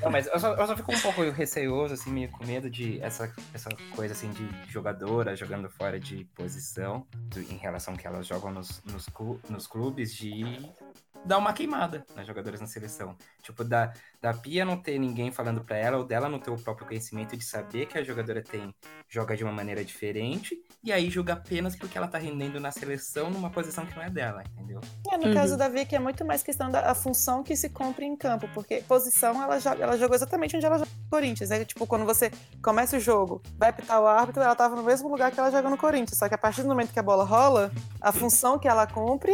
Não, 0.02 0.10
mas 0.10 0.28
eu 0.28 0.40
só, 0.40 0.54
eu 0.54 0.66
só 0.68 0.76
fico 0.78 0.94
um 0.94 1.00
pouco 1.02 1.22
receoso, 1.30 1.94
assim, 1.94 2.10
meio 2.12 2.30
com 2.32 2.46
medo 2.46 2.70
de 2.70 3.02
essa, 3.02 3.34
essa 3.54 3.70
coisa, 3.96 4.14
assim, 4.14 4.32
de 4.32 4.48
jogadora 4.72 5.36
jogando 5.36 5.70
fora 5.70 6.00
de 6.00 6.24
posição, 6.36 7.06
do- 7.14 7.42
em 7.42 7.58
relação 7.58 7.94
ao 7.94 8.00
que 8.00 8.08
elas 8.08 8.26
jogam 8.26 8.52
nos, 8.52 8.82
nos, 8.86 9.08
clu- 9.08 9.42
nos 9.50 9.68
clubes, 9.68 10.14
de 10.14 10.72
dar 11.26 11.38
uma 11.38 11.52
queimada 11.52 12.06
nas 12.16 12.26
jogadoras 12.26 12.62
na 12.62 12.68
seleção. 12.68 13.18
Tipo, 13.42 13.64
da, 13.66 13.92
da 14.22 14.34
Pia 14.34 14.66
não 14.66 14.78
ter 14.78 15.00
ninguém 15.00 15.32
falando 15.32 15.62
pra 15.64 15.78
ela, 15.78 15.98
ou 15.98 16.04
dela 16.04 16.28
não 16.28 16.40
ter 16.40 16.52
o 16.52 16.58
próprio 16.58 16.88
conhecimento 16.88 17.38
de 17.38 17.44
saber 17.44 17.86
que 17.86 17.98
a 17.98 18.04
jogadora 18.04 18.42
tem, 18.44 18.74
joga 19.08 19.36
de 19.36 19.44
uma 19.44 19.54
maneira 19.54 19.84
diferente, 19.84 20.58
e 20.84 20.92
aí 20.92 21.10
julga 21.10 21.34
apenas 21.34 21.76
porque 21.76 21.98
ela 21.98 22.08
tá 22.08 22.18
rendendo 22.18 22.60
na 22.60 22.72
seleção 22.72 23.30
numa 23.30 23.50
posição 23.50 23.86
que 23.86 23.96
não 23.96 24.04
é 24.04 24.10
dela, 24.10 24.44
entendeu? 24.54 24.82
É, 25.12 25.18
no 25.18 25.28
Uhum. 25.28 25.34
caso 25.34 25.58
da 25.58 25.68
Vicky 25.70 25.96
é 25.96 26.00
muito 26.00 26.26
mais 26.26 26.42
questão 26.44 26.70
da 26.70 26.90
a 26.92 26.96
função 26.96 27.44
que 27.44 27.56
se 27.56 27.70
cumpre 27.70 28.06
em 28.06 28.16
campo, 28.16 28.48
porque 28.54 28.82
posição 28.88 29.42
ela, 29.42 29.60
joga, 29.60 29.84
ela 29.84 29.98
jogou 29.98 30.16
exatamente 30.16 30.56
onde 30.56 30.66
ela 30.66 30.78
joga 30.80 30.90
no 31.04 31.10
Corinthians, 31.10 31.50
né? 31.50 31.64
Tipo, 31.64 31.86
quando 31.88 32.06
você 32.06 32.32
começa 32.64 32.98
o 32.98 33.00
jogo, 33.00 33.42
vai 33.58 33.72
pitar 33.72 34.02
o 34.02 34.08
árbitro, 34.08 34.42
ela 34.42 34.56
tava 34.56 34.76
no 34.76 34.84
mesmo 34.84 35.08
lugar 35.10 35.32
que 35.32 35.40
ela 35.40 35.52
joga 35.52 35.70
no 35.70 35.78
Corinthians, 35.78 36.18
só 36.18 36.28
que 36.28 36.36
a 36.36 36.38
partir 36.38 36.62
do 36.64 36.68
momento 36.70 36.92
que 36.92 37.00
a 37.00 37.04
bola 37.04 37.24
rola, 37.24 37.72
a 38.02 38.12
função 38.12 38.58
que 38.58 38.68
ela 38.68 38.86
cumpre 38.88 39.32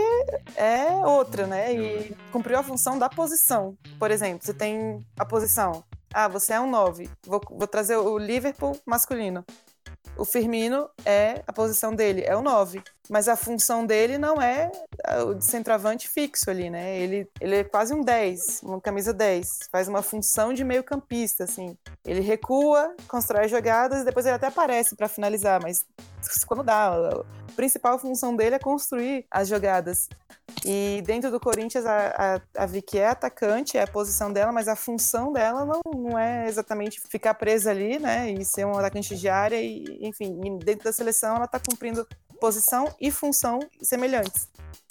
é 0.55 0.89
outra, 1.05 1.47
né? 1.47 1.73
E 1.73 2.15
cumpriu 2.31 2.57
a 2.59 2.63
função 2.63 2.97
da 2.99 3.09
posição. 3.09 3.77
Por 3.99 4.11
exemplo, 4.11 4.45
você 4.45 4.53
tem 4.53 4.74
a 5.17 5.25
posição. 5.25 5.83
Ah, 6.13 6.27
você 6.27 6.53
é 6.53 6.59
um 6.59 6.69
9. 6.69 7.09
Vou, 7.25 7.41
vou 7.49 7.67
trazer 7.67 7.97
o 7.97 8.17
Liverpool 8.17 8.79
masculino. 8.85 9.43
O 10.17 10.23
Firmino 10.23 10.89
é 11.05 11.43
a 11.45 11.51
posição 11.51 11.93
dele, 11.93 12.23
é 12.25 12.35
o 12.35 12.41
9. 12.41 12.81
Mas 13.09 13.27
a 13.27 13.35
função 13.35 13.85
dele 13.85 14.17
não 14.17 14.41
é 14.41 14.71
o 15.25 15.33
de 15.33 15.43
centroavante 15.43 16.07
fixo 16.07 16.49
ali, 16.49 16.69
né? 16.69 16.97
Ele, 16.97 17.29
ele 17.39 17.57
é 17.57 17.63
quase 17.63 17.93
um 17.93 18.01
10, 18.01 18.61
uma 18.63 18.79
camisa 18.79 19.13
10. 19.13 19.69
Faz 19.71 19.87
uma 19.87 20.01
função 20.01 20.53
de 20.53 20.63
meio 20.63 20.83
campista, 20.83 21.43
assim. 21.43 21.77
Ele 22.03 22.21
recua, 22.21 22.95
constrói 23.07 23.47
jogadas 23.47 24.01
e 24.01 24.05
depois 24.05 24.25
ele 24.25 24.35
até 24.35 24.47
aparece 24.47 24.95
para 24.95 25.07
finalizar, 25.07 25.61
mas 25.61 25.85
quando 26.47 26.63
dá. 26.63 26.95
A 26.95 27.51
principal 27.55 27.99
função 27.99 28.35
dele 28.35 28.55
é 28.55 28.59
construir 28.59 29.25
as 29.29 29.47
jogadas. 29.47 30.09
E 30.65 31.03
dentro 31.05 31.29
do 31.29 31.39
Corinthians, 31.39 31.85
a, 31.85 32.39
a, 32.55 32.63
a 32.63 32.65
Vicky 32.65 32.97
é 32.97 33.07
atacante, 33.07 33.77
é 33.77 33.83
a 33.83 33.87
posição 33.87 34.31
dela, 34.33 34.51
mas 34.51 34.67
a 34.67 34.75
função 34.75 35.31
dela 35.31 35.65
não, 35.65 35.81
não 35.93 36.17
é 36.17 36.47
exatamente 36.47 36.99
ficar 36.99 37.33
presa 37.35 37.71
ali, 37.71 37.99
né? 37.99 38.31
E 38.31 38.43
ser 38.43 38.65
um 38.65 38.77
atacante 38.77 39.15
de 39.15 39.29
área, 39.29 39.61
e, 39.61 39.99
enfim, 40.01 40.57
dentro 40.57 40.85
da 40.85 40.93
seleção 40.93 41.35
ela 41.35 41.47
tá 41.47 41.59
cumprindo 41.59 42.07
posição 42.39 42.93
e 42.99 43.11
função 43.11 43.59
semelhantes. 43.81 44.47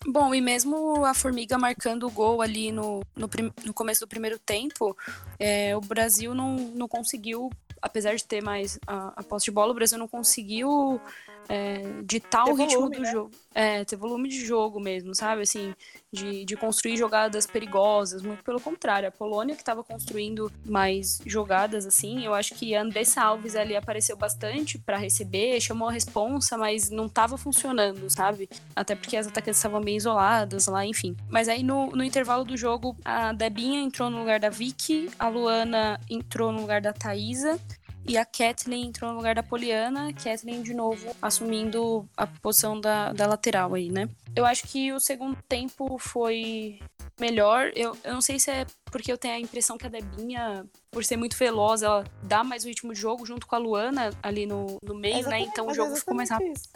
Bom, 0.07 0.35
e 0.35 0.41
mesmo 0.41 1.05
a 1.05 1.15
Formiga 1.15 1.57
marcando 1.57 2.07
o 2.07 2.11
gol 2.11 2.43
ali 2.43 2.71
no, 2.71 3.01
no, 3.17 3.29
no 3.65 3.73
começo 3.73 4.01
do 4.01 4.09
primeiro 4.09 4.39
tempo, 4.39 4.97
é, 5.39 5.75
o 5.77 5.81
Brasil 5.81 6.35
não, 6.35 6.57
não 6.57 6.87
conseguiu, 6.87 7.51
apesar 7.81 8.15
de 8.15 8.25
ter 8.25 8.43
mais 8.43 8.79
a, 8.87 9.15
a 9.17 9.23
posse 9.23 9.47
de 9.47 9.51
bola, 9.51 9.73
o 9.73 9.75
Brasil 9.75 9.99
não 9.99 10.09
conseguiu 10.09 11.01
é, 11.49 12.03
ditar 12.05 12.45
Ter 12.45 12.51
o 12.51 12.55
ritmo 12.55 12.81
volume, 12.81 12.97
do 12.97 13.03
né? 13.03 13.13
jogo. 13.13 13.31
É, 13.55 13.85
ter 13.85 13.97
volume 13.97 14.29
de 14.29 14.45
jogo 14.45 14.81
mesmo, 14.81 15.15
sabe? 15.15 15.43
Assim, 15.43 15.75
de, 16.13 16.45
de 16.45 16.57
construir 16.57 16.97
jogadas 16.97 17.47
perigosas. 17.47 18.23
Muito 18.23 18.43
pelo 18.43 18.61
contrário, 18.61 19.09
a 19.09 19.13
Polônia 19.13 19.55
que 19.55 19.63
estava 19.63 19.83
construindo 19.85 20.51
mais 20.65 21.21
jogadas, 21.27 21.87
assim, 21.87 22.25
eu 22.25 22.35
acho 22.35 22.55
que 22.55 22.75
a 22.75 22.83
Andressa 22.83 23.23
Alves 23.23 23.55
ali 23.55 23.77
apareceu 23.77 24.17
bastante 24.17 24.79
para 24.79 24.97
receber, 24.97 25.61
chamou 25.61 25.89
a 25.89 25.93
responsa, 25.93 26.57
mas 26.57 26.91
não 26.91 27.07
estava 27.07 27.37
funcionando, 27.37 28.09
sabe? 28.09 28.49
Até 28.75 28.95
porque 28.95 29.17
as 29.17 29.27
atacantes 29.27 29.59
estavam 29.59 29.81
bem 29.81 29.97
isoladas 29.97 30.67
lá, 30.67 30.85
enfim. 30.85 31.17
Mas 31.29 31.49
aí 31.49 31.63
no, 31.63 31.91
no 31.91 32.03
intervalo 32.03 32.45
do 32.45 32.57
jogo, 32.57 32.97
a 33.05 33.33
Debinha 33.33 33.81
entrou 33.81 34.11
no 34.11 34.19
lugar 34.19 34.41
da 34.41 34.51
Vicky, 34.51 35.11
a 35.19 35.29
Luana 35.29 36.01
entrou 36.09 36.53
no 36.53 36.61
lugar 36.61 36.81
da 36.81 36.93
Thaísa. 36.93 37.59
E 38.07 38.19
a 38.19 38.25
Kathleen 38.25 38.87
entrou 38.89 39.11
no 39.11 39.17
lugar 39.17 39.35
da 39.35 39.43
Poliana, 39.43 40.13
Kathleen 40.13 40.63
de 40.63 40.75
novo 40.75 41.15
assumindo 41.23 42.07
a 42.17 42.27
posição 42.27 42.79
da, 42.81 43.13
da 43.13 43.27
lateral 43.27 43.75
aí, 43.75 43.91
né? 43.91 44.09
Eu 44.37 44.45
acho 44.45 44.67
que 44.67 44.93
o 44.93 45.01
segundo 45.01 45.39
tempo 45.49 45.97
foi 45.99 46.81
melhor. 47.19 47.71
Eu, 47.75 47.97
eu 48.05 48.13
não 48.13 48.21
sei 48.21 48.39
se 48.39 48.51
é 48.51 48.67
porque 48.87 49.11
eu 49.11 49.17
tenho 49.17 49.35
a 49.35 49.41
impressão 49.41 49.79
que 49.79 49.87
a 49.87 49.89
Debinha, 49.89 50.67
por 50.91 51.05
ser 51.05 51.17
muito 51.17 51.37
veloz, 51.37 51.83
ela 51.83 52.05
dá 52.23 52.45
mais 52.45 52.65
o 52.65 52.69
ritmo 52.69 52.93
de 52.93 53.01
jogo 53.01 53.25
junto 53.25 53.47
com 53.47 53.55
a 53.55 53.59
Luana 53.59 54.11
ali 54.23 54.45
no, 54.45 54.79
no 54.83 54.95
meio, 54.95 55.15
né? 55.15 55.21
Exatamente- 55.21 55.49
Então 55.51 55.67
o 55.69 55.75
jogo 55.75 55.97
ficou 55.97 56.15
mais 56.15 56.29
rápido. 56.29 56.53
isso. 56.57 56.69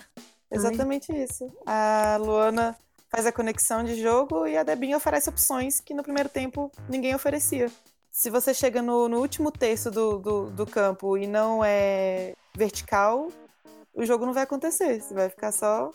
Exatamente 0.51 1.13
isso. 1.13 1.53
A 1.67 2.17
Luana 2.21 2.75
faz 3.11 3.27
a 3.27 3.33
conexão 3.33 3.85
de 3.85 4.01
jogo 4.01 4.47
e 4.47 4.57
a 4.57 4.63
Debinha 4.63 4.97
oferece 4.97 5.29
opções 5.29 5.79
que 5.81 5.93
no 5.93 6.03
primeiro 6.03 6.29
tempo 6.29 6.71
ninguém 6.89 7.15
oferecia. 7.15 7.71
Se 8.19 8.31
você 8.31 8.53
chega 8.53 8.83
no, 8.83 9.09
no 9.09 9.21
último 9.21 9.53
terço 9.53 9.93
do, 9.93 10.19
do, 10.19 10.51
do 10.51 10.67
campo 10.67 11.17
e 11.17 11.25
não 11.25 11.65
é 11.65 12.33
vertical, 12.53 13.29
o 13.95 14.05
jogo 14.05 14.27
não 14.27 14.33
vai 14.33 14.43
acontecer. 14.43 15.01
Você 15.01 15.15
vai 15.15 15.29
ficar 15.29 15.53
só 15.53 15.93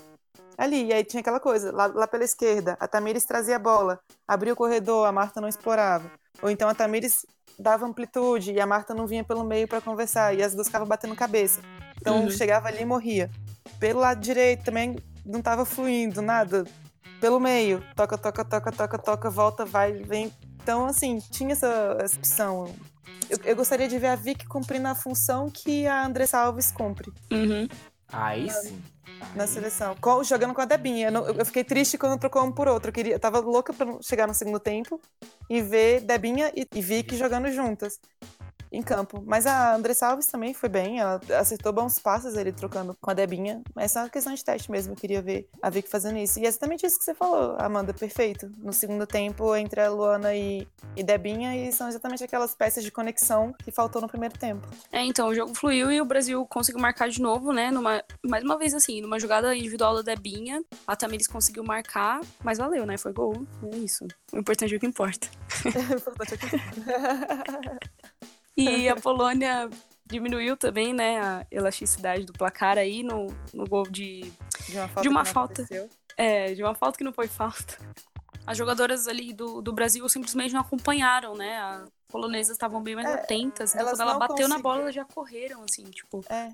ali. 0.57 0.85
E 0.85 0.93
aí 0.93 1.03
tinha 1.03 1.19
aquela 1.19 1.41
coisa, 1.41 1.69
lá, 1.73 1.87
lá 1.87 2.07
pela 2.07 2.23
esquerda, 2.23 2.77
a 2.79 2.87
Tamires 2.87 3.25
trazia 3.25 3.57
a 3.57 3.59
bola, 3.59 3.99
abria 4.25 4.53
o 4.53 4.55
corredor, 4.55 5.05
a 5.05 5.11
Marta 5.11 5.41
não 5.41 5.49
explorava. 5.49 6.09
Ou 6.41 6.49
então 6.49 6.69
a 6.69 6.73
Tamires 6.73 7.25
dava 7.59 7.85
amplitude 7.85 8.53
e 8.53 8.61
a 8.61 8.65
Marta 8.65 8.93
não 8.93 9.05
vinha 9.05 9.25
pelo 9.25 9.43
meio 9.43 9.67
para 9.67 9.81
conversar, 9.81 10.33
e 10.33 10.41
as 10.41 10.55
duas 10.55 10.67
ficavam 10.67 10.87
batendo 10.87 11.17
cabeça. 11.17 11.59
Então 11.99 12.21
Uhum. 12.21 12.29
chegava 12.29 12.69
ali 12.69 12.83
e 12.83 12.85
morria. 12.85 13.29
Pelo 13.81 13.99
lado 13.99 14.21
direito 14.21 14.63
também 14.63 14.95
não 15.25 15.41
tava 15.41 15.65
fluindo, 15.65 16.21
nada. 16.21 16.63
Pelo 17.19 17.37
meio, 17.37 17.83
toca, 17.97 18.17
toca, 18.17 18.45
toca, 18.45 18.71
toca, 18.71 18.97
toca, 18.97 19.29
volta, 19.29 19.65
vai, 19.65 19.91
vem. 19.91 20.31
Então, 20.63 20.85
assim, 20.85 21.19
tinha 21.19 21.51
essa, 21.51 21.97
essa 21.99 22.17
opção. 22.17 22.73
Eu, 23.29 23.37
eu 23.43 23.55
gostaria 23.55 23.87
de 23.87 23.99
ver 23.99 24.07
a 24.07 24.15
Vicky 24.15 24.47
cumprindo 24.47 24.87
a 24.87 24.95
função 24.95 25.49
que 25.49 25.85
a 25.85 26.05
Andressa 26.05 26.39
Alves 26.39 26.71
cumpre 26.71 27.11
Uhum. 27.31 27.67
Aí 28.11 28.49
sim. 28.49 28.81
na 29.35 29.47
seleção, 29.47 29.95
com- 29.99 30.23
jogando 30.23 30.53
com 30.53 30.61
a 30.61 30.65
Debinha. 30.65 31.07
Eu, 31.07 31.11
não- 31.11 31.25
eu 31.27 31.45
fiquei 31.45 31.63
triste 31.63 31.97
quando 31.97 32.19
trocou 32.19 32.43
um 32.43 32.51
por 32.51 32.67
outro. 32.67 32.89
Eu, 32.89 32.93
queria, 32.93 33.13
eu 33.13 33.19
tava 33.19 33.39
louca 33.39 33.73
pra 33.73 33.87
chegar 34.01 34.27
no 34.27 34.33
segundo 34.33 34.59
tempo 34.59 35.01
e 35.49 35.61
ver 35.61 36.01
Debinha 36.01 36.51
e, 36.55 36.67
e 36.73 36.81
Vicky 36.81 37.17
jogando 37.17 37.51
juntas 37.51 37.99
em 38.73 38.81
campo. 38.81 39.23
Mas 39.25 39.45
a 39.45 39.75
Andressa 39.75 40.07
Alves 40.07 40.25
também 40.25 40.53
foi 40.53 40.67
bem, 40.67 40.99
ela 40.99 41.21
acertou 41.39 41.71
bons 41.71 41.99
passes 41.99 42.35
ele 42.35 42.51
trocando 42.51 42.97
com 42.99 43.11
a 43.11 43.13
Debinha. 43.13 43.61
Mas 43.75 43.85
é 43.85 43.87
só 43.87 43.99
uma 44.01 44.09
questão 44.09 44.33
de 44.33 44.43
teste 44.43 44.71
mesmo, 44.71 44.93
eu 44.93 44.97
queria 44.97 45.21
ver 45.21 45.47
a 45.61 45.69
Vicky 45.69 45.87
fazendo 45.89 46.17
isso. 46.17 46.39
E 46.39 46.45
é 46.45 46.47
exatamente 46.47 46.85
isso 46.85 46.97
que 46.97 47.05
você 47.05 47.13
falou, 47.13 47.55
Amanda, 47.59 47.93
perfeito. 47.93 48.51
No 48.57 48.73
segundo 48.73 49.05
tempo, 49.05 49.55
entre 49.55 49.79
a 49.81 49.89
Luana 49.89 50.33
e, 50.35 50.67
e 50.95 51.03
Debinha, 51.03 51.55
e 51.55 51.71
são 51.71 51.87
exatamente 51.87 52.23
aquelas 52.23 52.55
peças 52.55 52.83
de 52.83 52.91
conexão 52.91 53.53
que 53.63 53.71
faltou 53.71 54.01
no 54.01 54.07
primeiro 54.07 54.37
tempo. 54.37 54.67
É, 54.91 55.01
então, 55.03 55.27
o 55.29 55.35
jogo 55.35 55.53
fluiu 55.53 55.91
e 55.91 56.01
o 56.01 56.05
Brasil 56.05 56.45
conseguiu 56.47 56.81
marcar 56.81 57.09
de 57.09 57.21
novo, 57.21 57.53
né? 57.53 57.69
Numa, 57.69 58.03
mais 58.25 58.43
uma 58.43 58.57
vez 58.57 58.73
assim, 58.73 59.01
numa 59.01 59.19
jogada 59.19 59.55
individual 59.55 59.95
da 59.95 60.01
Debinha. 60.01 60.63
A 60.87 60.95
Tamires 60.95 61.27
conseguiu 61.27 61.63
marcar, 61.63 62.21
mas 62.43 62.57
valeu, 62.57 62.85
né? 62.85 62.97
Foi 62.97 63.13
gol. 63.13 63.45
É 63.71 63.75
isso. 63.77 64.05
O 64.31 64.39
importante 64.39 64.73
é 64.73 64.77
o 64.77 64.79
que 64.79 64.87
importa. 64.87 65.27
O 66.05 66.09
importante 66.09 66.45
é 66.45 66.49
que- 66.49 67.93
E 68.55 68.87
a 68.87 68.95
Polônia 68.95 69.69
diminuiu 70.05 70.55
também, 70.55 70.93
né? 70.93 71.19
A 71.19 71.47
elasticidade 71.51 72.25
do 72.25 72.33
placar 72.33 72.77
aí 72.77 73.01
no, 73.03 73.27
no 73.53 73.65
gol 73.65 73.83
de, 73.83 74.31
de 74.67 74.77
uma 74.77 74.87
falta. 74.87 75.01
De 75.01 75.09
uma 75.09 75.25
falta. 75.25 75.65
é, 76.17 76.53
de 76.53 76.63
uma 76.63 76.75
falta 76.75 76.97
que 76.97 77.03
não 77.03 77.13
foi 77.13 77.27
falta. 77.27 77.77
As 78.45 78.57
jogadoras 78.57 79.07
ali 79.07 79.33
do, 79.33 79.61
do 79.61 79.71
Brasil 79.71 80.07
simplesmente 80.09 80.53
não 80.53 80.61
acompanharam, 80.61 81.33
né? 81.35 81.57
As 81.57 81.89
polonesas 82.09 82.51
estavam 82.51 82.81
bem 82.83 82.95
mais 82.95 83.07
É, 83.07 83.13
atentas. 83.13 83.73
Então, 83.73 83.87
quando 83.87 84.01
ela 84.01 84.19
bateu 84.19 84.35
na 84.47 84.55
conseguiram. 84.55 84.61
bola, 84.61 84.81
elas 84.81 84.95
já 84.95 85.05
correram, 85.05 85.63
assim, 85.63 85.83
tipo. 85.85 86.23
É. 86.29 86.51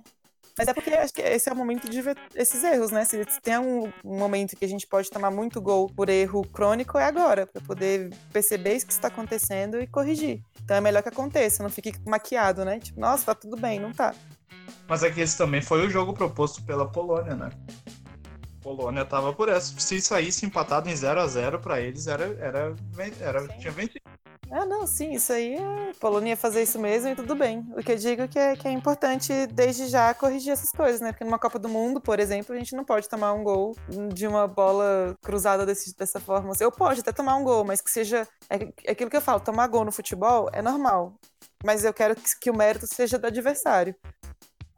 Mas 0.59 0.67
é 0.67 0.73
porque 0.73 0.89
acho 0.89 1.13
que 1.13 1.21
esse 1.21 1.47
é 1.47 1.53
o 1.53 1.55
momento 1.55 1.89
de 1.89 2.01
ver 2.01 2.17
esses 2.35 2.61
erros, 2.65 2.91
né? 2.91 3.05
Se, 3.05 3.23
tem 3.41 3.57
um, 3.57 3.85
um, 4.03 4.17
momento 4.17 4.57
que 4.57 4.65
a 4.65 4.67
gente 4.67 4.85
pode 4.85 5.09
tomar 5.09 5.31
muito 5.31 5.61
gol 5.61 5.89
por 5.89 6.09
erro 6.09 6.45
crônico, 6.45 6.97
é 6.97 7.05
agora, 7.05 7.47
para 7.47 7.61
poder 7.61 8.13
perceber 8.33 8.75
isso 8.75 8.85
que 8.85 8.91
está 8.91 9.07
acontecendo 9.07 9.79
e 9.79 9.87
corrigir. 9.87 10.43
Então 10.61 10.75
é 10.75 10.81
melhor 10.81 11.01
que 11.01 11.07
aconteça, 11.07 11.63
não 11.63 11.69
fique 11.69 11.93
maquiado, 12.05 12.65
né? 12.65 12.77
Tipo, 12.77 12.99
nossa, 12.99 13.27
tá 13.27 13.35
tudo 13.35 13.55
bem, 13.55 13.79
não 13.79 13.93
tá. 13.93 14.13
Mas 14.85 15.01
é 15.01 15.09
que 15.09 15.21
esse 15.21 15.37
também 15.37 15.61
foi 15.61 15.87
o 15.87 15.89
jogo 15.89 16.11
proposto 16.11 16.61
pela 16.63 16.85
Polônia, 16.85 17.35
né? 17.35 17.51
Polônia 18.61 19.05
tava 19.05 19.33
por 19.33 19.49
essa. 19.49 19.77
Se 19.79 20.01
saísse 20.01 20.45
empatado 20.45 20.89
em 20.89 20.95
0 20.95 21.19
a 21.19 21.27
0 21.27 21.59
para 21.59 21.79
eles, 21.81 22.07
era, 22.07 22.25
era, 22.39 22.75
era, 23.21 23.47
tinha 23.57 23.71
vencido. 23.71 24.01
Ah, 24.51 24.65
não, 24.65 24.87
sim, 24.87 25.13
isso 25.13 25.31
aí 25.31 25.55
é. 25.55 25.91
Polônia 25.99 26.31
ia 26.31 26.37
fazer 26.37 26.63
isso 26.63 26.79
mesmo 26.79 27.09
e 27.09 27.15
tudo 27.15 27.35
bem. 27.35 27.63
O 27.77 27.83
que 27.83 27.91
eu 27.91 27.95
digo 27.95 28.23
é 28.23 28.27
que 28.27 28.39
é, 28.39 28.55
que 28.55 28.67
é 28.67 28.71
importante, 28.71 29.31
desde 29.47 29.87
já, 29.87 30.11
corrigir 30.13 30.51
essas 30.51 30.71
coisas, 30.71 30.99
né? 31.01 31.11
Porque 31.11 31.23
numa 31.23 31.37
Copa 31.37 31.59
do 31.59 31.69
Mundo, 31.69 32.01
por 32.01 32.19
exemplo, 32.19 32.55
a 32.55 32.57
gente 32.57 32.75
não 32.75 32.83
pode 32.83 33.07
tomar 33.07 33.33
um 33.33 33.43
gol 33.43 33.75
de 34.13 34.25
uma 34.25 34.47
bola 34.47 35.15
cruzada 35.21 35.65
desse, 35.67 35.95
dessa 35.95 36.19
forma. 36.19 36.51
Eu 36.59 36.71
posso 36.71 37.01
até 37.01 37.11
tomar 37.11 37.35
um 37.35 37.43
gol, 37.43 37.63
mas 37.63 37.79
que 37.79 37.91
seja. 37.91 38.27
É, 38.49 38.67
é 38.85 38.91
aquilo 38.91 39.09
que 39.09 39.17
eu 39.17 39.21
falo, 39.21 39.39
tomar 39.39 39.67
gol 39.67 39.85
no 39.85 39.91
futebol 39.91 40.49
é 40.51 40.61
normal. 40.63 41.13
Mas 41.63 41.83
eu 41.83 41.93
quero 41.93 42.15
que, 42.15 42.23
que 42.39 42.49
o 42.49 42.55
mérito 42.55 42.87
seja 42.87 43.19
do 43.19 43.27
adversário. 43.27 43.95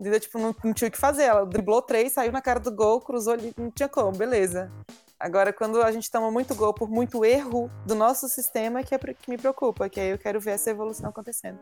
Entendeu? 0.02 0.20
Tipo, 0.20 0.40
não, 0.40 0.56
não, 0.64 0.74
tinha 0.74 0.88
o 0.88 0.92
que 0.92 0.98
fazer. 0.98 1.26
Ela 1.26 1.46
driblou 1.46 1.80
três, 1.80 2.14
saiu 2.14 2.32
na 2.32 2.42
cara 2.42 2.60
do 2.60 2.72
gol, 2.72 3.00
cruzou 3.00 3.34
ali, 3.34 3.54
não 3.56 3.70
tinha 3.70 3.88
como, 3.88 4.12
beleza. 4.12 4.72
Agora, 5.20 5.54
quando 5.54 5.80
a 5.80 5.92
gente 5.92 6.10
toma 6.10 6.32
muito 6.32 6.56
gol 6.56 6.74
por 6.74 6.90
muito 6.90 7.24
erro 7.24 7.70
do 7.86 7.94
nosso 7.94 8.28
sistema, 8.28 8.82
que 8.82 8.96
é 8.96 8.98
que 8.98 9.30
me 9.30 9.38
preocupa, 9.38 9.88
que 9.88 10.00
aí 10.00 10.10
eu 10.10 10.18
quero 10.18 10.42
ver 10.42 10.52
essa 10.52 10.72
evolução 10.72 11.12
acontecendo. 11.12 11.60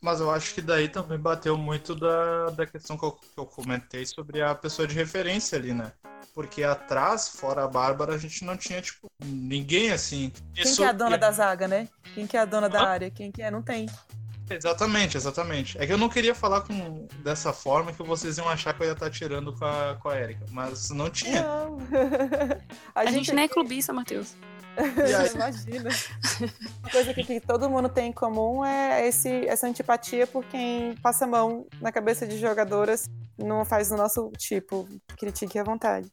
Mas 0.00 0.18
eu 0.18 0.30
acho 0.30 0.54
que 0.54 0.62
daí 0.62 0.88
também 0.88 1.18
bateu 1.18 1.58
muito 1.58 1.94
da, 1.94 2.46
da 2.46 2.66
questão 2.66 2.96
que 2.96 3.04
eu, 3.04 3.12
que 3.12 3.38
eu 3.38 3.44
comentei 3.44 4.06
sobre 4.06 4.40
a 4.40 4.54
pessoa 4.54 4.88
de 4.88 4.94
referência 4.94 5.58
ali, 5.58 5.74
né? 5.74 5.92
Porque 6.34 6.64
atrás, 6.64 7.28
fora 7.28 7.64
a 7.64 7.68
Bárbara, 7.68 8.14
a 8.14 8.18
gente 8.18 8.46
não 8.46 8.56
tinha, 8.56 8.80
tipo, 8.80 9.08
ninguém 9.22 9.92
assim. 9.92 10.32
Quem 10.54 10.64
Isso... 10.64 10.76
que 10.76 10.84
é 10.84 10.88
a 10.88 10.92
dona 10.92 11.18
da 11.18 11.30
zaga, 11.30 11.68
né? 11.68 11.86
Quem 12.14 12.26
que 12.26 12.34
é 12.34 12.40
a 12.40 12.46
dona 12.46 12.70
da 12.70 12.82
área? 12.82 13.10
Quem 13.10 13.30
que 13.30 13.42
é? 13.42 13.50
Não 13.50 13.60
tem. 13.60 13.84
Exatamente, 14.50 15.16
exatamente. 15.16 15.78
É 15.78 15.86
que 15.86 15.92
eu 15.92 15.98
não 15.98 16.08
queria 16.08 16.34
falar 16.34 16.60
com, 16.62 17.06
dessa 17.22 17.52
forma 17.52 17.92
que 17.92 18.02
vocês 18.02 18.36
iam 18.38 18.48
achar 18.48 18.74
que 18.74 18.82
eu 18.82 18.86
ia 18.86 18.92
estar 18.92 19.10
tirando 19.10 19.52
com 19.52 19.64
a, 19.64 19.96
com 20.00 20.08
a 20.08 20.20
Erika, 20.20 20.44
mas 20.50 20.90
não 20.90 21.08
tinha. 21.08 21.42
Não. 21.42 21.78
a, 22.94 23.00
a, 23.00 23.06
gente, 23.06 23.32
nem 23.32 23.44
é 23.44 23.48
clubista, 23.48 23.92
Matheus. 23.92 24.36
Imagina. 25.34 25.90
Uma 26.82 26.90
coisa 26.90 27.14
que, 27.14 27.24
que, 27.24 27.40
todo 27.40 27.70
mundo 27.70 27.88
tem 27.88 28.10
em 28.10 28.12
comum 28.12 28.64
é 28.64 29.06
esse, 29.06 29.46
essa 29.46 29.66
antipatia 29.66 30.26
por 30.26 30.44
quem 30.44 30.94
passa 30.96 31.24
a 31.24 31.28
mão 31.28 31.66
na 31.80 31.92
cabeça 31.92 32.26
de 32.26 32.38
jogadoras 32.38 33.08
não 33.38 33.64
faz 33.64 33.90
o 33.90 33.96
nosso 33.96 34.30
tipo. 34.36 34.88
Critique 35.16 35.58
à 35.58 35.64
vontade. 35.64 36.10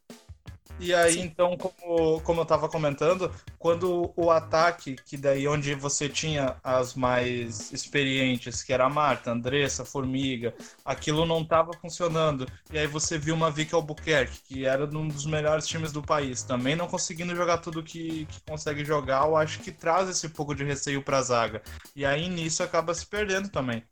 E 0.78 0.92
aí, 0.92 1.14
Sim. 1.14 1.20
então, 1.22 1.56
como, 1.56 2.20
como 2.22 2.40
eu 2.40 2.42
estava 2.42 2.68
comentando, 2.68 3.32
quando 3.58 4.12
o 4.16 4.30
ataque, 4.30 4.96
que 5.06 5.16
daí 5.16 5.46
onde 5.46 5.74
você 5.74 6.08
tinha 6.08 6.56
as 6.62 6.94
mais 6.94 7.72
experientes, 7.72 8.62
que 8.62 8.72
era 8.72 8.86
a 8.86 8.90
Marta, 8.90 9.30
Andressa, 9.30 9.84
Formiga, 9.84 10.54
aquilo 10.84 11.24
não 11.24 11.42
estava 11.42 11.72
funcionando. 11.74 12.46
E 12.72 12.78
aí 12.78 12.86
você 12.86 13.16
viu 13.16 13.34
uma 13.34 13.50
Vicky 13.50 13.74
Albuquerque, 13.74 14.40
que 14.42 14.64
era 14.64 14.84
um 14.84 15.06
dos 15.06 15.26
melhores 15.26 15.66
times 15.66 15.92
do 15.92 16.02
país, 16.02 16.42
também 16.42 16.74
não 16.74 16.88
conseguindo 16.88 17.36
jogar 17.36 17.58
tudo 17.58 17.82
que, 17.82 18.26
que 18.26 18.40
consegue 18.48 18.84
jogar, 18.84 19.26
eu 19.26 19.36
acho 19.36 19.60
que 19.60 19.70
traz 19.70 20.08
esse 20.08 20.28
pouco 20.30 20.54
de 20.54 20.64
receio 20.64 21.02
para 21.02 21.18
a 21.18 21.22
zaga. 21.22 21.62
E 21.94 22.04
aí 22.04 22.28
nisso 22.28 22.62
acaba 22.62 22.92
se 22.94 23.06
perdendo 23.06 23.48
também. 23.48 23.84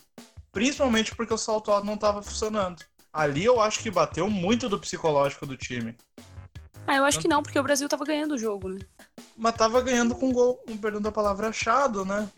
Principalmente 0.53 1.15
porque 1.15 1.33
o 1.33 1.39
salto 1.39 1.71
alto 1.71 1.87
não 1.87 1.95
estava 1.95 2.23
funcionando. 2.23 2.83
Ali 3.13 3.45
eu 3.45 3.61
acho 3.61 3.81
que 3.81 3.91
bateu 3.91 4.29
muito 4.31 4.69
do 4.69 4.79
psicológico 4.79 5.47
do 5.47 5.57
time. 5.57 5.97
Ah, 6.91 6.97
eu 6.97 7.05
acho 7.05 7.21
que 7.21 7.29
não, 7.29 7.41
porque 7.41 7.57
o 7.57 7.63
Brasil 7.63 7.89
tava 7.89 8.05
ganhando 8.05 8.35
o 8.35 8.39
jogo, 8.39 8.69
né? 8.69 8.81
Mas 9.37 9.55
tava 9.55 9.81
ganhando 9.81 10.13
com 10.13 10.33
gol, 10.33 10.61
um 10.67 10.77
perdão 10.77 11.01
da 11.01 11.13
palavra, 11.13 11.47
achado, 11.47 12.05
né? 12.05 12.29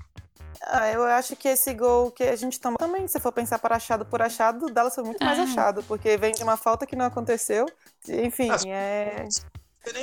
Ah, 0.64 0.90
eu 0.90 1.02
acho 1.04 1.34
que 1.36 1.48
esse 1.48 1.72
gol 1.72 2.10
que 2.10 2.22
a 2.22 2.36
gente 2.36 2.60
toma 2.60 2.76
também, 2.76 3.08
se 3.08 3.18
for 3.18 3.32
pensar 3.32 3.58
para 3.58 3.76
achado 3.76 4.04
por 4.04 4.20
achado, 4.20 4.66
o 4.66 4.70
Dallas 4.70 4.94
foi 4.94 5.04
muito 5.04 5.24
mais 5.24 5.38
achado, 5.38 5.82
porque 5.84 6.18
vem 6.18 6.34
de 6.34 6.42
uma 6.42 6.58
falta 6.58 6.86
que 6.86 6.94
não 6.94 7.06
aconteceu. 7.06 7.64
Enfim, 8.06 8.50
As... 8.50 8.62
é. 8.66 9.26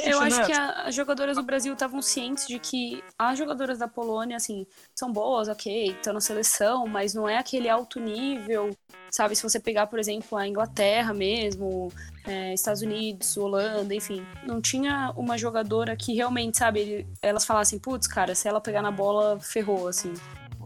Eu 0.03 0.19
acho 0.19 0.38
né? 0.39 0.45
que 0.45 0.51
a, 0.51 0.84
as 0.84 0.95
jogadoras 0.95 1.38
do 1.38 1.43
Brasil 1.43 1.71
estavam 1.73 2.01
cientes 2.01 2.45
de 2.47 2.59
que 2.59 3.01
as 3.17 3.38
jogadoras 3.38 3.77
da 3.77 3.88
Polônia, 3.88 4.36
assim, 4.36 4.67
são 4.93 5.11
boas, 5.11 5.47
ok, 5.47 5.91
estão 5.91 6.13
na 6.13 6.19
seleção, 6.19 6.86
mas 6.86 7.13
não 7.13 7.30
é 7.30 7.38
aquele 7.38 7.69
alto 7.69 7.99
nível, 7.99 8.75
sabe? 9.09 9.36
Se 9.36 9.43
você 9.43 9.59
pegar, 9.59 9.88
por 9.88 9.97
exemplo, 9.97 10.38
a 10.38 10.45
Inglaterra 10.45 11.13
mesmo, 11.13 11.91
é, 12.27 12.53
Estados 12.53 12.82
Unidos, 12.82 13.38
Holanda, 13.38 13.95
enfim, 13.95 14.25
não 14.45 14.59
tinha 14.59 15.13
uma 15.15 15.38
jogadora 15.38 15.95
que 15.95 16.13
realmente, 16.13 16.57
sabe, 16.57 17.07
elas 17.21 17.45
falassem, 17.45 17.80
putz, 17.80 18.05
cara, 18.05 18.36
se 18.36 18.47
ela 18.47 18.59
pegar 18.59 18.82
na 18.82 18.91
bola, 18.91 19.39
ferrou, 19.39 19.88
assim. 19.88 20.13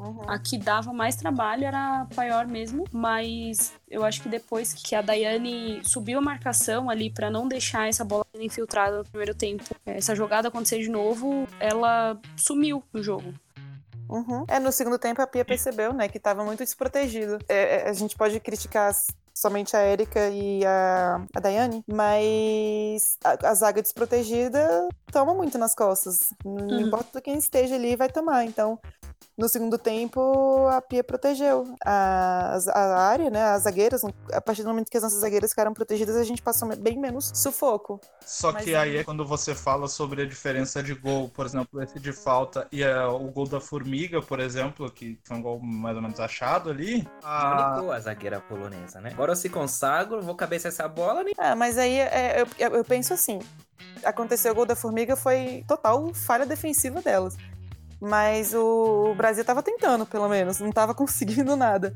Uhum. 0.04 0.22
A 0.28 0.38
que 0.38 0.58
dava 0.58 0.92
mais 0.92 1.16
trabalho 1.16 1.66
era 1.66 2.02
a 2.02 2.06
Paior 2.14 2.46
mesmo, 2.46 2.84
mas 2.92 3.72
eu 3.90 4.04
acho 4.04 4.22
que 4.22 4.28
depois 4.28 4.74
que 4.74 4.96
a 4.96 5.02
Daiane 5.02 5.82
subiu 5.86 6.20
a 6.20 6.22
marcação 6.22 6.90
ali 6.90 7.10
para 7.10 7.30
não 7.30 7.48
deixar 7.48 7.88
essa 7.88 8.04
bola 8.04 8.26
infiltrada 8.36 8.98
no 8.98 9.06
primeiro 9.06 9.34
tempo, 9.34 9.64
essa 9.86 10.14
jogada 10.14 10.50
acontecer 10.50 10.80
de 10.80 10.90
novo, 10.90 11.48
ela 11.60 12.20
sumiu 12.36 12.84
no 12.92 13.02
jogo. 13.02 13.34
Uhum. 14.10 14.44
É, 14.48 14.60
no 14.60 14.72
segundo 14.72 15.00
tempo 15.00 15.22
a 15.22 15.28
Pia 15.28 15.46
percebeu, 15.46 15.94
né, 15.94 16.10
que 16.10 16.18
estava 16.18 16.44
muito 16.44 16.60
desprotegido. 16.60 17.40
É, 17.48 17.78
é, 17.78 17.90
a 17.90 17.94
gente 17.94 18.18
pode 18.18 18.40
criticar 18.42 18.94
somente 19.34 19.76
a 19.76 19.84
Erika 19.86 20.30
e 20.30 20.64
a, 20.66 21.26
a 21.34 21.40
Daiane, 21.40 21.84
mas 21.88 23.18
a, 23.24 23.50
a, 23.50 23.54
zaga 23.56 23.82
desprotegida 23.82 24.88
toma 25.12 25.34
muito 25.34 25.58
nas 25.58 25.74
costas. 25.74 26.34
Não 26.44 26.68
uhum. 26.68 26.82
importa 26.82 27.22
quem 27.22 27.38
esteja 27.38 27.76
ali, 27.76 27.96
vai 27.96 28.10
tomar. 28.10 28.44
Então, 28.46 28.78
no 29.36 29.50
segundo 29.50 29.78
tempo, 29.78 30.68
a 30.68 30.82
Pia 30.82 31.04
protegeu 31.04 31.76
a, 31.84 32.58
a 32.72 33.02
área, 33.02 33.30
né? 33.30 33.44
As 33.44 33.64
zagueiras. 33.64 34.04
A 34.32 34.42
partir 34.42 34.62
do 34.62 34.70
momento 34.70 34.90
que 34.92 34.98
as 34.98 35.04
nossas 35.04 35.20
zagueiras 35.20 35.50
ficaram 35.50 35.74
protegidas, 35.74 36.16
a 36.16 36.24
gente 36.24 36.42
passou 36.42 36.76
bem 36.76 37.00
menos 37.00 37.32
sufoco. 37.34 38.00
Só 38.26 38.52
Mas 38.52 38.64
que 38.64 38.76
aí 38.76 38.98
é 38.98 39.04
quando 39.04 39.26
você 39.26 39.56
fala 39.56 39.88
sobre 39.88 40.22
a 40.22 40.26
diferença 40.26 40.84
de 40.84 40.94
gol, 40.94 41.30
por 41.30 41.46
exemplo, 41.46 41.82
esse 41.82 42.00
de 42.00 42.14
falta 42.14 42.68
e 42.72 42.84
o 42.86 43.32
gol 43.32 43.48
da 43.48 43.60
Formiga, 43.60 44.22
por 44.22 44.40
exemplo, 44.40 44.90
que 44.92 45.18
foi 45.24 45.38
um 45.38 45.42
gol 45.42 45.60
mais 45.60 45.96
ou 45.96 46.02
menos 46.02 46.20
achado 46.20 46.70
ali. 46.70 47.08
A... 47.24 47.80
a 47.80 48.00
zagueira 48.00 48.40
polonesa, 48.40 49.02
né? 49.02 49.10
Agora 49.14 49.32
eu 49.32 49.36
se 49.36 49.50
consagro, 49.50 50.22
vou 50.22 50.36
cabeça 50.36 50.68
essa 50.68 50.88
bola. 50.88 51.24
Nem... 51.24 51.34
Ah, 51.38 51.56
mas 51.56 51.78
aí 51.80 51.98
é, 51.98 52.46
eu, 52.60 52.76
eu 52.76 52.86
penso 52.86 53.14
assim: 53.14 53.40
aconteceu 54.04 54.52
o 54.52 54.56
gol 54.56 54.66
da 54.66 54.76
Formiga, 54.76 55.16
foi 55.16 55.64
total 55.68 56.14
falha 56.14 56.46
defensiva 56.46 57.02
delas. 57.02 57.36
Mas 58.04 58.54
o 58.54 59.16
Brasil 59.16 59.40
estava 59.40 59.64
tentando, 59.64 60.06
pelo 60.06 60.28
menos, 60.28 60.60
não 60.60 60.68
estava 60.68 60.94
conseguindo 60.94 61.56
nada. 61.56 61.96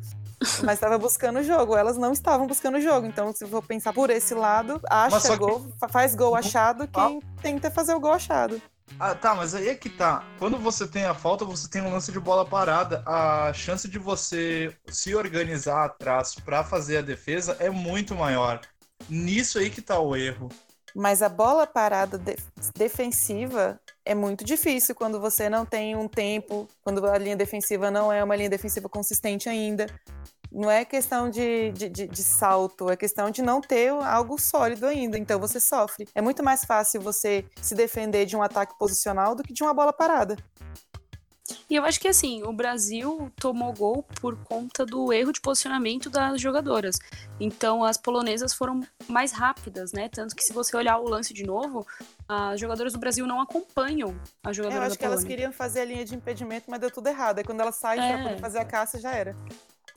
Mas 0.63 0.75
estava 0.75 0.97
buscando 0.97 1.39
o 1.39 1.43
jogo. 1.43 1.75
Elas 1.75 1.97
não 1.97 2.13
estavam 2.13 2.47
buscando 2.47 2.77
o 2.77 2.81
jogo. 2.81 3.05
Então, 3.05 3.33
se 3.33 3.45
for 3.45 3.61
pensar 3.61 3.91
por 3.91 4.09
esse 4.09 4.33
lado, 4.33 4.79
acha 4.89 5.35
gol, 5.35 5.65
que... 5.65 5.91
faz 5.91 6.15
gol 6.15 6.33
achado 6.33 6.87
quem 6.87 7.19
tenta 7.41 7.69
fazer 7.69 7.93
o 7.93 7.99
gol 7.99 8.13
achado. 8.13 8.61
Ah, 8.97 9.13
tá, 9.13 9.35
mas 9.35 9.53
aí 9.53 9.67
é 9.67 9.75
que 9.75 9.89
tá. 9.89 10.23
Quando 10.39 10.57
você 10.57 10.87
tem 10.87 11.03
a 11.03 11.13
falta, 11.13 11.43
você 11.43 11.67
tem 11.67 11.81
um 11.81 11.91
lance 11.91 12.09
de 12.09 12.21
bola 12.21 12.45
parada. 12.45 13.03
A 13.05 13.51
chance 13.51 13.85
de 13.89 13.99
você 13.99 14.73
se 14.87 15.13
organizar 15.13 15.83
atrás 15.83 16.35
para 16.35 16.63
fazer 16.63 16.99
a 16.99 17.01
defesa 17.01 17.57
é 17.59 17.69
muito 17.69 18.15
maior. 18.15 18.61
Nisso 19.09 19.59
aí 19.59 19.69
que 19.69 19.81
tá 19.81 19.99
o 19.99 20.15
erro. 20.15 20.47
Mas 20.95 21.21
a 21.21 21.27
bola 21.27 21.67
parada 21.67 22.17
de 22.17 22.37
defensiva 22.75 23.77
é 24.07 24.15
muito 24.15 24.43
difícil 24.43 24.95
quando 24.95 25.19
você 25.19 25.49
não 25.49 25.65
tem 25.65 25.95
um 25.95 26.07
tempo, 26.07 26.67
quando 26.83 27.05
a 27.05 27.17
linha 27.17 27.35
defensiva 27.35 27.91
não 27.91 28.11
é 28.11 28.23
uma 28.23 28.35
linha 28.35 28.49
defensiva 28.49 28.87
consistente 28.87 29.49
ainda. 29.49 29.87
Não 30.49 30.71
é 30.71 30.85
questão 30.85 31.29
de, 31.29 31.71
de, 31.73 31.89
de, 31.89 32.07
de 32.07 32.23
salto, 32.23 32.89
é 32.89 32.95
questão 32.95 33.29
de 33.29 33.41
não 33.41 33.59
ter 33.59 33.89
algo 33.89 34.39
sólido 34.39 34.85
ainda. 34.85 35.17
Então 35.17 35.39
você 35.39 35.59
sofre. 35.59 36.07
É 36.15 36.21
muito 36.21 36.41
mais 36.41 36.63
fácil 36.63 37.01
você 37.01 37.45
se 37.61 37.75
defender 37.75 38.25
de 38.25 38.35
um 38.35 38.41
ataque 38.41 38.77
posicional 38.79 39.35
do 39.35 39.43
que 39.43 39.53
de 39.53 39.61
uma 39.61 39.73
bola 39.73 39.91
parada. 39.91 40.37
E 41.69 41.75
eu 41.75 41.85
acho 41.85 41.99
que 41.99 42.07
assim, 42.07 42.43
o 42.43 42.51
Brasil 42.51 43.31
tomou 43.37 43.73
gol 43.73 44.03
por 44.21 44.37
conta 44.43 44.85
do 44.85 45.11
erro 45.13 45.31
de 45.31 45.41
posicionamento 45.41 46.09
das 46.09 46.41
jogadoras. 46.41 46.97
Então 47.39 47.83
as 47.83 47.97
polonesas 47.97 48.53
foram 48.53 48.81
mais 49.07 49.31
rápidas, 49.31 49.91
né? 49.91 50.09
Tanto 50.09 50.35
que 50.35 50.43
se 50.43 50.53
você 50.53 50.75
olhar 50.75 50.97
o 50.97 51.07
lance 51.07 51.33
de 51.33 51.43
novo, 51.43 51.85
as 52.27 52.59
jogadoras 52.59 52.93
do 52.93 52.99
Brasil 52.99 53.25
não 53.25 53.39
acompanham 53.39 54.19
as 54.43 54.55
jogadoras 54.55 54.83
Eu 54.83 54.87
acho 54.87 54.99
que 54.99 55.05
elas 55.05 55.23
queriam 55.23 55.51
fazer 55.51 55.81
a 55.81 55.85
linha 55.85 56.05
de 56.05 56.15
impedimento, 56.15 56.69
mas 56.69 56.79
deu 56.79 56.91
tudo 56.91 57.07
errado. 57.07 57.39
Aí 57.39 57.43
quando 57.43 57.61
elas 57.61 57.75
saem 57.75 58.01
é. 58.01 58.13
pra 58.13 58.23
poder 58.23 58.39
fazer 58.39 58.59
a 58.59 58.65
caça, 58.65 58.99
já 58.99 59.13
era. 59.13 59.35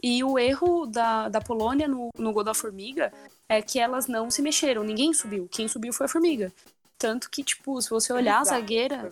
E 0.03 0.25
o 0.25 0.39
erro 0.39 0.87
da, 0.87 1.29
da 1.29 1.41
Polônia 1.41 1.87
no, 1.87 2.11
no 2.17 2.33
gol 2.33 2.43
da 2.43 2.55
Formiga 2.55 3.13
é 3.49 3.61
que 3.61 3.79
elas 3.79 4.07
não 4.07 4.31
se 4.31 4.41
mexeram, 4.41 4.83
ninguém 4.83 5.13
subiu. 5.13 5.49
Quem 5.51 5.69
subiu 5.69 5.93
foi 5.93 6.07
a 6.07 6.09
Formiga. 6.09 6.53
Tanto 7.01 7.31
que, 7.31 7.43
tipo, 7.43 7.81
se 7.81 7.89
você 7.89 8.13
olhar 8.13 8.41
a 8.41 8.45
zagueira. 8.45 9.09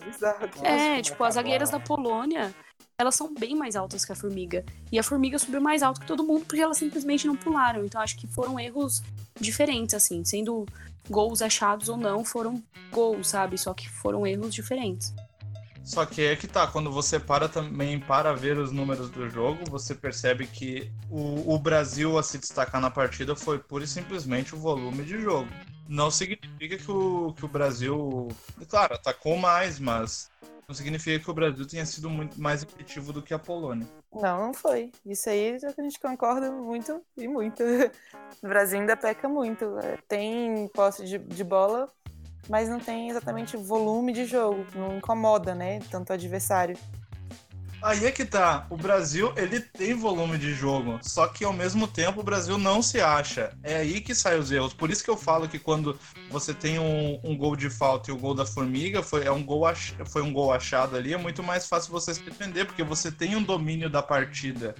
É, 0.61 1.01
tipo, 1.01 1.23
as 1.23 1.33
zagueiras 1.33 1.71
da 1.71 1.79
Polônia, 1.79 2.53
elas 2.95 3.15
são 3.15 3.33
bem 3.33 3.55
mais 3.55 3.75
altas 3.75 4.05
que 4.05 4.11
a 4.11 4.15
formiga. 4.15 4.63
E 4.91 4.99
a 4.99 5.03
formiga 5.03 5.39
subiu 5.39 5.59
mais 5.59 5.81
alto 5.81 5.99
que 5.99 6.05
todo 6.05 6.23
mundo 6.23 6.45
porque 6.45 6.61
elas 6.61 6.77
simplesmente 6.77 7.25
não 7.25 7.35
pularam. 7.35 7.83
Então 7.83 7.99
acho 7.99 8.15
que 8.15 8.27
foram 8.27 8.59
erros 8.59 9.01
diferentes, 9.41 9.95
assim, 9.95 10.23
sendo 10.23 10.67
gols 11.09 11.41
achados 11.41 11.89
ou 11.89 11.97
não, 11.97 12.23
foram 12.23 12.61
gols, 12.91 13.29
sabe? 13.29 13.57
Só 13.57 13.73
que 13.73 13.89
foram 13.89 14.27
erros 14.27 14.53
diferentes. 14.53 15.11
Só 15.83 16.05
que 16.05 16.21
é 16.21 16.35
que 16.35 16.47
tá, 16.47 16.67
quando 16.67 16.91
você 16.91 17.19
para 17.19 17.49
também 17.49 17.99
para 17.99 18.35
ver 18.35 18.59
os 18.59 18.71
números 18.71 19.09
do 19.09 19.27
jogo, 19.27 19.63
você 19.67 19.95
percebe 19.95 20.45
que 20.45 20.91
o, 21.09 21.55
o 21.55 21.57
Brasil 21.57 22.19
a 22.19 22.21
se 22.21 22.37
destacar 22.37 22.79
na 22.79 22.91
partida 22.91 23.35
foi 23.35 23.57
pura 23.57 23.83
e 23.83 23.87
simplesmente 23.87 24.53
o 24.53 24.59
volume 24.59 25.03
de 25.03 25.19
jogo. 25.19 25.49
Não 25.89 26.11
significa 26.11 26.77
que 26.77 26.91
o, 26.91 27.33
que 27.33 27.43
o 27.43 27.47
Brasil, 27.47 28.27
claro, 28.69 28.93
atacou 28.93 29.35
mais, 29.35 29.79
mas 29.79 30.29
não 30.67 30.75
significa 30.75 31.17
que 31.17 31.31
o 31.31 31.33
Brasil 31.33 31.65
tenha 31.65 31.83
sido 31.83 32.11
muito 32.11 32.39
mais 32.39 32.61
efetivo 32.61 33.11
do 33.11 33.23
que 33.23 33.33
a 33.33 33.39
Polônia. 33.39 33.87
Não, 34.13 34.45
não 34.45 34.53
foi. 34.53 34.91
Isso 35.03 35.27
aí 35.31 35.57
é 35.57 35.65
a 35.65 35.81
gente 35.81 35.99
concorda 35.99 36.51
muito 36.51 37.01
e 37.17 37.27
muito. 37.27 37.63
O 38.41 38.47
Brasil 38.47 38.79
ainda 38.79 38.95
peca 38.95 39.27
muito. 39.27 39.65
É, 39.79 39.97
tem 40.07 40.67
posse 40.69 41.03
de, 41.03 41.17
de 41.17 41.43
bola, 41.43 41.89
mas 42.47 42.69
não 42.69 42.79
tem 42.79 43.09
exatamente 43.09 43.57
volume 43.57 44.13
de 44.13 44.25
jogo. 44.25 44.65
Não 44.75 44.97
incomoda, 44.97 45.53
né? 45.53 45.79
Tanto 45.91 46.11
o 46.11 46.13
adversário. 46.13 46.77
Aí 47.81 48.05
é 48.05 48.11
que 48.11 48.25
tá. 48.25 48.67
O 48.69 48.75
Brasil, 48.75 49.33
ele 49.37 49.59
tem 49.61 49.93
volume 49.93 50.37
de 50.37 50.53
jogo, 50.53 50.99
só 51.01 51.27
que 51.27 51.45
ao 51.45 51.53
mesmo 51.53 51.87
tempo 51.87 52.19
o 52.19 52.23
Brasil 52.23 52.57
não 52.57 52.81
se 52.81 52.99
acha. 52.99 53.57
É 53.63 53.77
aí 53.77 54.01
que 54.01 54.13
saem 54.13 54.39
os 54.39 54.51
erros. 54.51 54.73
Por 54.73 54.89
isso 54.89 55.03
que 55.03 55.09
eu 55.09 55.15
falo 55.15 55.47
que 55.47 55.57
quando 55.57 55.97
você 56.29 56.53
tem 56.53 56.77
um, 56.77 57.19
um 57.23 57.37
gol 57.37 57.55
de 57.55 57.69
falta 57.69 58.11
e 58.11 58.13
o 58.13 58.17
gol 58.17 58.35
da 58.35 58.45
Formiga 58.45 59.01
foi, 59.01 59.25
é 59.25 59.31
um 59.31 59.43
gol 59.43 59.65
ach, 59.65 59.93
foi 60.07 60.21
um 60.21 60.33
gol 60.33 60.51
achado 60.51 60.97
ali, 60.97 61.13
é 61.13 61.17
muito 61.17 61.41
mais 61.41 61.67
fácil 61.67 61.91
você 61.91 62.13
se 62.13 62.21
defender, 62.21 62.65
porque 62.65 62.83
você 62.83 63.11
tem 63.11 63.35
um 63.35 63.43
domínio 63.43 63.89
da 63.89 64.03
partida. 64.03 64.75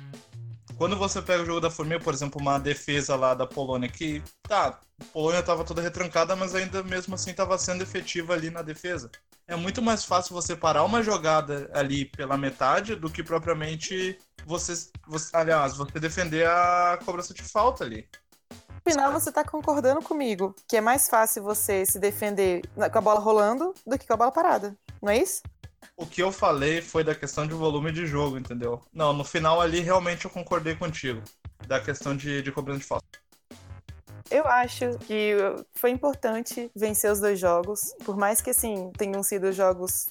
Quando 0.78 0.98
você 0.98 1.22
pega 1.22 1.44
o 1.44 1.46
jogo 1.46 1.62
da 1.62 1.72
Formiga, 1.72 2.00
por 2.02 2.14
exemplo, 2.14 2.40
uma 2.42 2.58
defesa 2.58 3.16
lá 3.16 3.34
da 3.34 3.46
Polônia, 3.46 3.90
que 3.90 4.22
tá, 4.44 4.80
a 5.00 5.06
Polônia 5.06 5.40
estava 5.40 5.64
toda 5.64 5.82
retrancada, 5.82 6.36
mas 6.36 6.54
ainda 6.54 6.84
mesmo 6.84 7.16
assim 7.16 7.32
estava 7.32 7.58
sendo 7.58 7.82
efetiva 7.82 8.34
ali 8.34 8.50
na 8.50 8.62
defesa 8.62 9.10
é 9.50 9.56
muito 9.56 9.82
mais 9.82 10.06
fácil 10.06 10.34
você 10.34 10.56
parar 10.56 10.84
uma 10.84 11.02
jogada 11.02 11.70
ali 11.74 12.06
pela 12.06 12.38
metade 12.38 12.96
do 12.96 13.10
que 13.10 13.24
propriamente 13.24 14.18
você, 14.46 14.74
você 15.08 15.36
aliás, 15.36 15.76
você 15.76 16.00
defender 16.00 16.48
a 16.48 17.00
cobrança 17.04 17.34
de 17.34 17.42
falta 17.42 17.84
ali. 17.84 18.08
No 18.86 18.92
final, 18.92 19.12
você 19.12 19.30
está 19.30 19.44
concordando 19.44 20.02
comigo 20.02 20.56
que 20.68 20.78
é 20.78 20.82
mais 20.82 21.10
fácil 21.10 21.44
você 21.44 21.84
se 21.84 22.00
defender 22.00 22.62
com 22.76 22.98
a 22.98 23.02
bola 23.02 23.20
rolando 23.20 23.74
do 23.86 23.98
que 23.98 24.06
com 24.06 24.14
a 24.14 24.18
bola 24.18 24.32
parada, 24.32 24.78
não 25.02 25.12
é 25.12 25.18
isso? 25.18 25.42
O 25.98 26.06
que 26.06 26.22
eu 26.22 26.32
falei 26.32 26.82
foi 26.82 27.04
da 27.04 27.16
questão 27.16 27.48
de 27.48 27.54
volume 27.54 27.92
de 27.92 28.06
jogo, 28.06 28.38
entendeu? 28.38 28.82
Não, 28.94 29.12
no 29.14 29.24
final 29.24 29.60
ali 29.60 29.80
realmente 29.80 30.26
eu 30.26 30.32
concordei 30.32 30.76
contigo. 30.76 31.22
Da 31.68 31.80
questão 31.80 32.16
de, 32.16 32.42
de 32.42 32.52
cobrança 32.52 32.80
de 32.80 32.86
falta. 32.86 33.20
Eu 34.32 34.46
acho 34.48 34.98
que 35.00 35.36
foi 35.74 35.90
importante 35.90 36.70
vencer 36.76 37.12
os 37.12 37.20
dois 37.20 37.40
jogos, 37.40 37.94
por 38.06 38.16
mais 38.16 38.42
que 38.42 38.52
assim 38.52 38.92
tenham 38.98 39.24
sido 39.24 39.52
jogos 39.52 40.08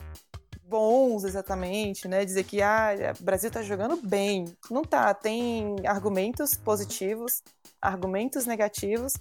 bons 0.65 1.25
exatamente, 1.25 2.07
né? 2.07 2.25
Dizer 2.25 2.45
que 2.45 2.61
ah, 2.61 2.91
o 3.19 3.23
Brasil 3.23 3.51
tá 3.51 3.63
jogando 3.63 3.97
bem. 3.97 4.45
Não 4.71 4.83
tá, 4.83 5.15
tem 5.15 5.77
argumentos 5.87 6.55
positivos, 6.57 7.43
argumentos 7.81 8.45
negativos, 8.45 9.15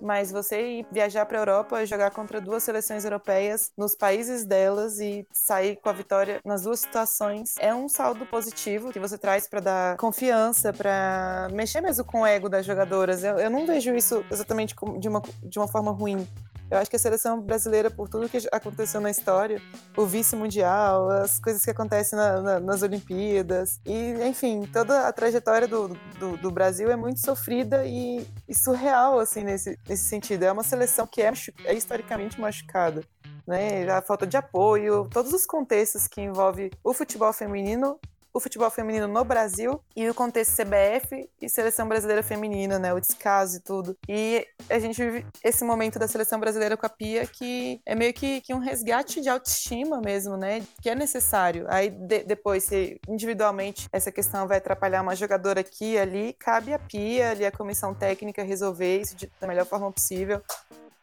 mas 0.00 0.30
você 0.30 0.78
ir 0.78 0.86
viajar 0.90 1.26
para 1.26 1.38
a 1.38 1.42
Europa 1.42 1.82
e 1.82 1.86
jogar 1.86 2.10
contra 2.10 2.40
duas 2.40 2.62
seleções 2.62 3.04
europeias 3.04 3.70
nos 3.76 3.94
países 3.94 4.44
delas 4.44 4.98
e 4.98 5.26
sair 5.32 5.76
com 5.76 5.88
a 5.88 5.92
vitória 5.92 6.40
nas 6.44 6.62
duas 6.62 6.80
situações 6.80 7.54
é 7.58 7.74
um 7.74 7.88
saldo 7.88 8.26
positivo 8.26 8.92
que 8.92 8.98
você 8.98 9.16
traz 9.16 9.48
para 9.48 9.60
dar 9.60 9.96
confiança, 9.96 10.72
para 10.72 11.48
mexer 11.52 11.80
mesmo 11.80 12.04
com 12.04 12.22
o 12.22 12.26
ego 12.26 12.48
das 12.48 12.66
jogadoras. 12.66 13.22
Eu, 13.24 13.38
eu 13.38 13.50
não 13.50 13.66
vejo 13.66 13.94
isso 13.94 14.24
exatamente 14.30 14.74
de 14.98 15.08
uma, 15.08 15.22
de 15.42 15.58
uma 15.58 15.68
forma 15.68 15.90
ruim. 15.90 16.26
Eu 16.72 16.78
acho 16.78 16.88
que 16.88 16.96
a 16.96 16.98
seleção 16.98 17.38
brasileira, 17.38 17.90
por 17.90 18.08
tudo 18.08 18.30
que 18.30 18.38
aconteceu 18.50 18.98
na 18.98 19.10
história, 19.10 19.60
o 19.94 20.06
vice-mundial, 20.06 21.10
as 21.10 21.38
coisas 21.38 21.62
que 21.62 21.70
acontecem 21.70 22.18
na, 22.18 22.40
na, 22.40 22.60
nas 22.60 22.82
Olimpíadas, 22.82 23.78
e, 23.84 24.14
enfim, 24.26 24.62
toda 24.72 25.06
a 25.06 25.12
trajetória 25.12 25.68
do, 25.68 25.88
do, 26.18 26.38
do 26.38 26.50
Brasil 26.50 26.90
é 26.90 26.96
muito 26.96 27.20
sofrida 27.20 27.84
e, 27.84 28.26
e, 28.48 28.54
surreal, 28.54 29.20
assim, 29.20 29.44
nesse, 29.44 29.78
nesse 29.86 30.04
sentido. 30.04 30.44
É 30.44 30.50
uma 30.50 30.62
seleção 30.62 31.06
que 31.06 31.20
é, 31.20 31.30
é 31.66 31.74
historicamente 31.74 32.40
machucada. 32.40 33.04
Né, 33.46 33.90
a 33.90 34.00
falta 34.00 34.26
de 34.26 34.36
apoio, 34.36 35.08
todos 35.10 35.32
os 35.32 35.44
contextos 35.44 36.06
que 36.06 36.20
envolve 36.22 36.70
o 36.82 36.94
futebol 36.94 37.32
feminino 37.32 37.98
o 38.32 38.40
futebol 38.40 38.70
feminino 38.70 39.06
no 39.06 39.24
Brasil 39.24 39.80
e 39.94 40.08
o 40.08 40.14
contexto 40.14 40.56
CBF 40.56 41.28
e 41.40 41.48
seleção 41.48 41.86
brasileira 41.86 42.22
feminina, 42.22 42.78
né? 42.78 42.92
O 42.94 43.00
descaso 43.00 43.58
e 43.58 43.60
tudo. 43.60 43.96
E 44.08 44.46
a 44.70 44.78
gente 44.78 45.02
vive 45.02 45.26
esse 45.44 45.64
momento 45.64 45.98
da 45.98 46.08
seleção 46.08 46.40
brasileira 46.40 46.76
com 46.76 46.86
a 46.86 46.88
Pia 46.88 47.26
que 47.26 47.80
é 47.84 47.94
meio 47.94 48.12
que, 48.12 48.40
que 48.40 48.54
um 48.54 48.58
resgate 48.58 49.20
de 49.20 49.28
autoestima 49.28 50.00
mesmo, 50.00 50.36
né? 50.36 50.62
Que 50.80 50.88
é 50.88 50.94
necessário. 50.94 51.66
Aí 51.68 51.90
de, 51.90 52.24
depois, 52.24 52.64
se 52.64 53.00
individualmente 53.08 53.88
essa 53.92 54.10
questão 54.10 54.46
vai 54.46 54.58
atrapalhar 54.58 55.02
uma 55.02 55.14
jogadora 55.14 55.60
aqui 55.60 55.98
ali, 55.98 56.32
cabe 56.38 56.72
a 56.72 56.78
Pia, 56.78 57.30
ali 57.30 57.44
a 57.44 57.52
comissão 57.52 57.94
técnica 57.94 58.42
resolver 58.42 59.00
isso 59.00 59.14
de, 59.14 59.30
da 59.40 59.46
melhor 59.46 59.66
forma 59.66 59.90
possível. 59.92 60.42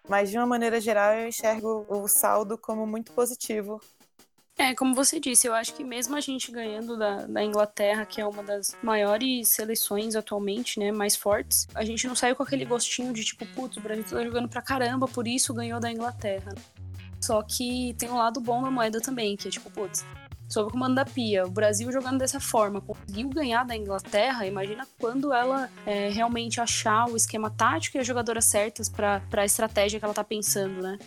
Mas 0.07 0.31
de 0.31 0.37
uma 0.37 0.47
maneira 0.47 0.81
geral, 0.81 1.13
eu 1.13 1.27
enxergo 1.27 1.85
o 1.87 2.07
saldo 2.07 2.57
como 2.57 2.87
muito 2.87 3.11
positivo 3.11 3.79
é, 4.59 4.75
como 4.75 4.93
você 4.93 5.21
disse, 5.21 5.47
eu 5.47 5.53
acho 5.53 5.73
que 5.73 5.85
mesmo 5.85 6.17
a 6.17 6.19
gente 6.19 6.51
ganhando 6.51 6.97
da, 6.97 7.25
da 7.25 7.41
Inglaterra, 7.41 8.05
que 8.05 8.19
é 8.19 8.25
uma 8.25 8.43
das 8.43 8.75
maiores 8.83 9.47
seleções 9.47 10.17
atualmente, 10.17 10.77
né, 10.77 10.91
mais 10.91 11.15
fortes, 11.15 11.65
a 11.73 11.85
gente 11.85 12.05
não 12.05 12.13
saiu 12.13 12.35
com 12.35 12.43
aquele 12.43 12.65
gostinho 12.65 13.13
de 13.13 13.23
tipo, 13.23 13.45
putz, 13.55 13.77
o 13.77 13.81
Brasil 13.81 14.03
tá 14.03 14.21
jogando 14.21 14.49
pra 14.49 14.61
caramba, 14.61 15.07
por 15.07 15.25
isso 15.29 15.53
ganhou 15.53 15.79
da 15.79 15.89
Inglaterra. 15.89 16.53
Só 17.21 17.41
que 17.41 17.95
tem 17.97 18.09
um 18.09 18.17
lado 18.17 18.41
bom 18.41 18.61
da 18.61 18.69
moeda 18.69 18.99
também, 18.99 19.37
que 19.37 19.47
é 19.47 19.51
tipo, 19.51 19.71
putz, 19.71 20.05
sob 20.49 20.67
o 20.67 20.71
comando 20.71 20.95
da 20.95 21.05
Pia, 21.05 21.45
o 21.45 21.49
Brasil 21.49 21.89
jogando 21.89 22.17
dessa 22.17 22.41
forma, 22.41 22.81
conseguiu 22.81 23.29
ganhar 23.29 23.63
da 23.63 23.77
Inglaterra, 23.77 24.45
imagina 24.45 24.85
quando 24.99 25.31
ela 25.31 25.69
é, 25.85 26.09
realmente 26.09 26.59
achar 26.59 27.09
o 27.09 27.15
esquema 27.15 27.49
tático 27.49 27.95
e 27.95 27.99
as 28.01 28.05
jogadoras 28.05 28.43
certas 28.43 28.89
para 28.89 29.21
a 29.31 29.45
estratégia 29.45 29.99
que 29.99 30.05
ela 30.05 30.13
tá 30.13 30.23
pensando, 30.23 30.81
né? 30.81 30.99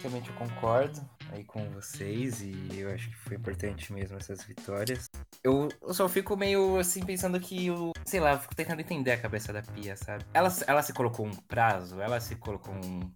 Realmente 0.00 0.30
eu 0.30 0.36
concordo 0.36 1.00
aí 1.32 1.44
com 1.44 1.68
vocês 1.70 2.40
e 2.42 2.54
eu 2.78 2.90
acho 2.92 3.08
que 3.08 3.16
foi 3.16 3.36
importante 3.36 3.92
mesmo 3.92 4.16
essas 4.16 4.44
vitórias. 4.44 5.08
Eu, 5.42 5.68
eu 5.82 5.94
só 5.94 6.08
fico 6.08 6.36
meio 6.36 6.78
assim 6.78 7.04
pensando 7.04 7.38
que 7.40 7.66
eu, 7.66 7.92
sei 8.04 8.20
lá, 8.20 8.38
fico 8.38 8.54
tentando 8.54 8.80
entender 8.80 9.12
a 9.12 9.18
cabeça 9.18 9.52
da 9.52 9.62
Pia, 9.62 9.96
sabe? 9.96 10.24
Ela, 10.34 10.52
ela 10.66 10.82
se 10.82 10.92
colocou 10.92 11.26
um 11.26 11.34
prazo, 11.34 12.00
ela 12.00 12.20
se 12.20 12.36
colocou 12.36 12.74
um 12.74 13.10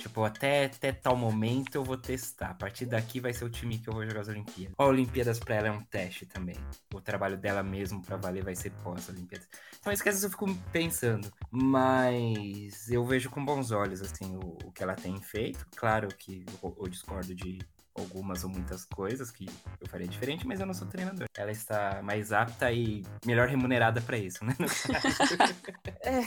Tipo, 0.00 0.24
até, 0.24 0.64
até 0.64 0.92
tal 0.92 1.14
momento 1.14 1.74
eu 1.74 1.84
vou 1.84 1.96
testar. 1.96 2.50
A 2.50 2.54
partir 2.54 2.86
daqui 2.86 3.20
vai 3.20 3.34
ser 3.34 3.44
o 3.44 3.50
time 3.50 3.78
que 3.78 3.88
eu 3.88 3.92
vou 3.92 4.06
jogar 4.06 4.22
as 4.22 4.28
Olimpíadas. 4.28 4.74
A 4.78 4.86
Olimpíadas 4.86 5.38
pra 5.38 5.56
ela 5.56 5.68
é 5.68 5.70
um 5.70 5.82
teste 5.82 6.24
também. 6.24 6.56
O 6.94 7.02
trabalho 7.02 7.36
dela 7.36 7.62
mesmo 7.62 8.02
pra 8.02 8.16
valer 8.16 8.42
vai 8.42 8.56
ser 8.56 8.70
pós-Olimpíadas. 8.82 9.46
Então, 9.78 9.92
isso 9.92 10.02
que 10.02 10.08
às 10.08 10.14
vezes 10.14 10.24
eu 10.24 10.30
fico 10.30 10.46
pensando. 10.72 11.30
Mas 11.50 12.90
eu 12.90 13.04
vejo 13.04 13.28
com 13.28 13.44
bons 13.44 13.70
olhos, 13.72 14.00
assim, 14.00 14.36
o, 14.36 14.56
o 14.64 14.72
que 14.72 14.82
ela 14.82 14.94
tem 14.94 15.20
feito. 15.20 15.66
Claro 15.76 16.08
que 16.08 16.46
eu, 16.62 16.76
eu 16.80 16.88
discordo 16.88 17.34
de 17.34 17.58
algumas 17.94 18.44
ou 18.44 18.50
muitas 18.50 18.84
coisas 18.84 19.30
que 19.30 19.46
eu 19.80 19.88
faria 19.88 20.06
diferente, 20.06 20.46
mas 20.46 20.60
eu 20.60 20.66
não 20.66 20.74
sou 20.74 20.86
treinador. 20.86 21.26
Ela 21.36 21.50
está 21.50 22.00
mais 22.02 22.32
apta 22.32 22.70
e 22.72 23.04
melhor 23.26 23.48
remunerada 23.48 24.00
para 24.00 24.16
isso, 24.16 24.44
né? 24.44 24.54
é, 26.02 26.22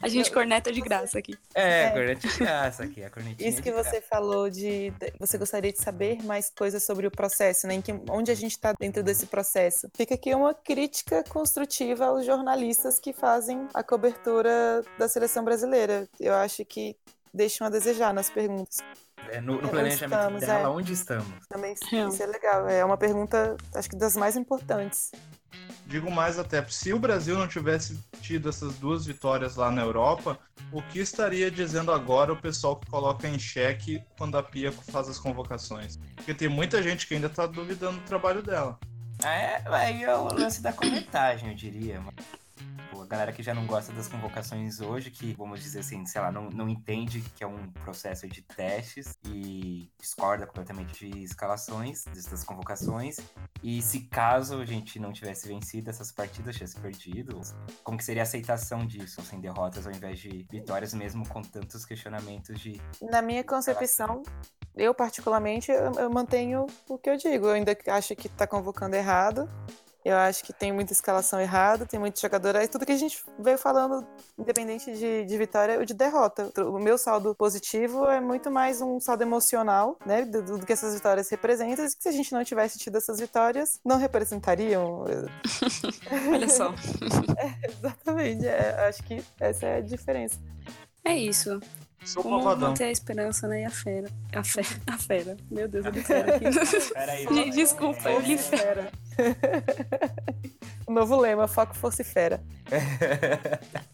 a 0.00 0.08
gente 0.08 0.28
eu, 0.28 0.34
corneta 0.34 0.72
de 0.72 0.80
graça 0.80 1.18
aqui. 1.18 1.36
É, 1.54 1.84
é, 1.84 1.90
corneta 1.90 2.28
de 2.28 2.38
graça 2.38 2.84
aqui, 2.84 3.04
a 3.04 3.10
cornetinha 3.10 3.48
Isso 3.48 3.62
que 3.62 3.70
você 3.70 3.90
graça. 3.90 4.06
falou 4.08 4.50
de, 4.50 4.92
você 5.18 5.38
gostaria 5.38 5.72
de 5.72 5.80
saber 5.80 6.22
mais 6.22 6.50
coisas 6.50 6.82
sobre 6.82 7.06
o 7.06 7.10
processo, 7.10 7.66
né? 7.66 7.74
Em 7.74 7.82
que, 7.82 7.92
onde 8.08 8.30
a 8.30 8.34
gente 8.34 8.52
está 8.52 8.72
dentro 8.78 9.02
desse 9.02 9.26
processo. 9.26 9.88
Fica 9.94 10.14
aqui 10.14 10.34
uma 10.34 10.54
crítica 10.54 11.22
construtiva 11.28 12.06
aos 12.06 12.24
jornalistas 12.24 12.98
que 12.98 13.12
fazem 13.12 13.66
a 13.74 13.82
cobertura 13.82 14.82
da 14.98 15.08
seleção 15.08 15.44
brasileira. 15.44 16.08
Eu 16.18 16.34
acho 16.34 16.64
que 16.64 16.96
deixam 17.32 17.66
a 17.66 17.70
desejar 17.70 18.12
nas 18.12 18.30
perguntas. 18.30 18.78
É, 19.30 19.40
no, 19.40 19.60
no 19.60 19.68
planejamento 19.68 20.18
estamos, 20.18 20.40
dela, 20.40 20.60
é. 20.60 20.68
onde 20.68 20.92
estamos? 20.92 21.46
Também 21.48 21.74
isso 21.74 22.22
é 22.22 22.26
legal. 22.26 22.68
É 22.68 22.84
uma 22.84 22.96
pergunta, 22.96 23.56
acho 23.74 23.88
que 23.88 23.96
das 23.96 24.16
mais 24.16 24.36
importantes. 24.36 25.12
Digo 25.86 26.10
mais 26.10 26.38
até, 26.38 26.64
se 26.68 26.92
o 26.92 26.98
Brasil 26.98 27.36
não 27.36 27.46
tivesse 27.46 27.98
tido 28.20 28.48
essas 28.48 28.76
duas 28.76 29.04
vitórias 29.04 29.56
lá 29.56 29.70
na 29.70 29.82
Europa, 29.82 30.38
o 30.70 30.80
que 30.82 30.98
estaria 30.98 31.50
dizendo 31.50 31.92
agora 31.92 32.32
o 32.32 32.40
pessoal 32.40 32.76
que 32.76 32.90
coloca 32.90 33.28
em 33.28 33.38
xeque 33.38 34.02
quando 34.16 34.38
a 34.38 34.42
Pia 34.42 34.72
faz 34.72 35.08
as 35.08 35.18
convocações? 35.18 35.98
Porque 36.16 36.32
tem 36.32 36.48
muita 36.48 36.82
gente 36.82 37.06
que 37.06 37.14
ainda 37.14 37.26
está 37.26 37.46
duvidando 37.46 37.98
do 37.98 38.04
trabalho 38.04 38.42
dela. 38.42 38.78
É, 39.24 39.62
aí 39.66 40.02
é 40.02 40.14
o 40.14 40.32
lance 40.32 40.62
da 40.62 40.72
corretagem, 40.72 41.50
eu 41.50 41.54
diria. 41.54 42.02
Pô, 42.90 43.04
galera 43.06 43.32
que 43.32 43.42
já 43.42 43.54
não 43.54 43.66
gosta 43.66 43.92
das 43.92 44.06
convocações 44.08 44.80
hoje, 44.80 45.10
que, 45.10 45.34
vamos 45.34 45.62
dizer 45.62 45.80
assim, 45.80 46.04
sei 46.04 46.20
lá, 46.20 46.30
não, 46.30 46.50
não 46.50 46.68
entende 46.68 47.20
que 47.34 47.42
é 47.42 47.46
um 47.46 47.70
processo 47.84 48.28
de 48.28 48.42
testes 48.42 49.16
e 49.24 49.90
discorda 49.98 50.46
completamente 50.46 51.08
de 51.08 51.22
escalações, 51.22 52.04
dessas 52.04 52.44
convocações. 52.44 53.16
E 53.62 53.80
se 53.80 54.00
caso 54.00 54.60
a 54.60 54.64
gente 54.64 54.98
não 54.98 55.12
tivesse 55.12 55.48
vencido 55.48 55.90
essas 55.90 56.12
partidas, 56.12 56.54
tivesse 56.54 56.78
perdido, 56.78 57.40
como 57.82 57.96
que 57.96 58.04
seria 58.04 58.22
a 58.22 58.24
aceitação 58.24 58.86
disso, 58.86 59.22
sem 59.22 59.40
derrotas 59.40 59.86
ao 59.86 59.92
invés 59.92 60.18
de 60.18 60.46
vitórias, 60.50 60.92
mesmo 60.92 61.26
com 61.28 61.40
tantos 61.40 61.84
questionamentos 61.84 62.60
de. 62.60 62.80
Na 63.00 63.22
minha 63.22 63.42
concepção, 63.42 64.22
eu 64.74 64.94
particularmente, 64.94 65.70
eu, 65.70 65.92
eu 65.92 66.10
mantenho 66.10 66.66
o 66.88 66.98
que 66.98 67.10
eu 67.10 67.16
digo. 67.16 67.46
Eu 67.46 67.52
ainda 67.52 67.76
acho 67.88 68.14
que 68.16 68.28
tá 68.28 68.46
convocando 68.46 68.96
errado. 68.96 69.48
Eu 70.04 70.16
acho 70.16 70.42
que 70.42 70.52
tem 70.52 70.72
muita 70.72 70.92
escalação 70.92 71.40
errada, 71.40 71.86
tem 71.86 71.98
muito 71.98 72.20
jogador. 72.20 72.56
Aí 72.56 72.66
tudo 72.66 72.84
que 72.84 72.92
a 72.92 72.96
gente 72.96 73.22
veio 73.38 73.56
falando, 73.56 74.06
independente 74.36 74.92
de, 74.96 75.24
de 75.24 75.38
vitória 75.38 75.78
ou 75.78 75.84
de 75.84 75.94
derrota. 75.94 76.50
O 76.60 76.78
meu 76.78 76.98
saldo 76.98 77.34
positivo 77.34 78.06
é 78.06 78.20
muito 78.20 78.50
mais 78.50 78.80
um 78.80 78.98
saldo 78.98 79.22
emocional, 79.22 79.96
né? 80.04 80.24
Do, 80.24 80.58
do 80.58 80.66
que 80.66 80.72
essas 80.72 80.94
vitórias 80.94 81.28
representam. 81.28 81.84
E 81.84 81.88
que 81.88 82.02
se 82.02 82.08
a 82.08 82.12
gente 82.12 82.32
não 82.32 82.42
tivesse 82.42 82.78
tido 82.78 82.96
essas 82.96 83.20
vitórias, 83.20 83.78
não 83.84 83.96
representariam. 83.96 85.04
Olha 86.30 86.48
só. 86.48 86.74
é, 87.38 87.68
exatamente. 87.68 88.46
É, 88.46 88.88
acho 88.88 89.02
que 89.04 89.22
essa 89.38 89.66
é 89.66 89.76
a 89.76 89.80
diferença. 89.80 90.38
É 91.04 91.14
isso. 91.14 91.60
Sou 92.04 92.22
Vamos 92.22 92.38
malvadão. 92.44 92.68
manter 92.70 92.84
a 92.84 92.90
esperança, 92.90 93.46
né? 93.46 93.62
E 93.62 93.64
a 93.64 93.70
fera. 93.70 94.08
A 94.34 94.42
fera. 94.42 94.68
A 94.86 94.98
fera. 94.98 95.36
Meu 95.50 95.68
Deus, 95.68 95.86
eu 95.86 95.92
li 95.92 96.02
fera 96.02 96.34
aqui. 96.36 96.44
Peraí, 96.92 97.26
Gente, 97.28 97.50
Desculpa, 97.54 98.10
eu 98.10 98.20
li 98.20 98.36
fera. 98.36 98.90
o 100.86 100.92
novo 100.92 101.16
lema, 101.16 101.46
foco 101.46 101.74
fosse 101.74 102.02
fera. 102.02 102.42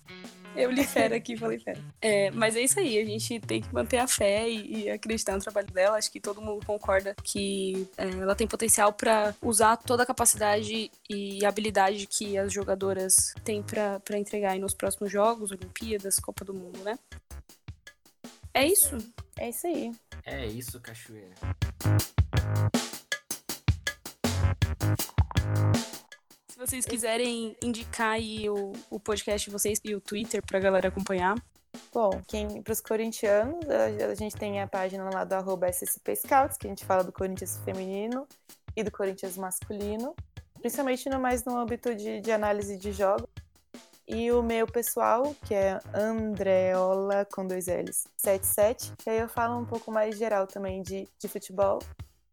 Eu 0.57 0.73
li 0.73 0.85
fera 0.85 1.15
aqui 1.15 1.35
e 1.35 1.37
falei 1.37 1.57
fera. 1.61 1.79
É, 2.01 2.33
mas 2.33 2.57
é 2.57 2.61
isso 2.61 2.81
aí, 2.81 2.99
a 2.99 3.05
gente 3.05 3.39
tem 3.39 3.63
que 3.63 3.73
manter 3.73 3.99
a 3.99 4.09
fé 4.09 4.49
e, 4.51 4.87
e 4.87 4.91
acreditar 4.91 5.35
no 5.35 5.41
trabalho 5.41 5.69
dela. 5.69 5.97
Acho 5.97 6.11
que 6.11 6.19
todo 6.19 6.43
mundo 6.43 6.67
concorda 6.67 7.15
que 7.23 7.87
é, 7.97 8.09
ela 8.09 8.35
tem 8.35 8.45
potencial 8.49 8.93
para 8.93 9.33
usar 9.41 9.77
toda 9.77 10.03
a 10.03 10.07
capacidade 10.07 10.91
e 11.09 11.45
habilidade 11.45 12.09
que 12.09 12.37
as 12.37 12.53
jogadoras 12.53 13.33
têm 13.45 13.63
para 13.63 14.19
entregar 14.19 14.53
aí 14.53 14.59
nos 14.59 14.75
próximos 14.75 15.13
jogos, 15.13 15.53
Olimpíadas, 15.53 16.19
Copa 16.19 16.45
do 16.45 16.53
Mundo, 16.53 16.81
né? 16.83 16.99
É 18.59 18.67
isso. 18.67 18.99
É 19.39 19.51
isso 19.51 19.69
aí. 19.69 19.93
É 20.27 20.45
isso, 20.45 20.81
cachoeira. 20.81 21.33
Se 26.49 26.59
vocês 26.59 26.85
quiserem 26.85 27.57
indicar 27.63 28.15
aí 28.15 28.51
o, 28.51 28.73
o 28.91 28.99
podcast 28.99 29.49
de 29.49 29.53
vocês 29.53 29.79
e 29.85 29.95
o 29.95 30.01
Twitter 30.01 30.45
pra 30.45 30.59
galera 30.59 30.89
acompanhar. 30.89 31.37
Bom, 31.95 32.11
quem 32.27 32.61
para 32.61 32.73
os 32.73 32.81
corintianos, 32.81 33.61
a, 33.71 34.07
a 34.07 34.15
gente 34.17 34.35
tem 34.35 34.61
a 34.61 34.67
página 34.67 35.09
lá 35.09 35.23
do 35.23 35.35
arroba 35.35 35.69
SSP 35.69 36.17
Scouts, 36.17 36.57
que 36.59 36.67
a 36.67 36.71
gente 36.71 36.85
fala 36.85 37.05
do 37.05 37.13
Corinthians 37.13 37.61
feminino 37.65 38.27
e 38.75 38.83
do 38.83 38.91
Corinthians 38.91 39.37
masculino, 39.37 40.17
principalmente 40.61 41.09
no 41.09 41.21
mais 41.21 41.45
no 41.45 41.57
âmbito 41.57 41.95
de, 41.95 42.21
de 42.21 42.33
análise 42.33 42.77
de 42.77 42.91
jogos. 42.91 43.31
E 44.11 44.33
o 44.33 44.43
meu 44.43 44.67
pessoal, 44.67 45.37
que 45.45 45.53
é 45.53 45.79
Andreola 45.93 47.27
com 47.27 47.47
dois 47.47 47.67
L's 47.67 48.07
77, 48.17 48.95
que 48.97 49.11
aí 49.11 49.19
eu 49.19 49.29
falo 49.29 49.61
um 49.61 49.67
pouco 49.67 49.93
mais 49.93 50.17
geral 50.17 50.47
também 50.47 50.81
de, 50.81 51.07
de 51.19 51.29
futebol. 51.29 51.79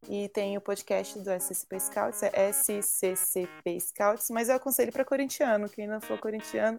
E 0.07 0.29
tem 0.29 0.55
o 0.55 0.61
podcast 0.61 1.19
do 1.19 1.29
SCP 1.31 1.79
Scouts, 1.79 2.23
é 2.23 2.49
SCCP 2.51 3.79
Scouts, 3.81 4.29
mas 4.29 4.47
eu 4.47 4.55
aconselho 4.55 4.91
para 4.93 5.03
corintiano. 5.03 5.67
Quem 5.67 5.85
não 5.85 5.99
for 5.99 6.17
corintiano, 6.17 6.77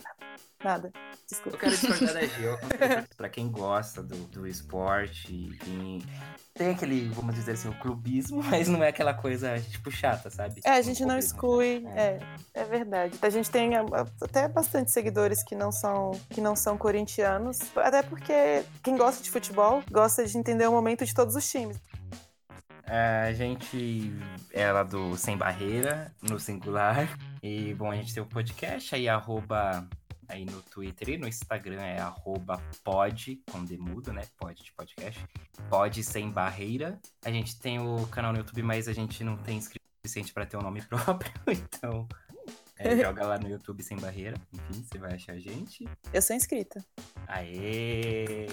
nada. 0.66 0.90
Eu 0.94 1.16
Desculpa. 1.28 1.58
quero 1.58 1.72
discordar 1.72 2.14
da 2.14 2.26
Gil. 2.26 2.44
eu 2.48 2.54
aconselho 2.54 3.06
Pra 3.16 3.28
quem 3.28 3.50
gosta 3.50 4.02
do, 4.02 4.16
do 4.26 4.46
esporte, 4.46 5.56
quem 5.64 6.02
tem 6.54 6.70
aquele, 6.70 7.08
vamos 7.10 7.34
dizer 7.34 7.52
assim, 7.52 7.68
o 7.68 7.74
clubismo, 7.78 8.42
mas 8.44 8.68
não 8.68 8.82
é 8.82 8.88
aquela 8.88 9.12
coisa, 9.14 9.58
tipo, 9.60 9.90
chata, 9.90 10.30
sabe? 10.30 10.60
É, 10.64 10.70
a 10.72 10.82
gente 10.82 11.00
não 11.02 11.10
Clubismo. 11.10 11.34
exclui, 11.36 11.86
é, 11.94 12.18
é 12.54 12.64
verdade. 12.64 13.18
A 13.22 13.30
gente 13.30 13.50
tem 13.50 13.76
a- 13.76 13.80
a- 13.82 14.06
até 14.22 14.48
bastante 14.48 14.90
seguidores 14.90 15.42
que 15.42 15.54
não 15.54 15.70
são 15.72 16.12
que 16.30 16.40
não 16.40 16.54
são 16.56 16.76
corintianos, 16.78 17.58
até 17.76 18.02
porque 18.02 18.64
quem 18.82 18.96
gosta 18.96 19.22
de 19.22 19.30
futebol 19.30 19.82
gosta 19.90 20.24
de 20.26 20.36
entender 20.38 20.66
o 20.66 20.72
momento 20.72 21.04
de 21.04 21.12
todos 21.14 21.34
os 21.36 21.48
times. 21.50 21.78
A 22.88 23.32
gente 23.32 24.12
é 24.52 24.70
lá 24.70 24.84
do 24.84 25.16
Sem 25.16 25.36
Barreira, 25.36 26.14
no 26.22 26.38
singular. 26.38 27.08
E, 27.42 27.74
bom, 27.74 27.90
a 27.90 27.96
gente 27.96 28.14
tem 28.14 28.22
o 28.22 28.26
podcast 28.26 28.94
aí, 28.94 29.08
arroba 29.08 29.88
aí 30.28 30.44
no 30.44 30.62
Twitter 30.62 31.10
e 31.10 31.18
no 31.18 31.28
Instagram 31.28 31.82
é 31.82 31.98
arroba 31.98 32.62
pod, 32.82 33.42
com 33.50 33.64
demudo, 33.64 34.12
né? 34.12 34.22
Pod 34.36 34.62
de 34.62 34.72
podcast. 34.72 35.24
Pod 35.68 36.02
Sem 36.02 36.30
Barreira. 36.30 36.98
A 37.24 37.30
gente 37.30 37.58
tem 37.58 37.78
o 37.78 38.06
canal 38.08 38.32
no 38.32 38.38
YouTube, 38.38 38.62
mas 38.62 38.88
a 38.88 38.92
gente 38.92 39.22
não 39.24 39.36
tem 39.36 39.58
inscrito 39.58 39.84
suficiente 40.02 40.32
para 40.32 40.46
ter 40.46 40.56
um 40.56 40.62
nome 40.62 40.82
próprio, 40.86 41.32
então... 41.48 42.08
é, 42.78 42.96
joga 43.02 43.26
lá 43.26 43.38
no 43.38 43.48
YouTube 43.48 43.82
Sem 43.82 43.98
Barreira, 43.98 44.36
enfim, 44.52 44.84
você 44.84 44.98
vai 44.98 45.14
achar 45.14 45.32
a 45.32 45.38
gente. 45.38 45.84
Eu 46.12 46.22
sou 46.22 46.36
inscrita. 46.36 46.84
Aê! 47.26 48.46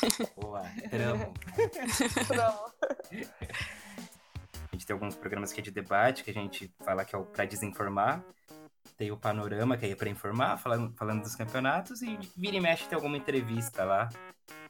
Boa, 0.36 0.62
tramo. 0.90 1.32
A 4.52 4.76
gente 4.76 4.86
tem 4.86 4.94
alguns 4.94 5.14
programas 5.14 5.52
que 5.52 5.60
é 5.60 5.62
de 5.62 5.70
debate, 5.70 6.24
que 6.24 6.30
a 6.30 6.34
gente 6.34 6.72
fala 6.84 7.04
que 7.04 7.14
é 7.14 7.18
o 7.18 7.24
pra 7.24 7.44
desinformar. 7.44 8.24
Tem 8.96 9.10
o 9.10 9.16
panorama, 9.16 9.76
que 9.76 9.84
aí 9.84 9.92
é 9.92 9.94
pra 9.94 10.08
informar, 10.08 10.56
falando, 10.56 10.94
falando 10.96 11.22
dos 11.22 11.34
campeonatos, 11.34 12.00
e 12.02 12.18
vira 12.36 12.56
e 12.56 12.60
mexe 12.60 12.88
tem 12.88 12.96
alguma 12.96 13.16
entrevista 13.16 13.84
lá. 13.84 14.08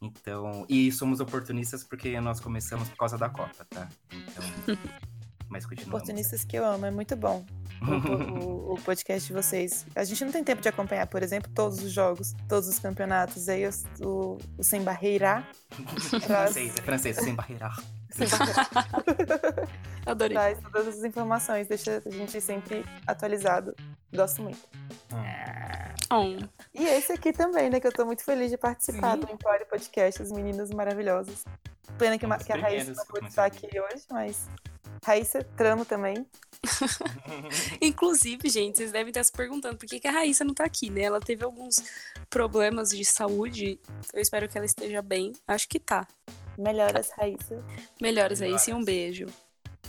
Então. 0.00 0.66
E 0.68 0.90
somos 0.90 1.20
oportunistas 1.20 1.84
porque 1.84 2.20
nós 2.20 2.40
começamos 2.40 2.88
por 2.88 2.96
causa 2.96 3.16
da 3.16 3.28
Copa, 3.28 3.64
tá? 3.70 3.88
Então. 4.10 4.76
Mas 5.48 5.64
continuamos. 5.64 5.94
Oportunistas 5.94 6.44
que 6.44 6.56
eu 6.56 6.64
amo, 6.64 6.86
é 6.86 6.90
muito 6.90 7.14
bom. 7.16 7.44
O, 7.82 8.70
o- 8.70 8.72
o 8.74 8.80
podcast 8.82 9.26
de 9.26 9.32
vocês. 9.32 9.86
A 9.94 10.02
gente 10.04 10.24
não 10.24 10.32
tem 10.32 10.42
tempo 10.42 10.60
de 10.62 10.68
acompanhar, 10.68 11.06
por 11.06 11.22
exemplo, 11.22 11.50
todos 11.54 11.82
os 11.82 11.92
jogos, 11.92 12.34
todos 12.48 12.68
os 12.68 12.78
campeonatos. 12.78 13.48
Aí 13.48 13.66
os- 13.66 13.84
o, 14.00 14.38
o 14.58 14.62
Sem 14.64 14.82
Barreira 14.82 15.46
francês, 16.22 16.74
é 16.76 16.82
francês, 16.82 17.16
sem 17.16 17.34
barreira. 17.34 17.70
Sem 18.10 18.26
Barreira 18.28 19.68
Adorei. 20.06 20.34
traz 20.36 20.58
todas 20.72 20.98
as 20.98 21.04
informações, 21.04 21.66
deixa 21.68 22.02
a 22.04 22.10
gente 22.10 22.40
sempre 22.40 22.84
atualizado. 23.06 23.74
Gosto 24.14 24.42
muito. 24.42 24.58
Um. 26.12 26.38
E 26.74 26.84
esse 26.86 27.12
aqui 27.12 27.32
também, 27.32 27.68
né? 27.68 27.80
Que 27.80 27.86
eu 27.88 27.92
tô 27.92 28.04
muito 28.06 28.24
feliz 28.24 28.50
de 28.50 28.56
participar 28.56 29.14
Sim. 29.14 29.20
do 29.20 29.32
Empório 29.32 29.66
Podcast, 29.66 30.22
as 30.22 30.30
meninas 30.32 30.70
maravilhosas. 30.70 31.44
Pena 31.98 32.16
que, 32.18 32.26
que 32.44 32.52
a 32.52 32.56
Raíssa 32.56 32.92
não 32.94 33.04
começou 33.06 33.28
estar 33.28 33.44
aqui 33.44 33.66
hoje, 33.80 34.04
mas. 34.10 34.48
Raíssa, 35.06 35.44
tramo 35.56 35.84
também. 35.84 36.26
Inclusive, 37.80 38.48
gente, 38.48 38.76
vocês 38.76 38.90
devem 38.90 39.10
estar 39.10 39.22
se 39.22 39.30
perguntando 39.30 39.76
por 39.76 39.86
que, 39.86 40.00
que 40.00 40.08
a 40.08 40.10
Raíssa 40.10 40.44
não 40.44 40.52
tá 40.52 40.64
aqui, 40.64 40.90
né? 40.90 41.02
Ela 41.02 41.20
teve 41.20 41.44
alguns 41.44 41.76
problemas 42.28 42.90
de 42.90 43.04
saúde. 43.04 43.78
Eu 44.12 44.20
espero 44.20 44.48
que 44.48 44.58
ela 44.58 44.66
esteja 44.66 45.00
bem. 45.00 45.32
Acho 45.46 45.68
que 45.68 45.78
tá. 45.78 46.08
Melhoras, 46.58 47.10
Raíssa. 47.16 47.64
Melhoras 48.02 48.42
aí, 48.42 48.58
sim. 48.58 48.72
Um 48.72 48.80
Melhoras. 48.80 48.84
beijo. 48.84 49.26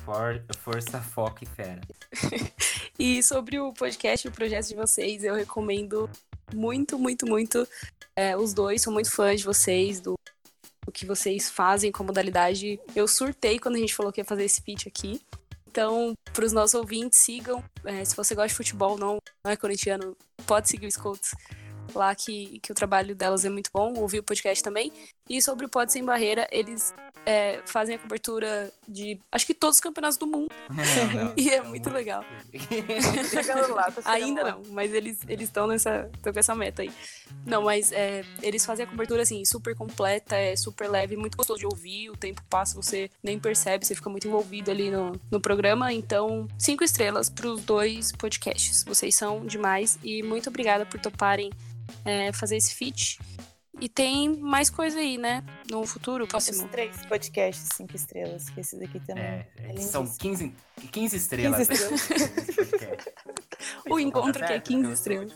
For- 0.06 0.46
força, 0.60 1.02
foco 1.02 1.44
e 1.44 1.48
fera. 1.48 1.82
E 3.00 3.22
sobre 3.22 3.60
o 3.60 3.72
podcast, 3.74 4.28
o 4.28 4.32
projeto 4.32 4.70
de 4.70 4.76
vocês, 4.76 5.24
eu 5.24 5.36
recomendo 5.36 6.10
muito, 6.52 6.98
muito, 6.98 7.28
muito 7.28 7.68
é, 8.16 8.36
os 8.36 8.56
dois. 8.56 8.82
Sou 8.82 8.92
muito 8.92 9.12
fã 9.12 9.36
de 9.36 9.44
vocês, 9.44 10.00
do, 10.00 10.17
do 10.88 10.92
que 10.92 11.06
vocês 11.06 11.50
fazem 11.50 11.92
com 11.92 12.02
a 12.02 12.06
modalidade. 12.06 12.80
Eu 12.96 13.10
surtei 13.10 13.60
quando 13.60 13.76
a 13.76 13.80
gente 13.80 13.94
falou 13.94 14.10
que 14.10 14.22
ia 14.22 14.26
fazer 14.26 14.46
esse 14.46 14.62
pitch 14.62 14.88
aqui. 14.88 15.22
Então, 15.68 16.14
para 16.34 16.46
os 16.46 16.54
nossos 16.54 16.76
ouvintes, 16.76 17.20
sigam. 17.20 17.62
É, 17.84 18.06
se 18.06 18.16
você 18.16 18.34
gosta 18.34 18.48
de 18.48 18.54
futebol, 18.56 18.98
não, 18.98 19.20
não 19.44 19.52
é 19.52 19.58
corintiano, 19.58 20.16
pode 20.48 20.70
seguir 20.70 20.88
o 20.88 20.92
Scouts 20.92 21.32
lá, 21.94 22.16
que, 22.16 22.60
que 22.60 22.72
o 22.72 22.76
trabalho 22.76 23.14
delas 23.14 23.44
é 23.44 23.50
muito 23.50 23.70
bom. 23.74 23.94
Ouvir 23.98 24.20
o 24.20 24.24
podcast 24.24 24.64
também. 24.64 24.94
E 25.30 25.42
sobre 25.42 25.66
o 25.66 25.70
Pod 25.70 25.92
Sem 25.92 26.04
Barreira, 26.04 26.48
eles 26.52 26.94
é, 27.28 27.60
fazem 27.66 27.96
a 27.96 28.00
cobertura 28.00 28.72
de, 28.88 29.20
acho 29.30 29.46
que 29.46 29.54
todos 29.54 29.76
os 29.76 29.82
campeonatos 29.82 30.18
do 30.18 30.26
mundo. 30.26 30.48
E 31.36 31.50
é 31.50 31.62
muito 31.62 31.90
legal. 31.90 32.24
Chegando 33.30 33.74
lá, 33.74 33.92
tô 33.92 34.02
chegando 34.02 34.24
Ainda 34.24 34.44
lá. 34.44 34.52
não, 34.52 34.64
mas 34.72 34.94
eles 34.94 35.20
eles 35.28 35.50
estão 35.50 35.68
nessa 35.68 36.10
estão 36.16 36.32
com 36.32 36.40
essa 36.40 36.56
meta 36.56 36.82
aí. 36.82 36.92
Não, 37.46 37.64
mas 37.64 37.92
é, 37.92 38.24
eles 38.42 38.66
fazem 38.66 38.86
a 38.86 38.90
cobertura 38.90 39.24
assim 39.24 39.44
super 39.44 39.76
completa, 39.76 40.36
é 40.36 40.56
super 40.56 40.90
leve, 40.90 41.18
muito 41.18 41.38
gostoso 41.38 41.60
de 41.60 41.66
ouvir. 41.66 42.10
O 42.10 42.16
tempo 42.16 42.42
passa, 42.50 42.76
você 42.76 43.10
nem 43.22 43.38
percebe, 43.38 43.86
você 43.86 43.94
fica 43.94 44.10
muito 44.10 44.28
envolvido 44.28 44.72
ali 44.72 44.90
no, 44.90 45.20
no 45.30 45.42
programa. 45.42 45.92
Então, 45.92 46.48
cinco 46.58 46.84
estrelas 46.84 47.30
para 47.30 47.48
os 47.48 47.62
dois 47.64 48.12
podcasts. 48.14 48.84
Vocês 48.84 49.16
são 49.16 49.46
demais 49.46 50.00
e 50.02 50.24
muito 50.24 50.50
obrigada 50.50 50.86
por 50.86 51.00
toparem 51.00 51.52
é, 52.06 52.32
fazer 52.32 52.56
esse 52.56 52.74
feat. 52.74 53.20
E 53.80 53.88
tem 53.88 54.36
mais 54.40 54.70
coisa 54.70 54.98
aí, 55.00 55.18
né? 55.18 55.44
No 55.70 55.86
futuro, 55.86 56.24
Os 56.24 56.30
próximo. 56.30 56.68
três 56.70 57.06
podcasts, 57.06 57.70
cinco 57.76 57.96
estrelas, 57.96 58.50
que 58.50 58.60
esse 58.60 58.80
daqui 58.80 59.00
também. 59.00 59.24
É, 59.24 59.48
é 59.58 59.74
é, 59.76 59.78
são 59.78 60.04
lindíssimo. 60.04 60.54
15, 60.78 60.90
15 60.92 61.16
estrelas. 61.18 61.68
15 61.68 61.90
né? 61.90 61.96
Esse 61.96 62.54
podcast. 62.54 63.14
O 63.90 64.00
encontro 64.00 64.34
Tá 64.42 64.48
que 64.48 64.54
é 64.54 64.56
certo, 64.56 64.68
15 64.68 64.80
então, 64.80 64.94
estrelas. 64.94 65.32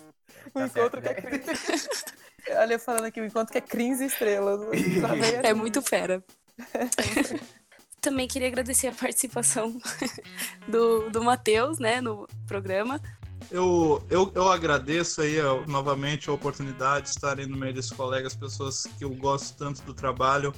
O 0.53 0.59
Tá 0.59 0.65
encontro 0.65 1.01
que 1.01 1.07
é 1.07 1.13
crise. 1.13 1.89
Olha, 2.57 2.73
eu 2.73 2.79
falando 2.79 3.05
aqui, 3.05 3.21
o 3.21 3.25
encontro 3.25 3.51
que 3.51 3.57
é 3.59 3.61
15 3.61 4.05
estrelas. 4.05 4.59
Tá 5.01 5.47
É 5.47 5.53
muito 5.53 5.81
fera. 5.81 6.23
Também 8.01 8.27
queria 8.27 8.47
agradecer 8.47 8.87
a 8.87 8.91
participação 8.91 9.79
do, 10.67 11.11
do 11.11 11.23
Matheus, 11.23 11.77
né, 11.77 12.01
no 12.01 12.27
programa. 12.47 12.99
Eu, 13.51 14.01
eu, 14.09 14.31
eu 14.33 14.49
agradeço 14.49 15.21
aí 15.21 15.35
novamente 15.67 16.29
a 16.29 16.33
oportunidade 16.33 17.07
de 17.07 17.09
estar 17.09 17.37
aí 17.37 17.45
no 17.45 17.57
meio 17.57 17.73
desses 17.73 17.91
colegas, 17.91 18.33
pessoas 18.33 18.83
que 18.97 19.03
eu 19.03 19.13
gosto 19.13 19.57
tanto 19.57 19.81
do 19.83 19.93
trabalho. 19.93 20.53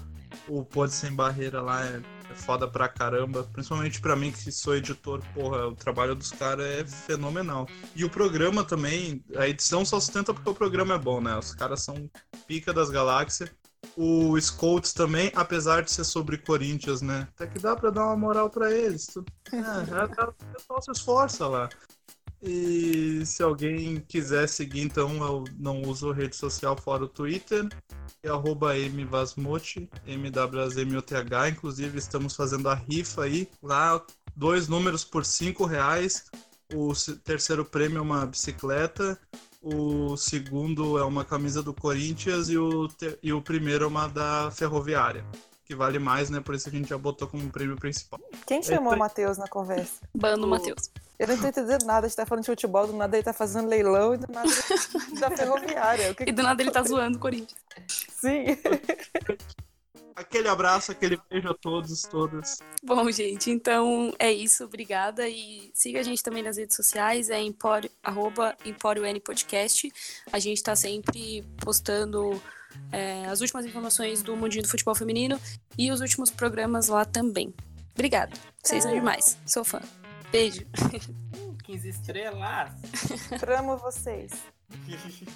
O 0.48 0.64
Pode 0.64 0.94
Sem 0.94 1.12
Barreira 1.12 1.60
lá 1.60 1.84
é, 1.84 2.02
é 2.30 2.36
foda 2.36 2.68
pra 2.68 2.88
caramba, 2.88 3.50
principalmente 3.52 4.00
pra 4.00 4.16
mim 4.16 4.32
que 4.32 4.52
sou 4.52 4.76
editor, 4.76 5.24
porra, 5.34 5.68
o 5.68 5.76
trabalho 5.76 6.14
dos 6.14 6.32
caras 6.32 6.66
é 6.66 6.86
fenomenal. 6.86 7.68
E 7.96 8.06
o 8.06 8.10
programa 8.10 8.64
também, 8.64 9.24
a 9.38 9.48
edição 9.48 9.84
só 9.84 10.00
sustenta 10.00 10.32
porque 10.32 10.50
o 10.50 10.56
programa 10.56 10.94
é 10.94 11.00
bom, 11.00 11.20
né? 11.20 11.36
Os 11.36 11.54
caras 11.56 11.82
são 11.82 12.10
pica 12.46 12.72
das 12.72 12.91
galáxias. 12.91 13.50
O 13.98 14.39
Scouts 14.39 14.94
também, 14.94 15.32
apesar 15.36 15.82
de 15.82 15.91
ser 15.91 16.04
sobre 16.04 16.38
Corinthians, 16.38 17.02
né? 17.02 17.28
Até 17.36 17.48
que 17.48 17.60
dá 17.60 17.76
pra 17.76 17.89
dar 17.89 18.06
uma 18.06 18.18
moral 18.18 18.50
pra 18.52 18.72
eles. 18.72 19.08
É, 19.54 19.56
é, 19.56 20.24
é, 20.24 20.24
o 20.24 20.34
pessoal 20.34 20.82
se 20.82 20.91
esforça 20.91 21.48
lá. 21.48 21.70
E 22.46 23.26
se 23.26 23.41
alguém 23.41 24.02
quiser 24.02 24.50
seguir, 24.50 24.82
então 24.82 25.16
eu 25.26 25.46
não 25.58 25.82
uso 25.84 26.12
rede 26.12 26.36
social 26.36 26.76
fora 26.76 27.06
o 27.06 27.08
Twitter. 27.08 27.70
É 28.22 28.28
arroba 28.28 28.74
mvasmote, 28.76 29.89
MWZMOTH. 30.06 31.50
Inclusive, 31.50 31.98
estamos 31.98 32.36
fazendo 32.36 32.68
a 32.68 32.76
rifa 32.76 33.24
aí. 33.24 33.48
Lá, 33.62 34.06
dois 34.36 34.68
números 34.68 35.06
por 35.06 35.24
cinco 35.24 35.66
reais. 35.66 36.26
O 36.74 36.91
terceiro 37.24 37.64
prêmio 37.64 38.00
é 38.00 38.02
uma 38.02 38.26
bicicleta. 38.26 39.18
O 39.62 40.18
segundo 40.18 40.98
é 40.98 41.04
uma 41.06 41.24
camisa 41.24 41.64
do 41.64 41.74
Corinthians 41.74 42.50
e 42.50 42.58
o, 42.58 42.89
e 43.22 43.32
o 43.32 43.41
primeiro 43.41 43.86
é 43.86 43.88
uma 43.88 44.08
da 44.08 44.52
Ferroviária. 44.52 45.26
Que 45.74 45.78
vale 45.78 45.97
mais, 45.97 46.30
né? 46.30 46.39
Por 46.39 46.53
isso 46.53 46.69
a 46.69 46.71
gente 46.71 46.88
já 46.89 46.97
botou 46.99 47.28
como 47.28 47.49
prêmio 47.49 47.76
principal. 47.76 48.19
Quem 48.45 48.61
chamou 48.61 48.93
Eita. 48.93 48.95
o 48.95 48.99
Matheus 48.99 49.38
na 49.39 49.47
conversa? 49.47 50.07
Bando 50.13 50.45
O- 50.45 50.49
Matheus. 50.49 50.91
Eu 51.17 51.28
não 51.28 51.36
tô 51.39 51.47
entendendo 51.47 51.84
nada. 51.84 52.05
A 52.05 52.07
gente 52.09 52.15
tá 52.15 52.28
falando 52.28 52.43
de 52.43 52.51
futebol, 52.51 52.86
do 52.86 52.93
nada 52.93 53.17
ele 53.17 53.24
tá 53.24 53.34
fazendo 53.34 53.67
leilão 53.67 54.13
e 54.13 54.17
do 54.17 54.32
nada 54.32 54.47
ele 54.47 55.19
da 55.19 55.32
ferroviária. 55.36 56.11
O 56.11 56.15
que 56.15 56.26
E 56.30 56.32
do 56.32 56.43
nada 56.43 56.61
ele 56.61 56.69
tá 56.69 56.84
zoando 56.84 57.17
o 57.17 57.19
Corinthians. 57.19 57.59
Sim. 57.88 58.45
Aquele 60.15 60.47
abraço, 60.47 60.91
aquele 60.91 61.19
beijo 61.28 61.49
a 61.49 61.55
todos, 61.55 62.03
todas. 62.03 62.59
Bom, 62.84 63.09
gente, 63.09 63.49
então 63.49 64.13
é 64.19 64.32
isso. 64.32 64.63
Obrigada. 64.65 65.28
E 65.28 65.71
siga 65.74 66.01
a 66.01 66.03
gente 66.03 66.21
também 66.21 66.43
nas 66.43 66.57
redes 66.57 66.76
sociais, 66.76 67.32
é 67.32 67.41
empório, 67.41 67.89
arroba 68.03 68.55
Empório 68.63 69.03
N 69.07 69.19
Podcast. 69.19 69.91
A 70.32 70.38
gente 70.38 70.61
tá 70.61 70.76
sempre 70.76 71.43
postando 71.57 72.39
é, 72.91 73.26
as 73.26 73.41
últimas 73.41 73.65
informações 73.65 74.21
do 74.21 74.36
mundinho 74.36 74.63
do 74.63 74.69
futebol 74.69 74.95
feminino 74.95 75.39
e 75.78 75.91
os 75.91 76.01
últimos 76.01 76.30
programas 76.30 76.88
lá 76.88 77.05
também. 77.05 77.53
Obrigada. 77.93 78.32
Vocês 78.63 78.84
são 78.84 78.93
demais. 78.93 79.38
Sou 79.45 79.63
fã. 79.63 79.82
Beijo. 80.32 80.65
15 81.63 81.89
estrelas. 81.89 82.71
Amo 83.57 83.78
vocês. 83.78 84.32